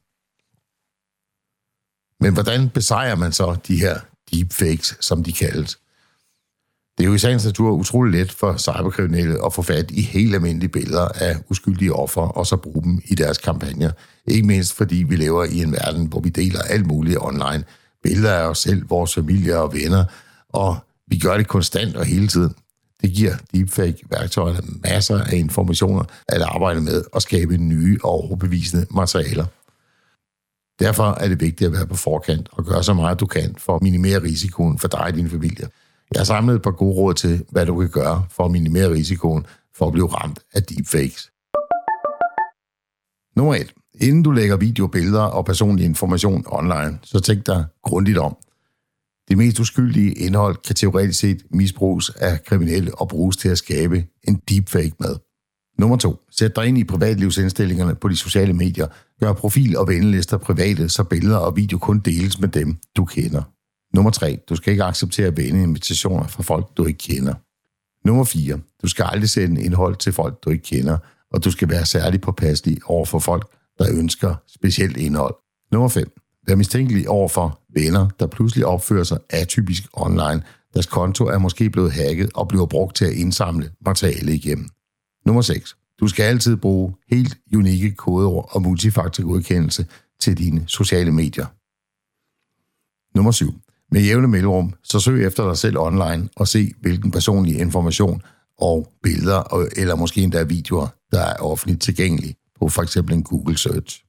Men 2.20 2.32
hvordan 2.32 2.70
besejrer 2.70 3.16
man 3.16 3.32
så 3.32 3.56
de 3.68 3.80
her 3.80 4.00
deepfakes, 4.32 4.96
som 5.00 5.24
de 5.24 5.32
kaldes? 5.32 5.78
Det 6.98 7.04
er 7.04 7.08
jo 7.08 7.14
i 7.14 7.18
sagens 7.18 7.44
natur 7.44 7.70
utrolig 7.70 8.20
let 8.20 8.32
for 8.32 8.56
cyberkriminelle 8.56 9.46
at 9.46 9.52
få 9.52 9.62
fat 9.62 9.90
i 9.90 10.02
helt 10.02 10.34
almindelige 10.34 10.68
billeder 10.68 11.08
af 11.08 11.36
uskyldige 11.50 11.92
offer, 11.92 12.20
og 12.20 12.46
så 12.46 12.56
bruge 12.56 12.82
dem 12.82 13.00
i 13.04 13.14
deres 13.14 13.38
kampagner. 13.38 13.90
Ikke 14.26 14.46
mindst 14.46 14.72
fordi 14.72 14.96
vi 15.08 15.16
lever 15.16 15.44
i 15.44 15.62
en 15.62 15.72
verden, 15.72 16.06
hvor 16.06 16.20
vi 16.20 16.28
deler 16.28 16.62
alt 16.62 16.86
muligt 16.86 17.18
online. 17.20 17.64
Billeder 18.02 18.32
af 18.32 18.48
os 18.48 18.58
selv, 18.58 18.90
vores 18.90 19.14
familier 19.14 19.56
og 19.56 19.74
venner, 19.74 20.04
og 20.48 20.76
vi 21.08 21.18
gør 21.18 21.36
det 21.36 21.48
konstant 21.48 21.96
og 21.96 22.04
hele 22.04 22.28
tiden. 22.28 22.54
Det 23.02 23.12
giver 23.12 23.34
deepfake-værktøjerne 23.54 24.60
masser 24.82 25.20
af 25.20 25.36
informationer 25.36 26.04
at 26.28 26.42
arbejde 26.42 26.80
med 26.80 27.04
og 27.12 27.22
skabe 27.22 27.56
nye 27.56 27.98
og 28.02 28.10
overbevisende 28.10 28.86
materialer. 28.90 29.44
Derfor 30.78 31.04
er 31.20 31.28
det 31.28 31.40
vigtigt 31.40 31.68
at 31.68 31.72
være 31.72 31.86
på 31.86 31.96
forkant 31.96 32.48
og 32.52 32.64
gøre 32.64 32.82
så 32.82 32.94
meget 32.94 33.20
du 33.20 33.26
kan 33.26 33.54
for 33.58 33.76
at 33.76 33.82
minimere 33.82 34.22
risikoen 34.22 34.78
for 34.78 34.88
dig 34.88 35.00
og 35.00 35.14
din 35.14 35.30
familie. 35.30 35.68
Jeg 36.12 36.20
har 36.20 36.24
samlet 36.24 36.54
et 36.56 36.62
par 36.62 36.70
gode 36.70 36.94
råd 36.94 37.14
til, 37.14 37.44
hvad 37.50 37.66
du 37.66 37.78
kan 37.78 37.90
gøre 37.90 38.24
for 38.30 38.44
at 38.44 38.50
minimere 38.50 38.90
risikoen 38.90 39.46
for 39.74 39.86
at 39.86 39.92
blive 39.92 40.06
ramt 40.06 40.38
af 40.54 40.62
deepfakes. 40.62 41.30
Nummer 43.36 43.54
1. 43.54 43.74
Inden 44.00 44.22
du 44.22 44.30
lægger 44.30 44.56
video, 44.56 44.86
billeder 44.86 45.22
og 45.22 45.44
personlig 45.44 45.84
information 45.84 46.44
online, 46.46 46.98
så 47.02 47.20
tænk 47.20 47.46
dig 47.46 47.64
grundigt 47.82 48.18
om. 48.18 48.36
Det 49.28 49.38
mest 49.38 49.60
uskyldige 49.60 50.12
indhold 50.12 50.56
kan 50.56 50.74
teoretisk 50.74 51.20
set 51.20 51.42
misbruges 51.50 52.10
af 52.10 52.44
kriminelle 52.44 52.94
og 52.94 53.08
bruges 53.08 53.36
til 53.36 53.48
at 53.48 53.58
skabe 53.58 54.04
en 54.28 54.42
deepfake 54.48 54.92
med. 55.00 55.16
Nummer 55.78 55.96
2. 55.96 56.16
Sæt 56.30 56.56
dig 56.56 56.66
ind 56.66 56.78
i 56.78 56.84
privatlivsindstillingerne 56.84 57.94
på 57.94 58.08
de 58.08 58.16
sociale 58.16 58.52
medier. 58.52 58.86
Gør 59.20 59.32
profil- 59.32 59.78
og 59.78 59.88
vennelister 59.88 60.38
private, 60.38 60.88
så 60.88 61.04
billeder 61.04 61.36
og 61.36 61.56
video 61.56 61.78
kun 61.78 61.98
deles 61.98 62.40
med 62.40 62.48
dem, 62.48 62.78
du 62.96 63.04
kender. 63.04 63.42
Nummer 63.96 64.10
3. 64.10 64.38
Du 64.48 64.56
skal 64.56 64.70
ikke 64.70 64.84
acceptere 64.84 65.42
invitationer 65.44 66.26
fra 66.26 66.42
folk, 66.42 66.76
du 66.76 66.84
ikke 66.84 66.98
kender. 66.98 67.34
Nummer 68.06 68.24
4. 68.24 68.58
Du 68.82 68.88
skal 68.88 69.06
aldrig 69.08 69.30
sende 69.30 69.62
indhold 69.62 69.96
til 69.96 70.12
folk, 70.12 70.44
du 70.44 70.50
ikke 70.50 70.64
kender, 70.64 70.98
og 71.30 71.44
du 71.44 71.50
skal 71.50 71.68
være 71.68 71.86
særlig 71.86 72.20
påpasselig 72.20 72.78
over 72.84 73.04
for 73.04 73.18
folk, 73.18 73.50
der 73.78 73.98
ønsker 73.98 74.34
specielt 74.46 74.96
indhold. 74.96 75.34
Nummer 75.72 75.88
5. 75.88 76.12
Vær 76.46 76.54
mistænkelig 76.54 77.08
over 77.08 77.28
for 77.28 77.60
venner, 77.74 78.08
der 78.20 78.26
pludselig 78.26 78.66
opfører 78.66 79.04
sig 79.04 79.18
atypisk 79.30 79.82
online. 79.92 80.42
Deres 80.74 80.86
konto 80.86 81.24
er 81.24 81.38
måske 81.38 81.70
blevet 81.70 81.92
hacket 81.92 82.30
og 82.34 82.48
bliver 82.48 82.66
brugt 82.66 82.96
til 82.96 83.04
at 83.04 83.12
indsamle 83.12 83.70
materiale 83.80 84.34
igennem. 84.34 84.68
Nummer 85.26 85.42
6. 85.42 85.76
Du 86.00 86.08
skal 86.08 86.22
altid 86.22 86.56
bruge 86.56 86.94
helt 87.08 87.38
unikke 87.54 87.94
kodeord 87.94 88.48
og 88.52 88.62
multifaktorgodkendelse 88.62 89.86
til 90.20 90.38
dine 90.38 90.64
sociale 90.66 91.12
medier. 91.12 91.46
Nummer 93.16 93.30
7. 93.30 93.60
Med 93.92 94.02
jævne 94.02 94.28
mellemrum, 94.28 94.72
så 94.82 95.00
søg 95.00 95.26
efter 95.26 95.48
dig 95.48 95.56
selv 95.56 95.78
online 95.78 96.28
og 96.36 96.48
se, 96.48 96.72
hvilken 96.80 97.10
personlig 97.10 97.58
information 97.58 98.22
og 98.58 98.92
billeder, 99.02 99.66
eller 99.76 99.94
måske 99.96 100.22
endda 100.22 100.42
videoer, 100.42 100.86
der 101.12 101.20
er 101.20 101.36
offentligt 101.36 101.82
tilgængelige 101.82 102.36
på 102.60 102.68
for 102.68 102.82
eksempel 102.82 103.14
en 103.14 103.22
Google 103.22 103.58
Search. 103.58 104.04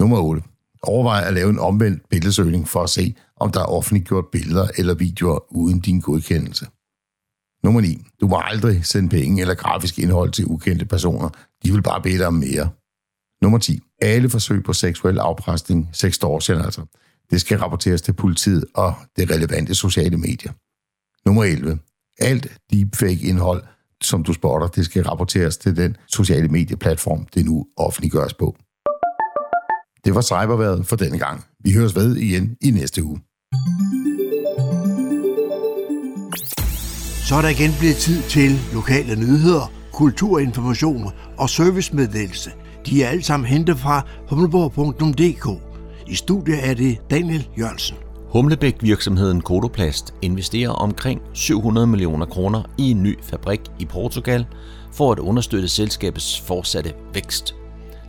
Nummer 0.00 0.18
8. 0.18 0.42
Overvej 0.82 1.22
at 1.26 1.34
lave 1.34 1.50
en 1.50 1.58
omvendt 1.58 2.08
billedsøgning 2.08 2.68
for 2.68 2.82
at 2.82 2.90
se, 2.90 3.14
om 3.36 3.52
der 3.52 3.60
er 3.60 3.64
offentliggjort 3.64 4.24
billeder 4.32 4.68
eller 4.78 4.94
videoer 4.94 5.52
uden 5.52 5.80
din 5.80 6.00
godkendelse. 6.00 6.66
Nummer 7.64 7.80
9. 7.80 8.06
Du 8.20 8.28
må 8.28 8.40
aldrig 8.44 8.86
sende 8.86 9.08
penge 9.08 9.40
eller 9.40 9.54
grafisk 9.54 9.98
indhold 9.98 10.30
til 10.30 10.46
ukendte 10.46 10.84
personer. 10.84 11.28
De 11.64 11.72
vil 11.72 11.82
bare 11.82 12.02
bede 12.02 12.18
dig 12.18 12.26
om 12.26 12.34
mere. 12.34 12.68
Nummer 13.42 13.58
10. 13.58 13.80
Alle 14.02 14.30
forsøg 14.30 14.64
på 14.64 14.72
seksuel 14.72 15.18
afpresning, 15.18 15.90
sextortion 15.92 16.60
altså, 16.60 16.84
det 17.30 17.40
skal 17.40 17.58
rapporteres 17.58 18.02
til 18.02 18.12
politiet 18.12 18.64
og 18.74 18.94
det 19.16 19.30
relevante 19.30 19.74
sociale 19.74 20.16
medier. 20.16 20.52
Nummer 21.26 21.44
11. 21.44 21.78
Alt 22.18 22.52
deepfake-indhold, 22.72 23.62
som 24.02 24.22
du 24.22 24.32
spotter, 24.32 24.68
det 24.68 24.84
skal 24.84 25.04
rapporteres 25.04 25.56
til 25.56 25.76
den 25.76 25.96
sociale 26.08 26.48
medieplatform, 26.48 27.26
det 27.34 27.44
nu 27.44 27.66
offentliggøres 27.76 28.34
på. 28.34 28.56
Det 30.04 30.14
var 30.14 30.20
cyberværet 30.20 30.86
for 30.86 30.96
denne 30.96 31.18
gang. 31.18 31.44
Vi 31.64 31.72
høres 31.72 31.96
ved 31.96 32.16
igen 32.16 32.56
i 32.60 32.70
næste 32.70 33.04
uge. 33.04 33.20
Så 37.28 37.34
er 37.34 37.42
der 37.42 37.48
igen 37.48 37.70
blevet 37.78 37.96
tid 37.96 38.22
til 38.22 38.50
lokale 38.72 39.16
nyheder, 39.16 39.72
kulturinformation 39.92 41.12
og 41.38 41.50
servicemeddelelse. 41.50 42.50
De 42.86 43.02
er 43.02 43.08
alle 43.08 43.22
sammen 43.22 43.46
hentet 43.46 43.78
fra 43.78 44.06
humleborg.dk. 44.28 45.69
I 46.10 46.14
studiet 46.14 46.68
er 46.68 46.74
det 46.74 46.98
Daniel 47.10 47.48
Jørgensen. 47.58 47.96
Humlebæk-virksomheden 48.28 49.40
Kodoplast 49.40 50.14
investerer 50.22 50.70
omkring 50.70 51.22
700 51.32 51.86
millioner 51.86 52.26
kroner 52.26 52.62
i 52.78 52.90
en 52.90 53.02
ny 53.02 53.18
fabrik 53.22 53.60
i 53.78 53.84
Portugal 53.84 54.46
for 54.92 55.12
at 55.12 55.18
understøtte 55.18 55.68
selskabets 55.68 56.40
fortsatte 56.40 56.94
vækst. 57.14 57.54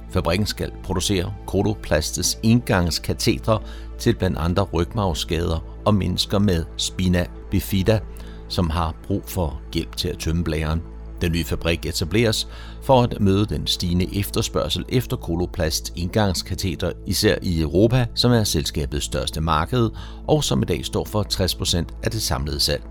Fabrikken 0.09 0.47
skal 0.47 0.71
producere 0.83 1.33
Kodoplastes 1.47 2.39
engangskatetre 2.43 3.59
til 3.99 4.15
blandt 4.15 4.37
andre 4.37 4.63
rygmavsskader 4.63 5.81
og 5.85 5.95
mennesker 5.95 6.39
med 6.39 6.65
spina 6.77 7.25
bifida, 7.51 7.99
som 8.47 8.69
har 8.69 8.95
brug 9.07 9.23
for 9.27 9.61
hjælp 9.73 9.95
til 9.95 10.07
at 10.07 10.17
tømme 10.17 10.43
blæren. 10.43 10.81
Den 11.21 11.31
nye 11.31 11.43
fabrik 11.43 11.85
etableres 11.85 12.47
for 12.83 13.01
at 13.01 13.17
møde 13.19 13.45
den 13.45 13.67
stigende 13.67 14.19
efterspørgsel 14.19 14.85
efter 14.89 15.17
koloplast 15.17 15.93
indgangskateter, 15.95 16.91
især 17.07 17.35
i 17.41 17.61
Europa, 17.61 18.05
som 18.15 18.31
er 18.31 18.43
selskabets 18.43 19.05
største 19.05 19.41
marked, 19.41 19.89
og 20.27 20.43
som 20.43 20.61
i 20.61 20.65
dag 20.65 20.85
står 20.85 21.05
for 21.05 21.23
60% 21.23 21.85
af 22.03 22.11
det 22.11 22.21
samlede 22.21 22.59
salg. 22.59 22.83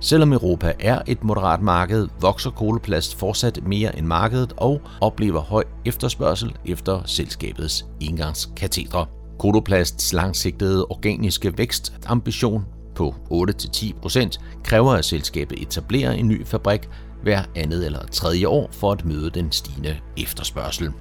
Selvom 0.00 0.32
Europa 0.32 0.72
er 0.80 1.02
et 1.06 1.24
moderat 1.24 1.62
marked, 1.62 2.08
vokser 2.20 2.50
koloplast 2.50 3.18
fortsat 3.18 3.66
mere 3.66 3.98
end 3.98 4.06
markedet 4.06 4.52
og 4.56 4.80
oplever 5.00 5.40
høj 5.40 5.64
efterspørgsel 5.84 6.52
efter 6.66 7.02
selskabets 7.06 7.86
indgangskatetre. 8.00 9.06
Koloplasts 9.38 10.12
langsigtede 10.12 10.86
organiske 10.86 11.58
vækstambition 11.58 12.64
på 12.94 13.14
8-10% 13.30 14.62
kræver, 14.64 14.92
at 14.92 15.04
selskabet 15.04 15.62
etablerer 15.62 16.12
en 16.12 16.28
ny 16.28 16.46
fabrik, 16.46 16.88
hver 17.22 17.42
andet 17.56 17.86
eller 17.86 18.06
tredje 18.06 18.48
år 18.48 18.68
for 18.72 18.92
at 18.92 19.04
møde 19.04 19.30
den 19.30 19.52
stigende 19.52 19.96
efterspørgsel. 20.16 20.92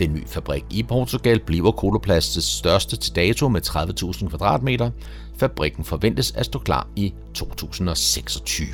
Den 0.00 0.14
nye 0.14 0.26
fabrik 0.26 0.64
i 0.70 0.82
Portugal 0.82 1.40
bliver 1.40 1.72
Coloplasts 1.72 2.44
største 2.44 2.96
til 2.96 3.16
dato 3.16 3.48
med 3.48 3.60
30.000 3.66 4.28
kvadratmeter. 4.28 4.90
Fabrikken 5.38 5.84
forventes 5.84 6.32
at 6.32 6.46
stå 6.46 6.58
klar 6.58 6.88
i 6.96 7.14
2026. 7.34 8.66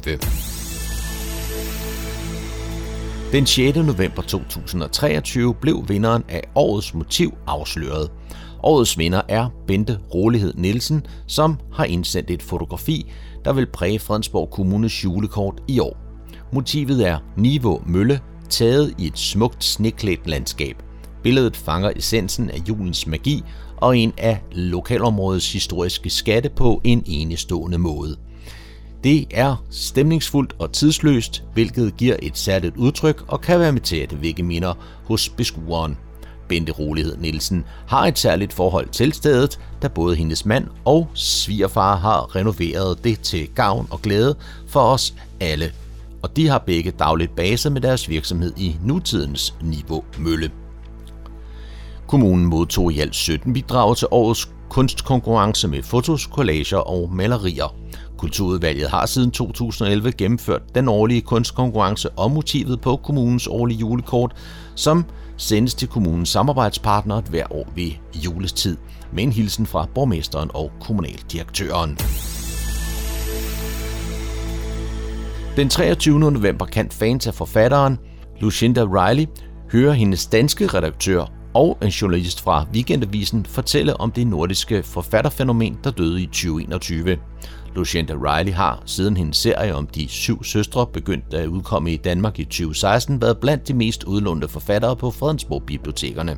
Den 3.33 3.47
6. 3.47 3.77
november 3.77 4.23
2023 4.23 5.55
blev 5.55 5.85
vinderen 5.89 6.25
af 6.29 6.43
årets 6.55 6.95
motiv 6.95 7.35
afsløret. 7.47 8.11
Årets 8.63 8.99
vinder 8.99 9.23
er 9.29 9.49
Bente 9.67 9.99
Rolighed 10.15 10.55
Nielsen, 10.55 11.07
som 11.27 11.59
har 11.73 11.85
indsendt 11.85 12.31
et 12.31 12.43
fotografi, 12.43 13.13
der 13.45 13.53
vil 13.53 13.67
præge 13.67 13.99
Fredensborg 13.99 14.51
Kommunes 14.51 15.05
julekort 15.05 15.63
i 15.69 15.81
år. 15.81 16.10
Motivet 16.53 17.09
er 17.09 17.19
Nivå 17.37 17.83
Mølle, 17.87 18.21
taget 18.49 18.95
i 18.99 19.07
et 19.07 19.19
smukt 19.19 19.65
sneklædt 19.65 20.27
landskab. 20.27 20.83
Billedet 21.23 21.57
fanger 21.57 21.93
essensen 21.97 22.51
af 22.51 22.59
julens 22.69 23.07
magi 23.07 23.43
og 23.77 23.99
en 23.99 24.13
af 24.19 24.43
lokalområdets 24.53 25.53
historiske 25.53 26.11
skatte 26.11 26.49
på 26.49 26.81
en 26.85 27.03
enestående 27.07 27.79
måde. 27.79 28.17
Det 29.05 29.27
er 29.31 29.65
stemningsfuldt 29.71 30.55
og 30.59 30.73
tidsløst, 30.73 31.45
hvilket 31.55 31.97
giver 31.97 32.17
et 32.23 32.39
særligt 32.39 32.77
udtryk 32.77 33.25
og 33.29 33.41
kan 33.41 33.61
være 33.61 33.73
med 33.73 33.81
til 33.81 33.97
at 33.97 34.23
vække 34.23 34.43
minder 34.43 34.75
hos 35.05 35.29
beskueren. 35.29 35.99
Bente 36.49 36.73
Rolighed 36.73 37.17
Nielsen 37.17 37.65
har 37.87 38.07
et 38.07 38.19
særligt 38.19 38.53
forhold 38.53 38.89
til 38.89 39.13
stedet, 39.13 39.61
da 39.83 39.89
både 39.89 40.17
hendes 40.17 40.47
mand 40.47 40.67
og 40.85 41.09
svigerfar 41.15 41.97
har 41.97 42.37
renoveret 42.37 43.05
det 43.05 43.21
til 43.21 43.49
gavn 43.55 43.89
og 43.91 44.03
glæde 44.03 44.37
for 44.67 44.81
os 44.81 45.15
alle 45.41 45.73
og 46.23 46.37
de 46.37 46.49
har 46.49 46.59
begge 46.59 46.91
dagligt 46.91 47.37
base 47.37 47.71
med 47.71 47.81
deres 47.81 48.09
virksomhed 48.09 48.53
i 48.57 48.77
nutidens 48.85 49.55
Niveau 49.63 50.05
Mølle. 50.19 50.51
Kommunen 52.07 52.47
modtog 52.47 52.93
i 52.93 53.01
alt 53.01 53.15
17 53.15 53.53
bidrag 53.53 53.97
til 53.97 54.09
årets 54.11 54.49
kunstkonkurrence 54.69 55.69
med 55.69 55.83
fotos, 55.83 56.23
collager 56.23 56.79
og 56.79 57.13
malerier. 57.13 57.75
Kulturudvalget 58.19 58.91
har 58.91 59.07
siden 59.07 59.31
2011 59.31 60.13
gennemført 60.13 60.75
den 60.75 60.89
årlige 60.89 61.21
kunstkonkurrence 61.21 62.09
om 62.19 62.31
motivet 62.31 62.81
på 62.81 62.97
kommunens 62.97 63.47
årlige 63.47 63.79
julekort, 63.79 64.37
som 64.75 65.05
sendes 65.37 65.75
til 65.75 65.89
kommunens 65.89 66.29
samarbejdspartnere 66.29 67.23
hver 67.31 67.45
år 67.51 67.69
ved 67.75 67.91
julestid, 68.15 68.77
med 69.13 69.23
en 69.23 69.33
hilsen 69.33 69.67
fra 69.67 69.87
borgmesteren 69.95 70.51
og 70.55 70.73
kommunaldirektøren. 70.81 71.99
Den 75.57 75.69
23. 75.69 76.21
november 76.21 76.67
kan 76.67 76.91
fans 76.91 77.27
af 77.27 77.35
forfatteren 77.35 77.99
Lucinda 78.41 78.85
Riley 78.85 79.27
høre 79.73 79.95
hendes 79.95 80.27
danske 80.27 80.67
redaktør 80.67 81.25
og 81.55 81.79
en 81.83 81.89
journalist 81.89 82.41
fra 82.41 82.67
Weekendavisen 82.75 83.47
fortælle 83.47 84.01
om 84.01 84.13
det 84.13 84.27
nordiske 84.27 84.83
forfatterfænomen, 84.83 85.79
der 85.85 85.91
døde 85.91 86.23
i 86.23 86.27
2021. 86.27 87.19
Lucinda 87.75 88.15
Riley 88.15 88.53
har, 88.53 88.83
siden 88.87 89.17
hendes 89.17 89.37
serie 89.37 89.75
om 89.75 89.87
de 89.87 90.09
syv 90.09 90.45
søstre 90.45 90.87
begyndte 90.87 91.39
at 91.39 91.47
udkomme 91.47 91.93
i 91.93 91.97
Danmark 91.97 92.39
i 92.39 92.45
2016, 92.45 93.23
været 93.23 93.39
blandt 93.39 93.69
de 93.69 93.75
mest 93.75 94.05
udlånte 94.05 94.49
forfattere 94.49 94.97
på 94.97 95.11
Fredensborg-bibliotekerne. 95.11 96.37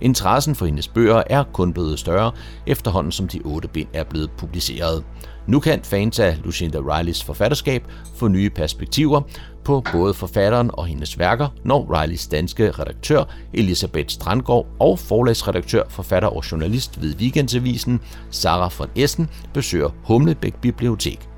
Interessen 0.00 0.54
for 0.54 0.66
hendes 0.66 0.88
bøger 0.88 1.22
er 1.26 1.44
kun 1.52 1.72
blevet 1.72 1.98
større, 1.98 2.32
efterhånden 2.66 3.12
som 3.12 3.28
de 3.28 3.40
otte 3.44 3.68
bind 3.68 3.88
er 3.92 4.04
blevet 4.04 4.30
publiceret. 4.38 5.04
Nu 5.46 5.60
kan 5.60 5.80
fans 5.82 6.18
af 6.18 6.38
Lucinda 6.44 6.78
Rileys 6.78 7.24
forfatterskab 7.24 7.86
få 8.16 8.28
nye 8.28 8.50
perspektiver 8.50 9.20
på 9.64 9.82
både 9.92 10.14
forfatteren 10.14 10.70
og 10.72 10.86
hendes 10.86 11.18
værker, 11.18 11.48
når 11.64 12.00
Rileys 12.00 12.26
danske 12.26 12.70
redaktør 12.70 13.24
Elisabeth 13.54 14.08
Strandgaard 14.08 14.66
og 14.80 14.98
forlagsredaktør, 14.98 15.82
forfatter 15.88 16.28
og 16.28 16.44
journalist 16.52 17.02
ved 17.02 17.14
Weekendavisen 17.16 18.00
Sara 18.30 18.70
von 18.78 18.88
Essen 18.96 19.28
besøger 19.54 19.88
Humlebæk 20.04 20.54
Bibliotek. 20.54 21.28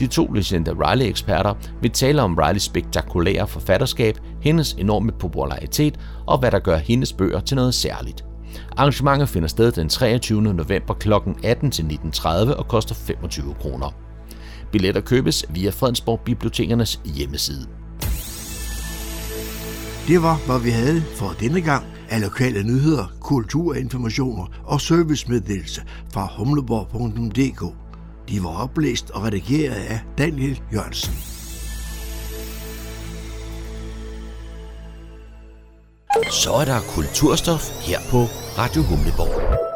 De 0.00 0.06
to 0.06 0.26
Lucinda 0.26 0.70
Riley-eksperter 0.70 1.54
vil 1.82 1.90
tale 1.90 2.22
om 2.22 2.34
Rileys 2.34 2.62
spektakulære 2.62 3.46
forfatterskab, 3.46 4.18
hendes 4.42 4.72
enorme 4.72 5.12
popularitet 5.12 6.00
og 6.26 6.38
hvad 6.38 6.50
der 6.50 6.58
gør 6.58 6.76
hendes 6.76 7.12
bøger 7.12 7.40
til 7.40 7.56
noget 7.56 7.74
særligt. 7.74 8.27
Arrangementet 8.76 9.28
finder 9.28 9.48
sted 9.48 9.72
den 9.72 9.88
23. 9.88 10.42
november 10.42 10.94
kl. 10.94 11.12
18 11.44 11.70
til 11.70 11.82
19.30 11.82 12.28
og 12.28 12.68
koster 12.68 12.94
25 12.94 13.54
kroner. 13.60 13.94
Billetter 14.72 15.00
købes 15.00 15.44
via 15.50 15.70
Fredensborg 15.70 16.20
Bibliotekernes 16.20 17.00
hjemmeside. 17.04 17.66
Det 20.08 20.22
var, 20.22 20.46
hvad 20.46 20.60
vi 20.60 20.70
havde 20.70 21.02
for 21.02 21.34
denne 21.40 21.60
gang 21.60 21.84
af 22.08 22.20
lokale 22.20 22.62
nyheder, 22.62 23.12
kulturinformationer 23.20 24.46
og 24.64 24.80
servicemeddelelse 24.80 25.82
fra 26.12 26.28
humleborg.dk. 26.36 27.74
De 28.28 28.42
var 28.42 28.62
oplæst 28.62 29.10
og 29.10 29.22
redigeret 29.22 29.74
af 29.74 30.00
Daniel 30.18 30.60
Jørgensen. 30.72 31.27
Så 36.30 36.52
er 36.52 36.64
der 36.64 36.80
kulturstof 36.80 37.70
her 37.80 38.00
på 38.10 38.26
Radio 38.58 38.82
Humleborg. 38.82 39.67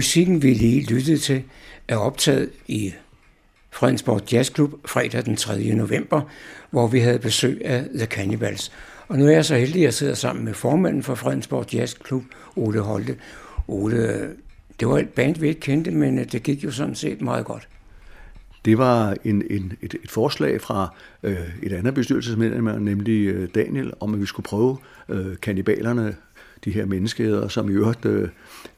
Musikken, 0.00 0.42
vi 0.42 0.54
lige 0.54 0.94
lyttede 0.94 1.18
til, 1.18 1.42
er 1.88 1.96
optaget 1.96 2.50
i 2.66 2.92
Fredensborg 3.70 4.32
Jazzklub 4.32 4.72
fredag 4.84 5.24
den 5.24 5.36
3. 5.36 5.74
november, 5.74 6.20
hvor 6.70 6.86
vi 6.86 6.98
havde 6.98 7.18
besøg 7.18 7.62
af 7.64 7.84
The 7.94 8.06
Cannibals. 8.06 8.72
Og 9.08 9.18
nu 9.18 9.26
er 9.26 9.30
jeg 9.30 9.44
så 9.44 9.56
heldig, 9.56 9.76
at 9.76 9.82
jeg 9.82 9.94
sidder 9.94 10.14
sammen 10.14 10.44
med 10.44 10.54
formanden 10.54 11.02
for 11.02 11.14
Fredensborg 11.14 11.74
Jazzklub, 11.74 12.22
Ole 12.56 12.80
Holte. 12.80 13.16
Ole, 13.68 14.30
det 14.80 14.88
var 14.88 14.98
et 14.98 15.08
band, 15.08 15.36
vi 15.36 15.48
ikke 15.48 15.60
kendte, 15.60 15.90
men 15.90 16.18
øh, 16.18 16.32
det 16.32 16.42
gik 16.42 16.64
jo 16.64 16.70
sådan 16.70 16.94
set 16.94 17.20
meget 17.20 17.44
godt. 17.44 17.68
Det 18.64 18.78
var 18.78 19.16
en, 19.24 19.42
en, 19.50 19.72
et, 19.82 19.94
et 20.02 20.10
forslag 20.10 20.60
fra 20.60 20.94
øh, 21.22 21.36
et 21.62 21.72
andet 21.72 21.94
bestyrelsesmedlem, 21.94 22.64
nemlig 22.64 23.26
øh, 23.26 23.48
Daniel, 23.54 23.92
om 24.00 24.14
at 24.14 24.20
vi 24.20 24.26
skulle 24.26 24.44
prøve 24.44 24.76
øh, 25.08 25.36
kannibalerne 25.42 26.16
de 26.64 26.70
her 26.70 26.86
menneskeheder, 26.86 27.48
som 27.48 27.70
i 27.70 27.72
øvrigt 27.72 28.04
øh, 28.04 28.28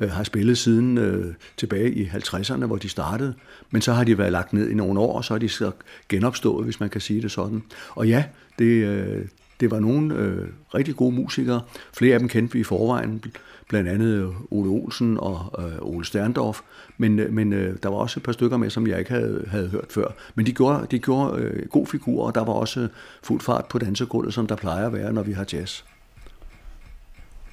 øh, 0.01 0.11
har 0.11 0.25
spillet 0.25 0.59
siden 0.59 0.99
øh, 0.99 1.35
tilbage 1.57 1.93
i 1.95 2.07
50'erne, 2.07 2.67
hvor 2.67 2.77
de 2.77 2.89
startede. 2.89 3.35
Men 3.71 3.83
så 3.83 3.93
har 3.93 4.05
de 4.05 4.19
været 4.19 4.33
lagt 4.33 4.53
ned 4.53 4.71
i 4.71 4.75
nogle 4.75 5.01
år, 5.01 5.17
og 5.17 5.25
så 5.25 5.35
er 5.35 5.39
de 5.39 5.49
så 5.49 5.71
genopstået, 6.09 6.65
hvis 6.65 6.81
man 6.81 6.91
kan 6.91 7.01
sige 7.01 7.23
det 7.23 7.31
sådan. 7.31 7.63
Og 7.91 8.09
ja, 8.09 8.25
det, 8.59 8.65
øh, 8.65 9.25
det 9.61 9.71
var 9.71 9.81
nogle 9.81 10.15
øh, 10.15 10.49
rigtig 10.75 10.97
gode 10.97 11.15
musikere. 11.15 11.61
Flere 11.93 12.15
af 12.15 12.21
dem 12.21 12.29
kendte 12.29 12.53
vi 12.53 12.61
i 12.61 12.65
forvejen, 12.65 13.25
blandt 13.69 13.89
andet 13.89 14.07
øh, 14.07 14.29
Ole 14.51 14.71
Olsen 14.71 15.19
og 15.19 15.55
øh, 15.59 15.79
Ole 15.81 16.05
Sterndorf, 16.05 16.61
men, 16.99 17.19
øh, 17.19 17.33
men 17.33 17.53
øh, 17.53 17.77
der 17.83 17.89
var 17.89 17.97
også 17.97 18.21
et 18.21 18.25
par 18.25 18.33
stykker 18.33 18.57
med, 18.57 18.71
som 18.71 18.87
jeg 18.87 18.99
ikke 18.99 19.11
havde, 19.11 19.45
havde 19.49 19.69
hørt 19.69 19.87
før. 19.91 20.07
Men 20.35 20.47
de 20.47 20.53
gjorde, 20.53 20.87
de 20.91 20.99
gjorde 20.99 21.43
øh, 21.43 21.69
god 21.69 21.87
figur, 21.87 22.27
og 22.27 22.35
der 22.35 22.45
var 22.45 22.53
også 22.53 22.89
fuld 23.23 23.41
fart 23.41 23.65
på 23.67 23.79
dansegulvet, 23.79 24.35
som 24.35 24.47
der 24.47 24.57
plejer 24.57 24.87
at 24.87 24.93
være, 24.93 25.13
når 25.13 25.23
vi 25.23 25.33
har 25.33 25.47
jazz. 25.53 25.83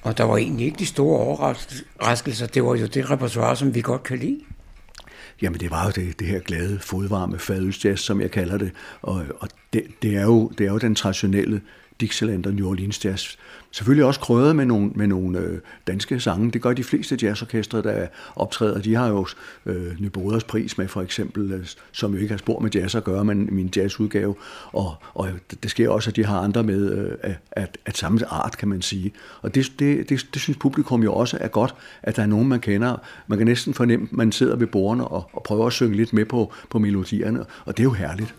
Og 0.02 0.18
der 0.18 0.24
var 0.24 0.36
egentlig 0.36 0.66
ikke 0.66 0.78
de 0.78 0.86
store 0.86 1.18
overraskelser. 1.18 2.46
Det 2.46 2.64
var 2.64 2.74
jo 2.74 2.86
det 2.86 3.10
repertoire, 3.10 3.56
som 3.56 3.74
vi 3.74 3.80
godt 3.80 4.02
kan 4.02 4.18
lide. 4.18 4.40
Jamen 5.42 5.60
det 5.60 5.70
var 5.70 5.84
jo 5.84 5.90
det, 5.90 6.20
det 6.20 6.26
her 6.26 6.38
glade, 6.40 6.78
fodvarme 6.78 7.38
fadølsjazz, 7.38 8.00
som 8.00 8.20
jeg 8.20 8.30
kalder 8.30 8.58
det. 8.58 8.72
Og, 9.02 9.24
og 9.40 9.48
det, 9.72 9.86
det, 10.02 10.16
er 10.16 10.22
jo, 10.22 10.48
det 10.58 10.66
er 10.66 10.70
jo 10.70 10.78
den 10.78 10.94
traditionelle 10.94 11.60
Dixieland 12.00 12.46
og 12.46 12.54
New 12.54 12.68
Orleans 12.68 13.04
jazz. 13.04 13.36
Selvfølgelig 13.70 14.04
også 14.04 14.20
krødet 14.20 14.56
med 14.56 14.66
nogle, 14.66 14.90
med 14.94 15.06
nogle 15.06 15.38
øh, 15.38 15.58
danske 15.86 16.20
sange. 16.20 16.50
Det 16.50 16.62
gør 16.62 16.72
de 16.72 16.84
fleste 16.84 17.18
jazzorkestre, 17.22 17.82
der 17.82 18.06
optræder. 18.36 18.80
De 18.80 18.94
har 18.94 19.08
jo 19.08 19.26
øh, 19.66 20.00
Nyboders 20.00 20.44
pris 20.44 20.78
med 20.78 20.88
for 20.88 21.02
eksempel, 21.02 21.52
øh, 21.52 21.66
som 21.92 22.14
jo 22.14 22.18
ikke 22.18 22.30
har 22.30 22.38
spor 22.38 22.60
med 22.60 22.70
jazz 22.70 22.94
at 22.94 23.04
gøre, 23.04 23.24
men 23.24 23.48
min 23.52 23.70
jazzudgave. 23.76 24.34
Og, 24.72 24.94
og 25.14 25.28
det 25.62 25.70
sker 25.70 25.88
også, 25.88 26.10
at 26.10 26.16
de 26.16 26.24
har 26.24 26.40
andre 26.40 26.62
med 26.62 26.92
øh, 27.24 27.34
at, 27.52 27.78
at 27.86 27.96
samme 27.96 28.26
art, 28.26 28.58
kan 28.58 28.68
man 28.68 28.82
sige. 28.82 29.12
Og 29.42 29.54
det, 29.54 29.72
det, 29.78 30.08
det, 30.08 30.26
det 30.34 30.42
synes 30.42 30.58
publikum 30.58 31.02
jo 31.02 31.14
også 31.14 31.38
er 31.40 31.48
godt, 31.48 31.74
at 32.02 32.16
der 32.16 32.22
er 32.22 32.26
nogen, 32.26 32.48
man 32.48 32.60
kender. 32.60 32.96
Man 33.26 33.38
kan 33.38 33.46
næsten 33.46 33.74
fornemme, 33.74 34.08
at 34.10 34.16
man 34.16 34.32
sidder 34.32 34.56
ved 34.56 34.66
bordene 34.66 35.08
og, 35.08 35.30
og 35.32 35.42
prøver 35.42 35.66
at 35.66 35.72
synge 35.72 35.96
lidt 35.96 36.12
med 36.12 36.24
på, 36.24 36.52
på 36.70 36.78
melodierne, 36.78 37.44
og 37.64 37.76
det 37.76 37.80
er 37.82 37.84
jo 37.84 37.92
herligt. 37.92 38.34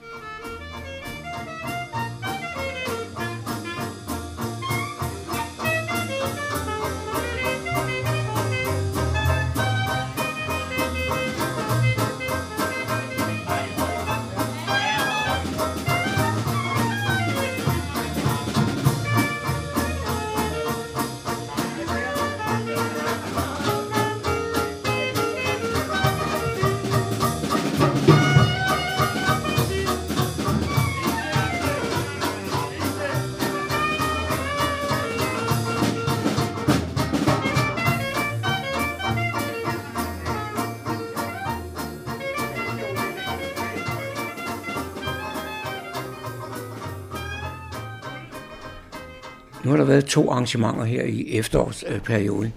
To 50.11 50.31
arrangementer 50.31 50.83
her 50.83 51.03
i 51.03 51.37
efterårsperioden, 51.37 52.53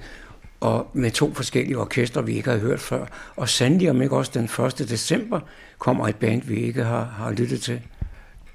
og 0.61 0.91
med 0.93 1.11
to 1.11 1.35
forskellige 1.35 1.79
orkestre, 1.79 2.27
vi 2.27 2.33
ikke 2.33 2.51
har 2.51 2.59
hørt 2.59 2.81
før. 2.81 3.07
Og 3.37 3.49
sandelig 3.49 3.91
om 3.91 4.03
ikke 4.03 4.17
også 4.17 4.31
den 4.35 4.45
1. 4.45 4.89
december 4.89 5.41
kommer 5.79 6.09
et 6.09 6.17
band, 6.17 6.43
vi 6.43 6.57
ikke 6.57 6.85
har, 6.85 7.05
har 7.05 7.31
lyttet 7.31 7.61
til. 7.61 7.81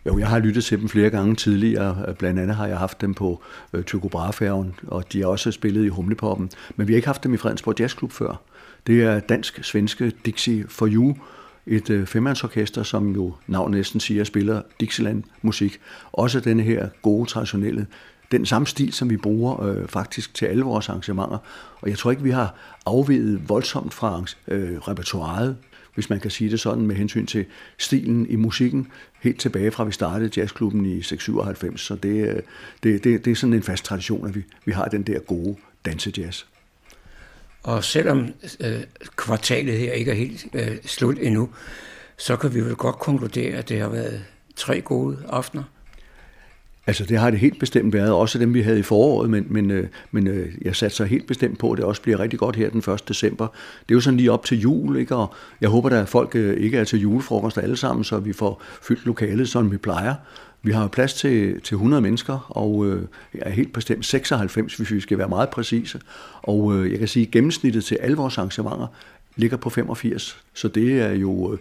Jo, 0.06 0.20
jeg 0.20 0.28
har 0.28 0.40
lyttet 0.40 0.64
til 0.64 0.80
dem 0.80 0.90
flere 0.90 1.10
gange 1.10 1.36
tidligere. 1.36 2.16
Blandt 2.20 2.40
andet 2.40 2.56
har 2.56 2.68
jeg 2.68 2.78
haft 2.78 3.02
dem 3.02 3.14
på 3.14 3.42
øh, 3.74 3.84
Tycho 3.84 4.08
Brahe-færgen, 4.08 4.76
og 4.88 5.14
de 5.14 5.20
har 5.20 5.28
også 5.28 5.52
spillet 5.52 5.86
i 5.86 5.88
Humlepoppen. 5.88 6.50
Men 6.76 6.88
vi 6.88 6.94
har 6.94 6.96
ikke 6.96 7.08
haft 7.08 7.24
dem 7.24 7.34
i 7.34 7.38
Fredensborg 7.38 7.80
Jazzklub 7.80 8.12
før. 8.12 8.42
Det 8.88 9.04
er 9.04 9.20
dansk-svenske 9.20 10.12
Dixie 10.26 10.66
for 10.68 10.88
You, 10.88 11.16
et 11.68 11.90
øh, 11.90 12.84
som 12.84 13.16
jo 13.16 13.34
navnet 13.48 13.78
næsten 13.78 14.00
siger, 14.00 14.24
spiller 14.24 14.62
Dixieland-musik. 14.80 15.80
Også 16.12 16.40
denne 16.40 16.64
her 16.64 16.90
gode, 17.02 17.30
traditionelle, 17.30 17.88
den 18.32 18.46
samme 18.46 18.68
stil, 18.68 18.94
som 18.94 19.10
vi 19.10 19.18
bruger 19.18 19.64
øh, 19.64 19.88
faktisk 19.88 20.34
til 20.34 20.46
alle 20.46 20.64
vores 20.64 20.90
arrangementer. 20.90 21.38
Og 21.82 21.90
jeg 21.90 21.98
tror 21.98 22.12
ikke, 22.12 22.24
vi 22.24 22.32
har 22.32 22.56
afveget 22.86 23.50
voldsomt 23.50 23.94
fra 23.94 24.24
øh, 24.48 24.78
repertoireet, 24.78 25.58
hvis 25.94 26.10
man 26.10 26.20
kan 26.20 26.32
sige 26.32 26.50
det 26.50 26.60
sådan, 26.60 26.86
med 26.86 26.96
hensyn 26.96 27.26
til 27.26 27.46
stilen 27.78 28.30
i 28.30 28.36
musikken, 28.36 28.88
helt 29.22 29.40
tilbage 29.40 29.72
fra 29.72 29.84
vi 29.84 29.92
startede 29.92 30.32
jazzklubben 30.38 30.86
i 30.86 31.02
697. 31.02 31.82
Så 31.82 31.96
det, 31.96 32.28
øh, 32.28 32.42
det, 32.84 33.04
det, 33.04 33.26
det 33.26 33.32
er 33.32 33.36
sådan 33.36 33.54
en 33.54 33.64
fast 33.64 33.86
tradition, 33.86 34.28
at 34.28 34.36
vi, 34.36 34.44
vi 34.66 34.72
har 34.72 34.86
den 34.86 35.04
der 35.04 35.20
gode 35.20 35.56
dansejazz. 35.86 36.44
Og 37.64 37.84
selvom 37.84 38.28
øh, 38.60 38.84
kvartalet 39.16 39.78
her 39.78 39.92
ikke 39.92 40.12
er 40.12 40.16
helt 40.16 40.48
øh, 40.54 40.78
slut 40.86 41.18
endnu, 41.22 41.50
så 42.18 42.36
kan 42.36 42.54
vi 42.54 42.62
vel 42.62 42.76
godt 42.76 43.00
konkludere, 43.00 43.58
at 43.58 43.70
det 43.70 43.80
har 43.80 43.90
været 43.90 44.26
tre 44.56 44.82
gode 44.82 45.18
aftener. 45.30 45.64
Altså 46.88 47.06
det 47.06 47.18
har 47.18 47.30
det 47.30 47.40
helt 47.40 47.60
bestemt 47.60 47.94
været, 47.94 48.12
også 48.12 48.40
dem 48.40 48.54
vi 48.54 48.62
havde 48.62 48.80
i 48.80 48.84
foråret, 48.84 49.30
men, 49.30 49.46
men, 49.50 49.72
øh, 49.72 49.88
men 50.12 50.28
øh, 50.28 50.48
jeg 50.62 50.76
satte 50.76 50.96
sig 50.96 51.08
helt 51.08 51.28
bestemt 51.28 51.60
på, 51.60 51.72
at 51.72 51.78
det 51.78 51.86
også 51.86 52.02
bliver 52.02 52.20
rigtig 52.20 52.40
godt 52.40 52.56
her 52.56 52.70
den 52.70 52.94
1. 52.94 53.08
december. 53.08 53.48
Det 53.80 53.92
er 53.92 53.96
jo 53.96 54.02
sådan 54.02 54.18
lige 54.18 54.32
op 54.32 54.46
til 54.46 54.60
jul, 54.60 54.98
ikke? 54.98 55.16
og 55.16 55.34
jeg 55.62 55.70
håber 55.70 55.90
da, 55.90 56.02
at 56.02 56.10
folk 56.10 56.36
øh, 56.36 56.58
ikke 56.58 56.78
er 56.78 56.84
til 56.84 57.00
julefrokost 57.00 57.58
alle 57.58 57.78
sammen, 57.78 58.04
så 58.04 58.20
vi 58.20 58.34
får 58.34 58.62
fyldt 58.82 59.06
lokalet, 59.06 59.50
som 59.50 59.72
vi 59.72 59.78
plejer. 59.78 60.16
Vi 60.62 60.72
har 60.72 60.88
plads 60.88 61.14
til, 61.14 61.62
til 61.62 61.76
100 61.76 62.02
mennesker, 62.02 62.48
og 62.50 62.86
øh, 62.86 63.04
er 63.34 63.50
helt 63.50 63.74
bestemt 63.74 64.06
96, 64.06 64.76
hvis 64.76 64.92
vi 64.92 65.00
skal 65.00 65.18
være 65.18 65.30
meget 65.30 65.50
præcise. 65.50 66.00
Og 66.42 66.76
øh, 66.76 66.92
jeg 66.92 67.00
kan 67.00 67.08
sige, 67.08 67.26
at 67.26 67.32
gennemsnittet 67.32 67.86
til 67.86 67.96
alle 67.96 68.18
vores 68.18 68.38
arrangementer 68.38 68.88
ligger 69.36 69.58
på 69.58 69.70
85, 69.70 70.38
så 70.54 70.68
det 70.68 71.02
er 71.02 71.12
jo, 71.12 71.52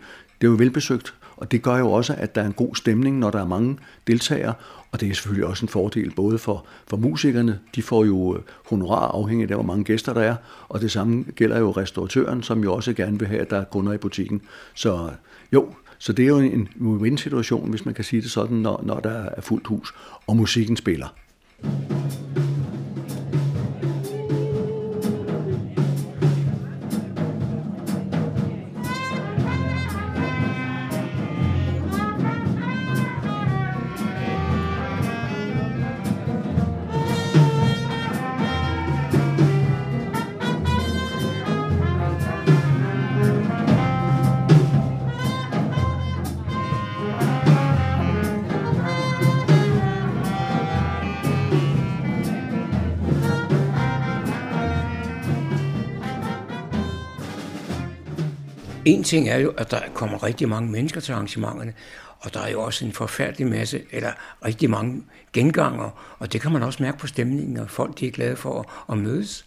det 0.41 0.47
er 0.47 0.51
jo 0.51 0.57
velbesøgt. 0.59 1.15
Og 1.39 1.53
det 1.53 1.63
gør 1.63 1.77
jo 1.77 1.93
også, 1.93 2.15
at 2.19 2.35
der 2.35 2.43
er 2.43 2.47
en 2.47 2.53
god 2.53 2.75
stemning, 2.77 3.19
når 3.19 3.31
der 3.31 3.41
er 3.41 3.47
mange 3.47 3.79
deltagere, 4.07 4.55
og 4.93 5.01
det 5.01 5.11
er 5.11 5.15
selvfølgelig 5.15 5.47
også 5.47 5.65
en 5.65 5.69
fordel 5.69 6.11
både 6.15 6.39
for, 6.39 6.67
for 6.87 6.97
musikerne, 6.97 7.59
de 7.75 7.83
får 7.83 8.05
jo 8.05 8.37
øh, 8.37 8.43
honorar 8.71 9.09
afhængig 9.09 9.51
af, 9.51 9.57
hvor 9.57 9.65
mange 9.65 9.85
gæster 9.85 10.15
der 10.15 10.21
er, 10.21 10.37
og 10.69 10.81
det 10.81 10.91
samme 10.91 11.25
gælder 11.37 11.59
jo 11.59 11.71
restauratøren, 11.71 12.43
som 12.43 12.63
jo 12.63 12.75
også 12.75 12.93
gerne 12.93 13.19
vil 13.19 13.29
have, 13.29 13.41
at 13.41 13.51
der 13.51 13.57
er 13.57 13.65
kunder 13.65 13.93
i 13.93 13.99
butikken. 13.99 14.43
Så 14.75 15.11
jo, 15.53 15.75
så 15.99 16.13
det 16.13 16.23
er 16.23 16.29
jo 16.29 16.39
en 16.39 16.69
win-situation, 16.81 17.71
hvis 17.71 17.85
man 17.85 17.95
kan 17.95 18.05
sige 18.05 18.23
det 18.23 18.31
sådan, 18.31 18.57
når, 18.57 18.83
når 18.87 19.01
der 19.01 19.11
er 19.11 19.41
fuldt 19.41 19.67
hus, 19.67 19.95
og 20.27 20.37
musikken 20.37 20.77
spiller. 20.77 21.09
En 58.89 59.03
ting 59.03 59.29
er 59.29 59.37
jo, 59.37 59.51
at 59.51 59.71
der 59.71 59.81
kommer 59.95 60.23
rigtig 60.23 60.49
mange 60.49 60.71
mennesker 60.71 61.01
til 61.01 61.13
arrangementerne, 61.13 61.73
og 62.21 62.35
der 62.35 62.41
er 62.41 62.51
jo 62.51 62.63
også 62.63 62.85
en 62.85 62.93
forfærdelig 62.93 63.47
masse, 63.47 63.81
eller 63.91 64.11
rigtig 64.45 64.71
mange 64.71 65.03
genganger, 65.33 66.17
og 66.19 66.33
det 66.33 66.41
kan 66.41 66.53
man 66.53 66.63
også 66.63 66.83
mærke 66.83 66.99
på 66.99 67.07
stemningen, 67.07 67.57
og 67.57 67.71
folk 67.71 68.01
de 68.01 68.07
er 68.07 68.11
glade 68.11 68.37
for 68.37 68.61
at, 68.61 68.67
at 68.93 68.99
mødes. 68.99 69.45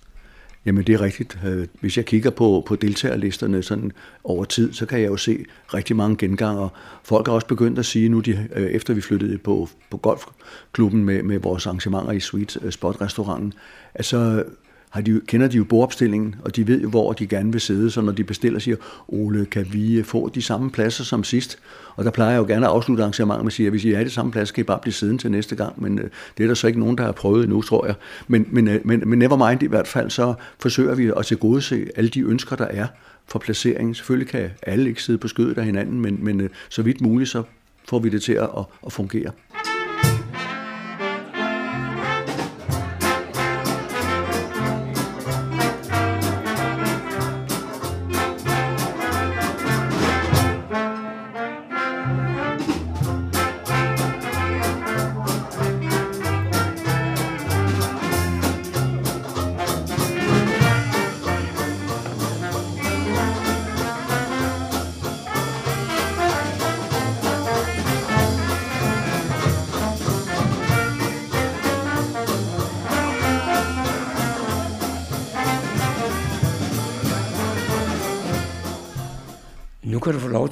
Jamen 0.65 0.83
det 0.83 0.93
er 0.93 1.01
rigtigt. 1.01 1.39
Øh, 1.45 1.67
hvis 1.79 1.97
jeg 1.97 2.05
kigger 2.05 2.29
på, 2.29 2.63
på 2.67 2.75
deltagerlisterne 2.75 3.63
sådan 3.63 3.91
over 4.23 4.45
tid, 4.45 4.73
så 4.73 4.85
kan 4.85 5.01
jeg 5.01 5.07
jo 5.07 5.17
se 5.17 5.45
rigtig 5.73 5.95
mange 5.95 6.17
genganger. 6.17 6.69
Folk 7.03 7.27
har 7.27 7.33
også 7.33 7.47
begyndt 7.47 7.79
at 7.79 7.85
sige 7.85 8.09
nu, 8.09 8.19
de, 8.19 8.49
øh, 8.55 8.69
efter 8.69 8.93
vi 8.93 9.01
flyttede 9.01 9.37
på, 9.37 9.69
på 9.89 9.97
golfklubben 9.97 11.05
med, 11.05 11.23
med 11.23 11.39
vores 11.39 11.65
arrangementer 11.65 12.11
i 12.11 12.19
Sweet 12.19 12.57
øh, 12.61 12.71
Spot 12.71 13.01
restauranten, 13.01 13.53
at 13.93 14.05
så 14.05 14.43
har 14.91 15.01
de, 15.01 15.21
kender 15.27 15.47
de 15.47 15.57
jo 15.57 15.63
bordopstillingen, 15.63 16.35
og 16.45 16.55
de 16.55 16.67
ved 16.67 16.81
jo, 16.81 16.89
hvor 16.89 17.13
de 17.13 17.27
gerne 17.27 17.51
vil 17.51 17.61
sidde, 17.61 17.91
så 17.91 18.01
når 18.01 18.11
de 18.11 18.23
bestiller, 18.23 18.59
siger, 18.59 18.77
Ole, 19.07 19.45
kan 19.45 19.67
vi 19.73 19.97
øh, 19.97 20.05
få 20.05 20.29
de 20.29 20.41
samme 20.41 20.71
pladser 20.71 21.03
som 21.03 21.23
sidst? 21.23 21.59
Og 21.95 22.05
der 22.05 22.11
plejer 22.11 22.31
jeg 22.31 22.37
jo 22.37 22.45
gerne 22.45 22.65
at 22.65 22.71
afslutte 22.71 23.03
arrangementet 23.03 23.43
med 23.43 23.49
at 23.49 23.53
sige, 23.53 23.67
at 23.67 23.71
hvis 23.71 23.85
I 23.85 23.91
er 23.91 24.03
det 24.03 24.11
samme 24.11 24.31
plads, 24.31 24.51
kan 24.51 24.61
I 24.61 24.63
bare 24.65 24.79
blive 24.81 24.93
siddende 24.93 25.21
til 25.21 25.31
næste 25.31 25.55
gang, 25.55 25.81
men 25.81 25.99
øh, 25.99 26.09
det 26.37 26.43
er 26.43 26.47
der 26.47 26.53
så 26.53 26.67
ikke 26.67 26.79
nogen, 26.79 26.97
der 26.97 27.03
har 27.03 27.11
prøvet 27.11 27.43
endnu, 27.43 27.61
tror 27.61 27.85
jeg. 27.85 27.95
Men, 28.27 28.47
men, 28.51 28.67
øh, 28.67 28.79
men, 28.83 29.03
men 29.05 29.19
never 29.19 29.49
mind 29.49 29.63
i 29.63 29.67
hvert 29.67 29.87
fald, 29.87 30.09
så 30.09 30.33
forsøger 30.59 30.95
vi 30.95 31.11
at 31.17 31.25
tilgodese 31.25 31.87
alle 31.95 32.09
de 32.09 32.21
ønsker, 32.21 32.55
der 32.55 32.67
er 32.67 32.87
for 33.27 33.39
placeringen. 33.39 33.95
Selvfølgelig 33.95 34.27
kan 34.27 34.49
alle 34.63 34.89
ikke 34.89 35.03
sidde 35.03 35.19
på 35.19 35.27
skødet 35.27 35.57
af 35.57 35.65
hinanden, 35.65 36.01
men, 36.01 36.17
men 36.21 36.41
øh, 36.41 36.49
så 36.69 36.81
vidt 36.81 37.01
muligt, 37.01 37.29
så 37.29 37.43
får 37.89 37.99
vi 37.99 38.09
det 38.09 38.21
til 38.21 38.33
at, 38.33 38.49
at 38.85 38.93
fungere. 38.93 39.31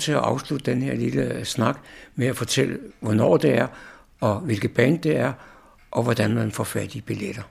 Til 0.09 0.13
at 0.13 0.23
afslutte 0.23 0.71
den 0.71 0.81
her 0.81 0.95
lille 0.95 1.33
øh, 1.33 1.43
snak 1.43 1.79
med 2.15 2.27
at 2.27 2.35
fortælle, 2.35 2.77
hvornår 2.99 3.37
det 3.37 3.57
er, 3.57 3.67
og 4.19 4.39
hvilket 4.39 4.71
band 4.71 4.99
det 4.99 5.17
er, 5.17 5.33
og 5.91 6.03
hvordan 6.03 6.33
man 6.35 6.51
får 6.51 6.63
fat 6.63 6.95
i 6.95 7.01
billetter. 7.01 7.41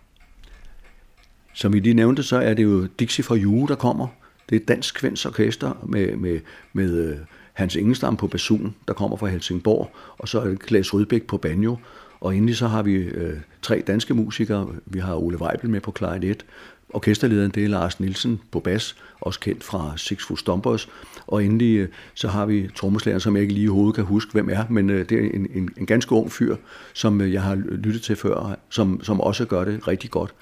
Som 1.54 1.74
I 1.74 1.80
lige 1.80 1.94
nævnte, 1.94 2.22
så 2.22 2.36
er 2.36 2.54
det 2.54 2.62
jo 2.62 2.86
Dixie 2.86 3.24
for 3.24 3.36
You, 3.36 3.66
der 3.66 3.74
kommer. 3.74 4.06
Det 4.48 4.56
er 4.56 4.60
et 4.60 4.68
dansk 4.68 4.94
kvinds 4.94 5.26
orkester 5.26 5.72
med, 5.86 6.16
med, 6.16 6.40
med 6.72 6.90
øh, 6.90 7.16
Hans 7.52 7.76
Ingenstam 7.76 8.16
på 8.16 8.26
basun, 8.26 8.74
der 8.88 8.94
kommer 8.94 9.16
fra 9.16 9.26
Helsingborg, 9.26 9.90
og 10.18 10.28
så 10.28 10.40
er 10.40 10.44
det 10.44 10.60
Klaas 10.60 10.94
Rydbæk 10.94 11.22
på 11.22 11.36
banjo. 11.36 11.76
Og 12.20 12.36
endelig 12.36 12.56
så 12.56 12.66
har 12.66 12.82
vi 12.82 12.94
øh, 12.94 13.36
tre 13.62 13.82
danske 13.86 14.14
musikere. 14.14 14.68
Vi 14.86 14.98
har 14.98 15.14
Ole 15.14 15.40
Weibel 15.40 15.70
med 15.70 15.80
på 15.80 15.90
klarinet, 15.90 16.44
Orkesterlederen 16.90 17.50
det 17.50 17.64
er 17.64 17.68
Lars 17.68 18.00
Nielsen 18.00 18.40
på 18.50 18.60
bas, 18.60 18.96
også 19.20 19.40
kendt 19.40 19.64
fra 19.64 19.92
Six 19.96 20.22
Foot 20.26 20.38
Stompers. 20.38 20.88
Og 21.26 21.44
endelig 21.44 21.76
øh, 21.76 21.88
så 22.14 22.28
har 22.28 22.46
vi 22.46 22.68
trommeslageren, 22.76 23.20
som 23.20 23.36
jeg 23.36 23.42
ikke 23.42 23.54
lige 23.54 23.64
i 23.64 23.68
hovedet 23.68 23.94
kan 23.94 24.04
huske, 24.04 24.32
hvem 24.32 24.48
er, 24.52 24.64
men 24.70 24.90
øh, 24.90 25.08
det 25.08 25.24
er 25.24 25.30
en, 25.34 25.46
en, 25.54 25.70
en 25.76 25.86
ganske 25.86 26.12
ung 26.12 26.32
fyr, 26.32 26.56
som 26.94 27.20
øh, 27.20 27.32
jeg 27.32 27.42
har 27.42 27.54
lyttet 27.54 28.02
til 28.02 28.16
før, 28.16 28.58
som, 28.70 29.00
som 29.02 29.20
også 29.20 29.44
gør 29.44 29.64
det 29.64 29.88
rigtig 29.88 30.10
godt. 30.10 30.34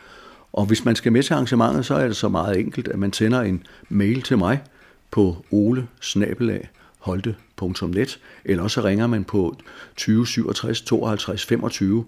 Og 0.53 0.67
hvis 0.67 0.85
man 0.85 0.97
skal 0.97 1.13
med 1.13 1.23
til 1.23 1.35
arrangementet, 1.35 1.87
så 1.87 1.95
er 1.95 2.07
det 2.07 2.17
så 2.17 2.29
meget 2.29 2.61
enkelt, 2.61 2.89
at 2.89 2.99
man 2.99 3.13
sender 3.13 3.41
en 3.41 3.63
mail 3.89 4.23
til 4.23 4.39
mig 4.39 4.63
på 5.11 5.45
ole 5.51 5.87
holte.net, 7.07 8.21
eller 8.45 8.63
også 8.63 8.85
ringer 8.85 9.07
man 9.07 9.25
på 9.25 9.57
20 9.97 10.27
67 10.27 10.83
52 10.83 11.45
25, 11.45 12.05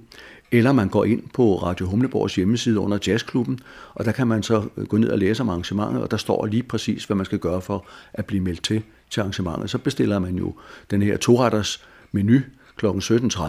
eller 0.53 0.73
man 0.73 0.89
går 0.89 1.05
ind 1.05 1.23
på 1.35 1.57
Radio 1.57 1.87
Humleborgs 1.87 2.35
hjemmeside 2.35 2.81
under 2.81 2.99
Jazzklubben, 3.07 3.61
og 3.95 4.05
der 4.05 4.13
kan 4.13 4.27
man 4.27 4.43
så 4.43 4.69
gå 4.89 4.97
ned 4.97 5.09
og 5.09 5.19
læse 5.19 5.41
om 5.41 5.49
arrangementet, 5.49 6.03
og 6.03 6.11
der 6.11 6.17
står 6.17 6.47
lige 6.47 6.63
præcis, 6.63 7.05
hvad 7.05 7.17
man 7.17 7.27
skal 7.27 7.39
gøre 7.39 7.61
for 7.61 7.87
at 8.13 8.27
blive 8.27 8.43
meldt 8.43 8.65
til 8.65 8.83
til 9.11 9.21
arrangementet. 9.21 9.71
Så 9.71 9.79
bestiller 9.79 10.19
man 10.19 10.37
jo 10.37 10.55
den 10.91 11.03
her 11.03 11.17
toretters 11.17 11.85
menu 12.13 12.41
kl. 12.77 12.87
17.30, 12.87 13.43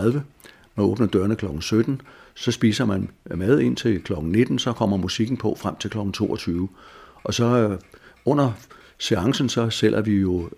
man 0.76 0.86
åbner 0.86 1.08
dørene 1.08 1.36
kl. 1.36 1.45
17, 1.60 2.02
så 2.36 2.52
spiser 2.52 2.86
man 2.86 3.10
mad 3.36 3.60
ind 3.60 3.76
til 3.76 4.02
kl. 4.02 4.14
19, 4.22 4.60
så 4.60 4.74
kommer 4.74 4.97
musikken 4.97 5.38
på 5.38 5.56
frem 5.60 5.76
til 5.76 5.89
kl. 5.89 5.97
22. 6.14 6.70
Og 7.24 7.34
så 7.34 7.45
øh, 7.45 7.80
under 8.26 8.52
seancen, 8.97 9.50
så 9.50 9.70
sælger 9.70 10.02
vi 10.02 10.16
jo 10.16 10.50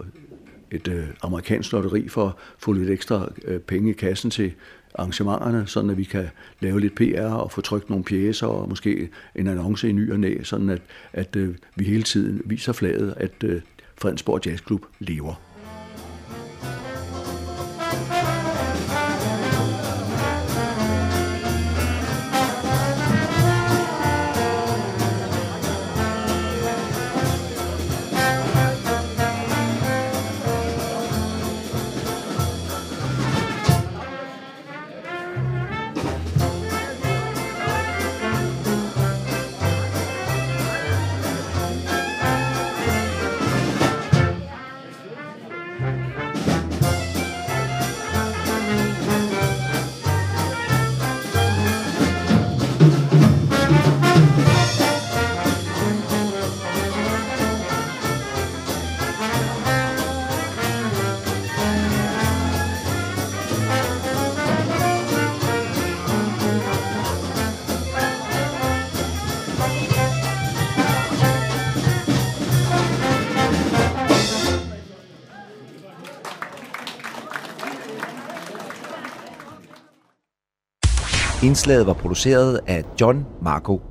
et 0.72 0.88
øh, 0.88 1.08
amerikansk 1.22 1.72
lotteri 1.72 2.08
for 2.08 2.28
at 2.28 2.34
få 2.58 2.74
lidt 2.74 2.90
ekstra 2.90 3.32
øh, 3.46 3.60
penge 3.60 3.90
i 3.90 3.94
kassen 3.94 4.32
til 4.32 4.54
arrangementerne, 4.96 5.68
sådan 5.68 5.90
at 5.90 5.98
vi 5.98 6.04
kan 6.04 6.28
lave 6.60 6.80
lidt 6.80 6.96
PR 6.96 7.22
og 7.22 7.52
få 7.52 7.62
trykt 7.62 7.90
nogle 7.90 8.06
pjæser 8.06 8.48
og 8.48 8.70
måske 8.70 9.10
en 9.36 9.48
annonce 9.48 9.90
i 9.90 9.92
ny 9.92 10.12
og 10.12 10.20
næ, 10.20 10.44
sådan 10.44 10.70
at, 10.70 10.82
at 11.14 11.36
øh, 11.36 11.56
vi 11.76 11.84
hele 11.84 12.04
tiden 12.04 12.42
viser 12.46 12.74
flaget, 12.74 13.14
at 13.18 13.44
øh, 13.44 13.62
Fredensborg 13.98 14.46
Jazzklub 14.46 14.86
lever. 15.00 15.51
Indslaget 81.62 81.88
var 81.88 81.94
produceret 81.94 82.60
af 82.68 82.84
John 83.02 83.26
Marco. 83.42 83.91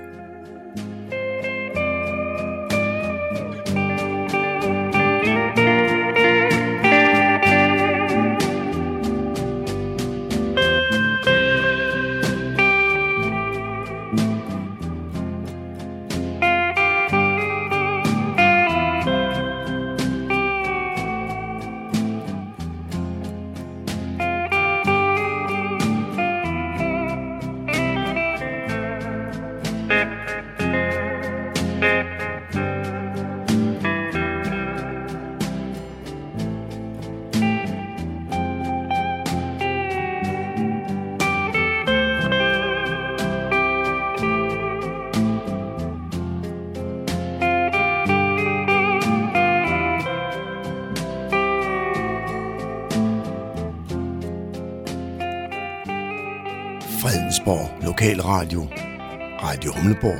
Radio 59.91 60.13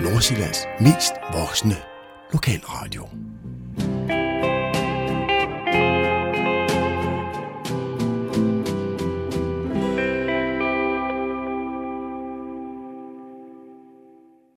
Nordsjællands 0.00 0.58
mest 0.80 1.12
voksne 1.32 1.76
lokalradio. 2.32 3.08